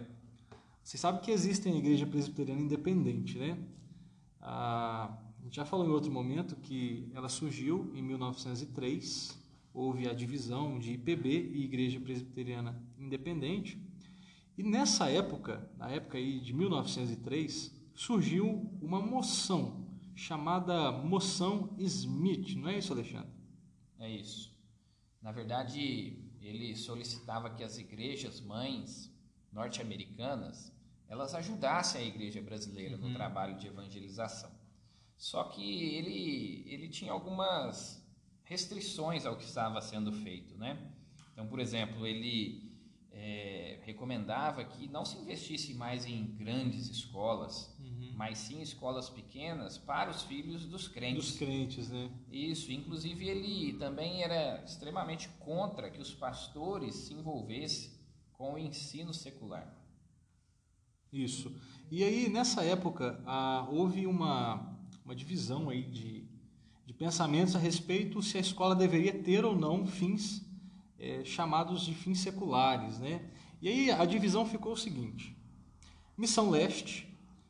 Vocês 0.83 0.99
sabem 0.99 1.21
que 1.21 1.31
existe 1.31 1.69
a 1.69 1.71
igreja 1.71 2.05
presbiteriana 2.05 2.59
independente, 2.59 3.37
né? 3.37 3.57
Ah, 4.41 5.15
a 5.43 5.45
gente 5.45 5.57
já 5.57 5.65
falou 5.65 5.85
em 5.85 5.89
outro 5.89 6.09
momento 6.09 6.55
que 6.55 7.11
ela 7.13 7.27
surgiu 7.27 7.91
em 7.93 8.01
1903, 8.01 9.37
houve 9.73 10.07
a 10.07 10.13
divisão 10.13 10.79
de 10.79 10.93
IPB 10.93 11.51
e 11.53 11.65
Igreja 11.65 11.99
Presbiteriana 11.99 12.81
Independente. 12.97 13.77
E 14.57 14.63
nessa 14.63 15.09
época, 15.09 15.69
na 15.77 15.89
época 15.89 16.17
aí 16.17 16.39
de 16.39 16.53
1903, 16.53 17.75
surgiu 17.93 18.71
uma 18.81 19.01
moção 19.01 19.85
chamada 20.15 20.93
Moção 20.93 21.75
Smith, 21.77 22.55
não 22.55 22.69
é 22.69 22.77
isso, 22.77 22.93
Alexandre? 22.93 23.33
É 23.99 24.09
isso. 24.09 24.57
Na 25.21 25.33
verdade, 25.33 26.23
ele 26.39 26.73
solicitava 26.73 27.49
que 27.49 27.65
as 27.65 27.77
igrejas 27.77 28.39
mães 28.39 29.13
norte-americanas 29.51 30.71
elas 31.09 31.35
ajudassem 31.35 32.01
a 32.01 32.05
igreja 32.05 32.41
brasileira 32.41 32.95
no 32.95 33.13
trabalho 33.13 33.57
de 33.57 33.67
evangelização. 33.67 34.62
Só 35.17 35.43
que 35.45 35.95
ele, 35.95 36.63
ele 36.67 36.89
tinha 36.89 37.11
algumas 37.11 38.03
restrições 38.43 39.25
ao 39.25 39.37
que 39.37 39.45
estava 39.45 39.81
sendo 39.81 40.11
feito, 40.11 40.57
né? 40.57 40.91
Então, 41.31 41.47
por 41.47 41.59
exemplo, 41.59 42.05
ele 42.05 42.71
é, 43.11 43.79
recomendava 43.83 44.63
que 44.63 44.87
não 44.87 45.05
se 45.05 45.17
investisse 45.17 45.73
mais 45.73 46.05
em 46.05 46.25
grandes 46.35 46.89
escolas, 46.89 47.73
mas 48.15 48.37
sim 48.37 48.61
escolas 48.61 49.09
pequenas 49.09 49.77
para 49.77 50.11
os 50.11 50.23
filhos 50.23 50.65
dos 50.65 50.87
crentes. 50.87 51.25
Dos 51.25 51.37
crentes, 51.37 51.89
né? 51.89 52.11
Isso, 52.31 52.71
inclusive 52.71 53.27
ele 53.27 53.73
também 53.73 54.23
era 54.23 54.63
extremamente 54.63 55.29
contra 55.39 55.89
que 55.89 56.01
os 56.01 56.13
pastores 56.13 56.95
se 56.95 57.13
envolvessem 57.13 57.91
com 58.33 58.53
o 58.53 58.57
ensino 58.57 59.13
secular. 59.13 59.73
Isso. 61.11 61.55
E 61.91 62.03
aí, 62.03 62.27
nessa 62.29 62.63
época, 62.63 63.21
ah, 63.25 63.67
houve 63.69 64.07
uma, 64.07 64.72
uma 65.05 65.15
divisão 65.15 65.69
aí 65.69 65.83
de, 65.83 66.23
de 66.85 66.93
pensamentos 66.93 67.55
a 67.55 67.59
respeito 67.59 68.21
se 68.21 68.37
a 68.37 68.41
escola 68.41 68.75
deveria 68.75 69.13
ter 69.13 69.43
ou 69.43 69.55
não 69.55 69.85
fins 69.85 70.45
eh, 70.99 71.23
chamados 71.25 71.85
de 71.85 71.93
fins 71.93 72.19
seculares, 72.19 72.99
né? 72.99 73.29
E 73.61 73.67
aí 73.69 73.91
a 73.91 74.05
divisão 74.05 74.45
ficou 74.45 74.73
o 74.73 74.77
seguinte: 74.77 75.35
Missão 76.17 76.49
Leste 76.49 77.07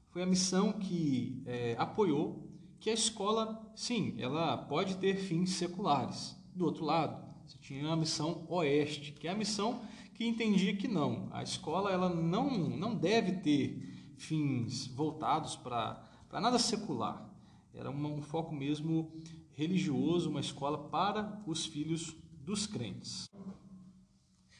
foi 0.10 0.24
a 0.24 0.26
missão 0.26 0.74
que 0.74 1.42
eh, 1.46 1.76
apoiou 1.78 2.48
que 2.80 2.90
a 2.90 2.94
escola, 2.94 3.66
sim, 3.76 4.16
ela 4.18 4.58
pode 4.58 4.98
ter 4.98 5.16
fins 5.16 5.52
seculares. 5.52 6.36
Do 6.54 6.66
outro 6.66 6.84
lado, 6.84 7.24
você 7.46 7.58
tinha 7.58 7.88
a 7.88 7.96
missão 7.96 8.46
Oeste, 8.50 9.14
que 9.14 9.28
é 9.28 9.32
a 9.32 9.36
missão 9.36 9.82
que 10.14 10.26
entendia 10.26 10.76
que 10.76 10.88
não, 10.88 11.30
a 11.32 11.42
escola 11.42 11.92
ela 11.92 12.10
não, 12.10 12.50
não 12.70 12.94
deve 12.94 13.38
ter 13.38 14.14
fins 14.18 14.86
voltados 14.88 15.56
para 15.56 16.08
nada 16.32 16.60
secular. 16.60 17.33
Era 17.74 17.90
um 17.90 18.22
foco 18.22 18.54
mesmo 18.54 19.12
religioso, 19.52 20.30
uma 20.30 20.40
escola 20.40 20.90
para 20.90 21.42
os 21.46 21.66
filhos 21.66 22.16
dos 22.40 22.68
crentes. 22.68 23.30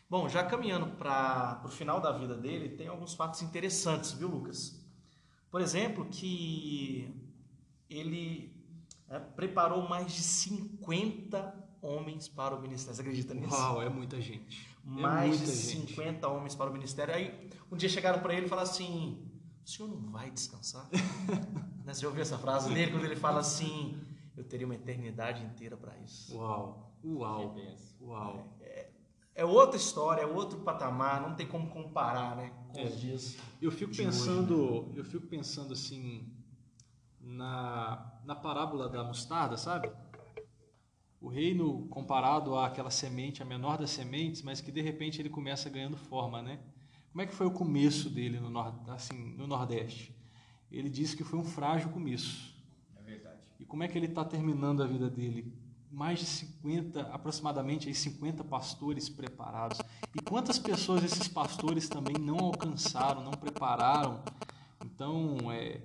Bom, 0.10 0.30
já 0.30 0.44
caminhando 0.44 0.96
para 0.96 1.62
o 1.66 1.70
final 1.70 2.00
da 2.00 2.12
vida 2.12 2.36
dele, 2.36 2.70
tem 2.70 2.88
alguns 2.88 3.14
fatos 3.14 3.42
interessantes, 3.42 4.12
viu, 4.12 4.28
Lucas? 4.28 4.80
Por 5.50 5.62
exemplo, 5.62 6.06
que 6.06 7.12
ele 7.90 8.56
é, 9.10 9.20
preparou 9.20 9.88
mais 9.88 10.12
de 10.14 10.22
50 10.22 11.64
homens 11.82 12.28
para 12.28 12.56
o 12.56 12.62
ministério. 12.62 12.96
Você 12.96 13.02
acredita 13.02 13.34
nisso? 13.34 13.54
Uau, 13.54 13.82
é 13.82 13.90
muita 13.90 14.20
gente. 14.22 14.68
É 14.86 14.90
mais 14.90 15.38
muita 15.38 15.46
de 15.46 15.58
gente. 15.58 15.94
50 15.94 16.28
homens 16.28 16.56
para 16.56 16.70
o 16.70 16.74
ministério. 16.74 17.14
Aí 17.14 17.50
um 17.72 17.76
dia 17.76 17.90
chegaram 17.90 18.22
para 18.22 18.34
ele 18.34 18.46
e 18.46 18.50
falaram 18.50 18.70
assim: 18.70 19.32
O 19.66 19.70
senhor 19.70 19.88
não 19.90 20.12
vai 20.12 20.30
descansar? 20.32 20.88
Né, 21.86 21.94
Você 21.94 22.02
já 22.02 22.08
ouviu 22.08 22.22
essa 22.22 22.38
frase 22.38 22.74
dele 22.74 22.92
quando 22.92 23.04
ele 23.04 23.16
fala 23.18 23.42
assim: 23.42 24.02
Eu 24.38 24.44
teria 24.46 24.66
uma 24.66 24.76
eternidade 24.76 25.44
inteira 25.44 25.76
para 25.76 25.98
isso. 25.98 26.34
Uau, 26.38 26.94
uau, 27.04 27.50
Que 27.54 27.62
benção. 27.62 28.08
uau. 28.08 28.58
É 29.36 29.44
outra 29.44 29.76
história, 29.76 30.22
é 30.22 30.26
outro 30.26 30.60
patamar, 30.60 31.20
não 31.28 31.36
tem 31.36 31.46
como 31.48 31.70
comparar, 31.70 32.38
né? 32.38 32.54
Com 32.72 32.80
É. 32.80 32.84
os 32.86 33.02
dias. 33.02 33.36
Eu 33.62 33.70
fico 33.72 33.92
de 33.92 34.00
hoje, 34.02 34.10
pensando, 34.12 34.92
eu 34.96 35.04
fico 35.04 35.26
pensando 35.28 35.74
assim 35.74 36.32
na, 37.20 38.14
na 38.24 38.36
parábola 38.36 38.88
da 38.88 39.04
mostarda, 39.04 39.58
sabe? 39.58 39.92
O 41.20 41.28
reino 41.28 41.88
comparado 41.88 42.56
àquela 42.58 42.90
semente, 42.92 43.42
a 43.42 43.46
menor 43.46 43.78
das 43.78 43.90
sementes, 43.90 44.42
mas 44.42 44.62
que 44.62 44.72
de 44.72 44.82
repente 44.82 45.22
ele 45.22 45.30
começa 45.30 45.70
ganhando 45.70 45.98
forma, 45.98 46.42
né? 46.42 46.60
Como 47.14 47.22
é 47.22 47.28
que 47.28 47.36
foi 47.36 47.46
o 47.46 47.52
começo 47.52 48.10
dele 48.10 48.40
no, 48.40 48.50
nor- 48.50 48.74
assim, 48.88 49.36
no 49.38 49.46
Nordeste? 49.46 50.16
Ele 50.72 50.90
disse 50.90 51.16
que 51.16 51.24
foi 51.24 51.38
um 51.38 51.44
frágil 51.44 51.92
começo. 51.92 52.56
É 52.98 53.04
verdade. 53.04 53.38
E 53.60 53.66
como 53.66 53.84
é 53.84 53.88
que 53.88 53.96
ele 53.96 54.08
está 54.08 54.26
terminando 54.26 54.82
a 54.82 54.88
vida 54.88 55.08
dele? 55.12 55.54
Mais 55.92 56.18
de 56.18 56.26
50, 56.26 57.02
aproximadamente 57.02 57.88
aí 57.88 57.94
50 57.94 58.44
pastores 58.44 59.10
preparados. 59.10 59.80
E 60.16 60.20
quantas 60.24 60.58
pessoas 60.58 61.04
esses 61.04 61.28
pastores 61.28 61.88
também 61.88 62.16
não 62.20 62.40
alcançaram, 62.40 63.24
não 63.24 63.34
prepararam? 63.34 64.24
Então, 64.84 65.38
é, 65.52 65.82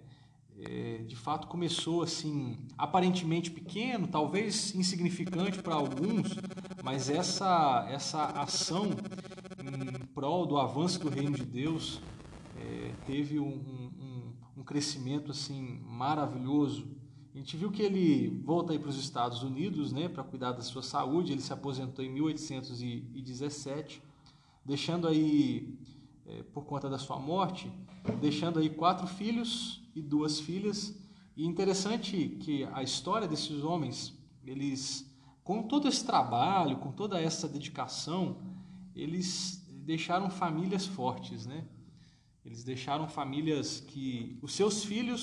é, 0.58 1.02
de 1.06 1.14
fato, 1.14 1.46
começou 1.46 2.02
assim, 2.02 2.58
aparentemente 2.78 3.50
pequeno, 3.50 4.08
talvez 4.08 4.74
insignificante 4.74 5.60
para 5.62 5.74
alguns, 5.74 6.28
mas 6.82 7.10
essa, 7.10 7.86
essa 7.90 8.24
ação 8.40 8.86
em 9.62 9.97
prol 10.18 10.44
do 10.46 10.58
avanço 10.58 10.98
do 10.98 11.08
reino 11.08 11.36
de 11.36 11.44
Deus 11.44 12.00
é, 12.56 12.92
teve 13.06 13.38
um, 13.38 13.46
um- 13.46 14.32
um- 14.56 14.64
crescimento 14.64 15.30
assim 15.30 15.80
maravilhoso. 15.86 16.88
A 17.32 17.38
gente 17.38 17.56
viu 17.56 17.70
que 17.70 17.80
ele 17.80 18.28
volta 18.44 18.72
aí 18.72 18.80
para 18.80 18.88
os 18.88 18.98
Estados 18.98 19.44
Unidos, 19.44 19.92
né, 19.92 20.08
para 20.08 20.24
cuidar 20.24 20.50
da 20.50 20.60
sua 20.60 20.82
saúde. 20.82 21.30
Ele 21.32 21.40
se 21.40 21.52
aposentou 21.52 22.04
em 22.04 22.10
1817, 22.10 24.02
deixando 24.64 25.06
aí, 25.06 25.78
é, 26.26 26.42
por 26.42 26.64
conta 26.64 26.90
da 26.90 26.98
sua 26.98 27.20
morte, 27.20 27.70
deixando 28.20 28.58
aí 28.58 28.68
quatro 28.68 29.06
filhos 29.06 29.84
e 29.94 30.02
duas 30.02 30.40
filhas. 30.40 31.00
E 31.36 31.46
interessante 31.46 32.36
que 32.40 32.64
a 32.72 32.82
história 32.82 33.28
desses 33.28 33.62
homens, 33.62 34.18
eles, 34.44 35.08
com 35.44 35.62
todo 35.62 35.86
esse 35.86 36.04
trabalho, 36.04 36.78
com 36.78 36.90
toda 36.90 37.20
essa 37.20 37.46
dedicação, 37.48 38.36
eles 38.96 39.57
deixaram 39.92 40.28
famílias 40.28 40.86
fortes, 40.86 41.46
né? 41.46 41.64
Eles 42.44 42.62
deixaram 42.62 43.08
famílias 43.08 43.80
que 43.80 44.38
os 44.42 44.52
seus 44.52 44.84
filhos 44.84 45.22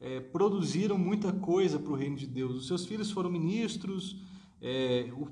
eh, 0.00 0.18
produziram 0.36 0.98
muita 0.98 1.32
coisa 1.32 1.78
para 1.78 1.92
o 1.92 1.94
reino 2.02 2.16
de 2.16 2.26
Deus. 2.26 2.56
Os 2.56 2.66
seus 2.66 2.84
filhos 2.90 3.12
foram 3.12 3.30
ministros. 3.30 4.16
eh, 4.60 5.12
o, 5.20 5.24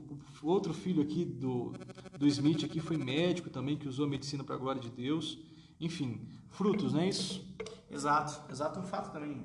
o 0.44 0.48
outro 0.56 0.72
filho 0.72 1.02
aqui 1.02 1.24
do, 1.24 1.72
do 2.20 2.26
Smith 2.28 2.62
aqui 2.64 2.80
foi 2.88 2.96
médico 2.96 3.50
também 3.50 3.76
que 3.76 3.88
usou 3.88 4.04
a 4.06 4.08
medicina 4.08 4.44
para 4.44 4.54
a 4.54 4.58
glória 4.58 4.80
de 4.80 4.90
Deus. 4.90 5.26
Enfim, 5.80 6.10
frutos, 6.48 6.92
não 6.92 7.00
é 7.00 7.08
isso? 7.08 7.44
Exato, 7.90 8.32
exato. 8.52 8.78
Um 8.78 8.84
fato 8.84 9.12
também, 9.12 9.44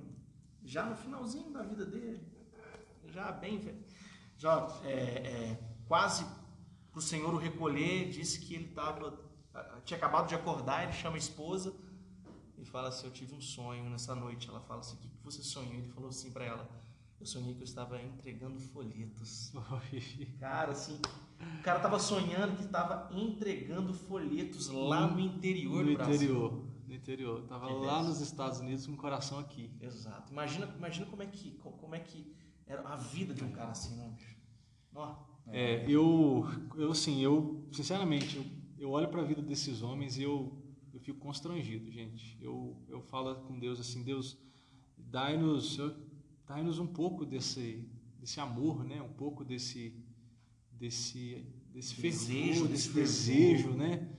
já 0.63 0.85
no 0.85 0.95
finalzinho 0.95 1.49
da 1.51 1.63
vida 1.63 1.85
dele, 1.93 2.21
já 3.15 3.31
bem 3.31 3.57
velho, 3.57 3.83
já 4.37 4.53
é, 4.83 4.93
é, 4.93 5.59
quase 5.87 6.23
para 6.97 6.99
o 6.99 7.01
Senhor 7.01 7.31
o 7.31 7.37
recolher, 7.37 8.09
disse 8.09 8.39
que 8.39 8.55
ele 8.55 8.65
estava, 8.65 9.19
tinha 9.85 9.97
acabado 9.97 10.27
de 10.27 10.33
acordar, 10.33 10.81
ele 10.83 10.93
chama 10.93 11.15
a 11.15 11.19
esposa 11.19 11.75
e 12.57 12.65
fala 12.65 12.87
assim, 12.89 13.05
eu 13.05 13.13
tive 13.13 13.35
um 13.35 13.41
sonho 13.41 13.87
nessa 13.87 14.15
noite. 14.15 14.49
Ela 14.49 14.59
fala 14.61 14.79
assim, 14.79 14.95
o 14.95 14.99
que 14.99 15.07
você 15.23 15.43
sonhou? 15.43 15.75
Ele 15.75 15.87
falou 15.89 16.09
assim 16.09 16.31
para 16.31 16.45
ela, 16.45 16.67
eu 17.19 17.25
sonhei 17.27 17.53
que 17.53 17.59
eu 17.61 17.65
estava 17.65 18.01
entregando 18.01 18.59
folhetos. 18.59 19.51
Cara, 20.39 20.71
assim, 20.71 20.99
o 21.59 21.61
cara 21.61 21.79
tava 21.79 21.99
sonhando 21.99 22.55
que 22.57 22.63
estava 22.63 23.07
entregando 23.15 23.93
folhetos 23.93 24.67
lá 24.69 25.05
no 25.05 25.19
interior 25.19 25.83
no 25.85 25.91
do 25.91 25.97
Brasil. 25.97 26.15
interior, 26.15 26.65
no 26.87 26.95
interior. 26.95 27.41
Tava 27.43 27.67
lá 27.73 28.01
nos 28.01 28.21
Estados 28.21 28.59
Unidos 28.59 28.87
com 28.87 28.93
o 28.93 28.97
coração 28.97 29.37
aqui. 29.37 29.71
Exato. 29.79 30.31
Imagina, 30.31 30.65
imagina 30.75 31.05
como 31.05 31.21
é 31.21 31.27
que 31.27 31.51
co- 31.59 31.73
como 31.73 31.93
é 31.93 31.99
que 31.99 32.35
era 32.65 32.81
a 32.89 32.95
vida 32.95 33.35
de 33.35 33.43
um 33.43 33.51
cara 33.51 33.69
assim, 33.69 33.95
né, 33.97 34.09
bicho? 34.15 34.35
Ó, 34.97 35.15
É, 35.49 35.85
eu, 35.87 36.43
eu 36.75 36.91
assim, 36.91 37.21
eu 37.21 37.63
sinceramente, 37.71 38.35
eu, 38.37 38.45
eu 38.79 38.89
olho 38.89 39.07
para 39.07 39.21
a 39.21 39.25
vida 39.25 39.41
desses 39.41 39.81
homens 39.81 40.17
e 40.17 40.23
eu, 40.23 40.51
eu 40.93 40.99
fico 40.99 41.19
constrangido, 41.19 41.89
gente. 41.91 42.37
Eu, 42.41 42.75
eu 42.89 43.01
falo 43.01 43.35
com 43.45 43.57
Deus 43.59 43.79
assim, 43.79 44.03
Deus, 44.03 44.37
dai-nos, 44.97 45.77
dai-nos 46.47 46.79
um 46.79 46.87
pouco 46.87 47.25
desse, 47.25 47.87
desse 48.19 48.39
amor, 48.39 48.83
né? 48.83 49.01
Um 49.01 49.13
pouco 49.13 49.45
desse, 49.45 49.93
desse, 50.71 51.45
desse 51.73 52.01
Desejo, 52.01 52.43
fervor, 52.53 52.67
desse 52.67 52.89
desejo, 52.91 53.69
né? 53.71 54.09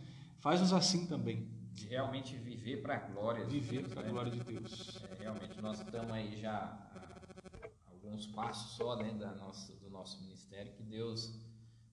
Faz-nos 0.41 0.72
assim 0.72 1.07
também, 1.07 1.49
De 1.74 1.87
realmente 1.89 2.37
viver 2.37 2.81
para 2.81 2.95
a 2.95 3.01
glória 3.01 3.45
de 3.45 3.59
viver 3.59 3.81
Deus, 3.83 3.93
para 3.93 4.01
a 4.03 4.05
né? 4.05 4.11
glória 4.11 4.31
de 4.33 4.41
Deus. 4.45 5.03
É, 5.11 5.22
realmente, 5.22 5.61
nós 5.61 5.81
estamos 5.81 6.11
aí 6.12 6.37
já 6.41 6.89
alguns 8.09 8.26
passos 8.26 8.72
só 8.72 8.96
né, 8.96 9.12
da 9.12 9.32
nossa, 9.34 9.74
do 9.76 9.90
nosso 9.90 10.20
ministério, 10.22 10.72
que 10.72 10.82
Deus 10.82 11.38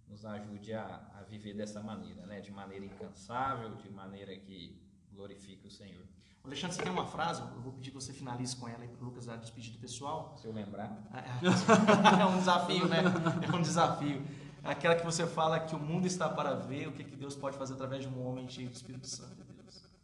nos 0.07 0.25
ajude 0.25 0.73
a, 0.73 1.01
a 1.13 1.23
viver 1.23 1.53
dessa 1.53 1.81
maneira, 1.81 2.25
né? 2.25 2.39
De 2.39 2.51
maneira 2.51 2.85
incansável, 2.85 3.75
de 3.75 3.89
maneira 3.89 4.35
que 4.37 4.81
glorifique 5.11 5.67
o 5.67 5.71
Senhor. 5.71 6.05
Alexandre, 6.43 6.75
você 6.75 6.83
tem 6.83 6.91
uma 6.91 7.07
frase, 7.07 7.41
eu 7.41 7.61
vou 7.61 7.73
pedir 7.73 7.89
que 7.89 7.95
você 7.95 8.13
finalize 8.13 8.55
com 8.55 8.67
ela 8.67 8.83
aí 8.83 8.87
para 8.87 9.01
o 9.01 9.05
Lucas 9.05 9.25
dar 9.25 9.35
despedido 9.35 9.79
pessoal. 9.79 10.37
Se 10.37 10.47
eu 10.47 10.53
lembrar. 10.53 11.03
É 12.21 12.25
um 12.25 12.37
desafio, 12.37 12.87
né? 12.87 13.03
É 13.51 13.55
um 13.55 13.61
desafio. 13.61 14.23
Aquela 14.63 14.95
que 14.95 15.03
você 15.03 15.25
fala 15.27 15.59
que 15.59 15.75
o 15.75 15.79
mundo 15.79 16.05
está 16.05 16.29
para 16.29 16.53
ver 16.53 16.87
o 16.87 16.91
que, 16.91 17.03
que 17.03 17.15
Deus 17.15 17.35
pode 17.35 17.57
fazer 17.57 17.73
através 17.73 18.03
de 18.03 18.07
um 18.07 18.25
homem 18.25 18.47
cheio 18.47 18.69
do 18.69 18.75
Espírito 18.75 19.07
Santo. 19.07 19.43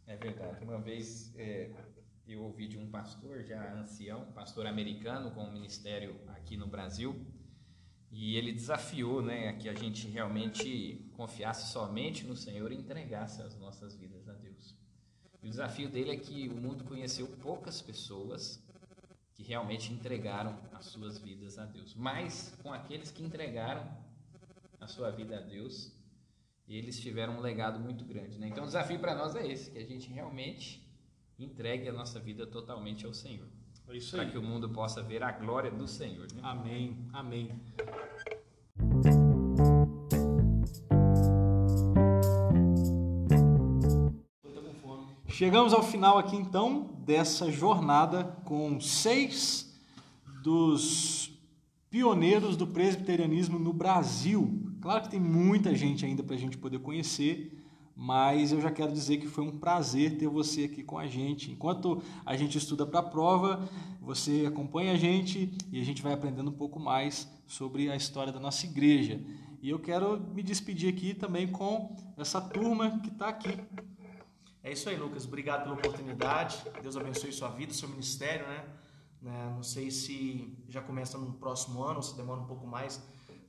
É 0.07 0.17
verdade. 0.17 0.63
Uma 0.63 0.79
vez 0.79 1.31
é, 1.37 1.71
eu 2.27 2.43
ouvi 2.43 2.67
de 2.67 2.77
um 2.77 2.89
pastor 2.89 3.43
já 3.43 3.73
ancião, 3.73 4.31
pastor 4.33 4.65
americano 4.65 5.31
com 5.31 5.43
um 5.43 5.51
ministério 5.51 6.19
aqui 6.29 6.55
no 6.55 6.67
Brasil, 6.67 7.25
e 8.11 8.35
ele 8.35 8.51
desafiou 8.51 9.21
né, 9.21 9.53
que 9.53 9.69
a 9.69 9.73
gente 9.73 10.07
realmente 10.07 11.09
confiasse 11.13 11.71
somente 11.71 12.25
no 12.25 12.35
Senhor 12.35 12.71
e 12.71 12.75
entregasse 12.75 13.41
as 13.41 13.57
nossas 13.57 13.95
vidas 13.95 14.27
a 14.27 14.33
Deus. 14.33 14.75
E 15.41 15.47
o 15.47 15.49
desafio 15.49 15.89
dele 15.89 16.11
é 16.11 16.17
que 16.17 16.49
o 16.49 16.55
mundo 16.55 16.83
conheceu 16.83 17.27
poucas 17.41 17.81
pessoas 17.81 18.61
que 19.33 19.43
realmente 19.43 19.91
entregaram 19.91 20.59
as 20.73 20.85
suas 20.85 21.17
vidas 21.17 21.57
a 21.57 21.65
Deus. 21.65 21.95
Mas 21.95 22.53
com 22.61 22.71
aqueles 22.71 23.11
que 23.11 23.23
entregaram 23.23 23.89
a 24.79 24.87
sua 24.87 25.09
vida 25.09 25.37
a 25.37 25.41
Deus, 25.41 25.91
eles 26.67 26.99
tiveram 26.99 27.37
um 27.37 27.39
legado 27.39 27.79
muito 27.79 28.05
grande. 28.05 28.37
Né? 28.37 28.49
Então 28.49 28.63
o 28.63 28.67
desafio 28.67 28.99
para 28.99 29.15
nós 29.15 29.35
é 29.35 29.47
esse, 29.47 29.71
que 29.71 29.77
a 29.77 29.85
gente 29.85 30.09
realmente 30.09 30.85
entregue 31.45 31.89
a 31.89 31.93
nossa 31.93 32.19
vida 32.19 32.45
totalmente 32.45 33.05
ao 33.05 33.13
Senhor. 33.13 33.47
É 33.87 33.97
isso 33.97 34.11
Para 34.11 34.23
aí. 34.23 34.31
que 34.31 34.37
o 34.37 34.41
mundo 34.41 34.69
possa 34.69 35.01
ver 35.01 35.23
a 35.23 35.31
glória 35.31 35.71
do 35.71 35.87
Senhor. 35.87 36.27
Né? 36.33 36.39
Amém, 36.43 36.97
amém. 37.11 37.51
Chegamos 45.27 45.73
ao 45.73 45.81
final 45.81 46.19
aqui 46.19 46.35
então 46.35 46.95
dessa 47.03 47.51
jornada 47.51 48.23
com 48.45 48.79
seis 48.79 49.75
dos 50.43 51.31
pioneiros 51.89 52.55
do 52.55 52.67
presbiterianismo 52.67 53.57
no 53.57 53.73
Brasil. 53.73 54.61
Claro 54.79 55.01
que 55.03 55.09
tem 55.09 55.19
muita 55.19 55.75
gente 55.75 56.05
ainda 56.05 56.23
para 56.23 56.35
a 56.35 56.39
gente 56.39 56.57
poder 56.57 56.79
conhecer, 56.79 57.60
mas 57.95 58.51
eu 58.51 58.61
já 58.61 58.71
quero 58.71 58.91
dizer 58.91 59.17
que 59.17 59.27
foi 59.27 59.43
um 59.43 59.57
prazer 59.57 60.17
ter 60.17 60.27
você 60.27 60.63
aqui 60.65 60.83
com 60.83 60.97
a 60.97 61.07
gente. 61.07 61.51
Enquanto 61.51 62.01
a 62.25 62.35
gente 62.35 62.57
estuda 62.57 62.85
para 62.85 62.99
a 62.99 63.03
prova, 63.03 63.67
você 64.01 64.45
acompanha 64.47 64.93
a 64.93 64.97
gente 64.97 65.51
e 65.71 65.79
a 65.79 65.83
gente 65.83 66.01
vai 66.01 66.13
aprendendo 66.13 66.49
um 66.49 66.53
pouco 66.53 66.79
mais 66.79 67.29
sobre 67.45 67.91
a 67.91 67.95
história 67.95 68.31
da 68.31 68.39
nossa 68.39 68.65
igreja. 68.65 69.21
E 69.61 69.69
eu 69.69 69.77
quero 69.77 70.19
me 70.19 70.41
despedir 70.41 70.91
aqui 70.91 71.13
também 71.13 71.47
com 71.47 71.95
essa 72.17 72.41
turma 72.41 72.99
que 72.99 73.09
está 73.09 73.27
aqui. 73.27 73.59
É 74.63 74.71
isso 74.71 74.89
aí, 74.89 74.95
Lucas. 74.95 75.25
Obrigado 75.25 75.63
pela 75.63 75.75
oportunidade. 75.75 76.63
Deus 76.81 76.97
abençoe 76.97 77.31
sua 77.31 77.49
vida, 77.49 77.73
seu 77.73 77.89
ministério, 77.89 78.47
né? 78.47 78.63
Né, 79.21 79.53
Não 79.55 79.61
sei 79.61 79.91
se 79.91 80.51
já 80.67 80.81
começa 80.81 81.15
no 81.17 81.33
próximo 81.33 81.83
ano 81.83 81.97
ou 81.97 82.01
se 82.01 82.17
demora 82.17 82.41
um 82.41 82.45
pouco 82.45 82.65
mais 82.65 82.99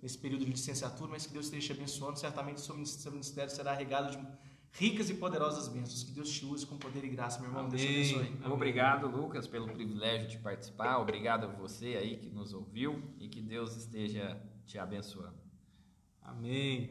nesse 0.03 0.19
período 0.19 0.45
de 0.45 0.51
licenciatura, 0.51 1.11
mas 1.13 1.25
que 1.27 1.33
Deus 1.33 1.47
esteja 1.47 1.69
te 1.69 1.73
abençoando. 1.79 2.19
Certamente 2.19 2.61
seu 2.61 2.75
minis- 2.75 2.91
seu 2.91 3.13
ministério 3.13 3.51
será 3.51 3.73
regado 3.73 4.11
de 4.17 4.27
ricas 4.73 5.09
e 5.11 5.15
poderosas 5.15 5.69
bênçãos. 5.69 6.03
Que 6.03 6.11
Deus 6.11 6.29
te 6.31 6.45
use 6.45 6.67
com 6.67 6.77
poder 6.77 7.05
e 7.05 7.09
graça, 7.09 7.39
meu 7.41 7.49
irmão. 7.51 7.69
Deus 7.69 7.81
te 7.81 7.87
Amém. 7.89 8.01
abençoe. 8.17 8.37
Amém. 8.43 8.53
Obrigado, 8.53 9.07
Lucas, 9.07 9.47
pelo 9.47 9.69
privilégio 9.69 10.29
de 10.29 10.39
participar. 10.39 10.99
Obrigado 10.99 11.45
a 11.45 11.49
você 11.49 11.95
aí 11.97 12.17
que 12.17 12.29
nos 12.31 12.53
ouviu 12.53 13.01
e 13.21 13.29
que 13.29 13.41
Deus 13.41 13.77
esteja 13.77 14.41
te 14.67 14.79
abençoando. 14.79 15.37
Amém. 16.23 16.91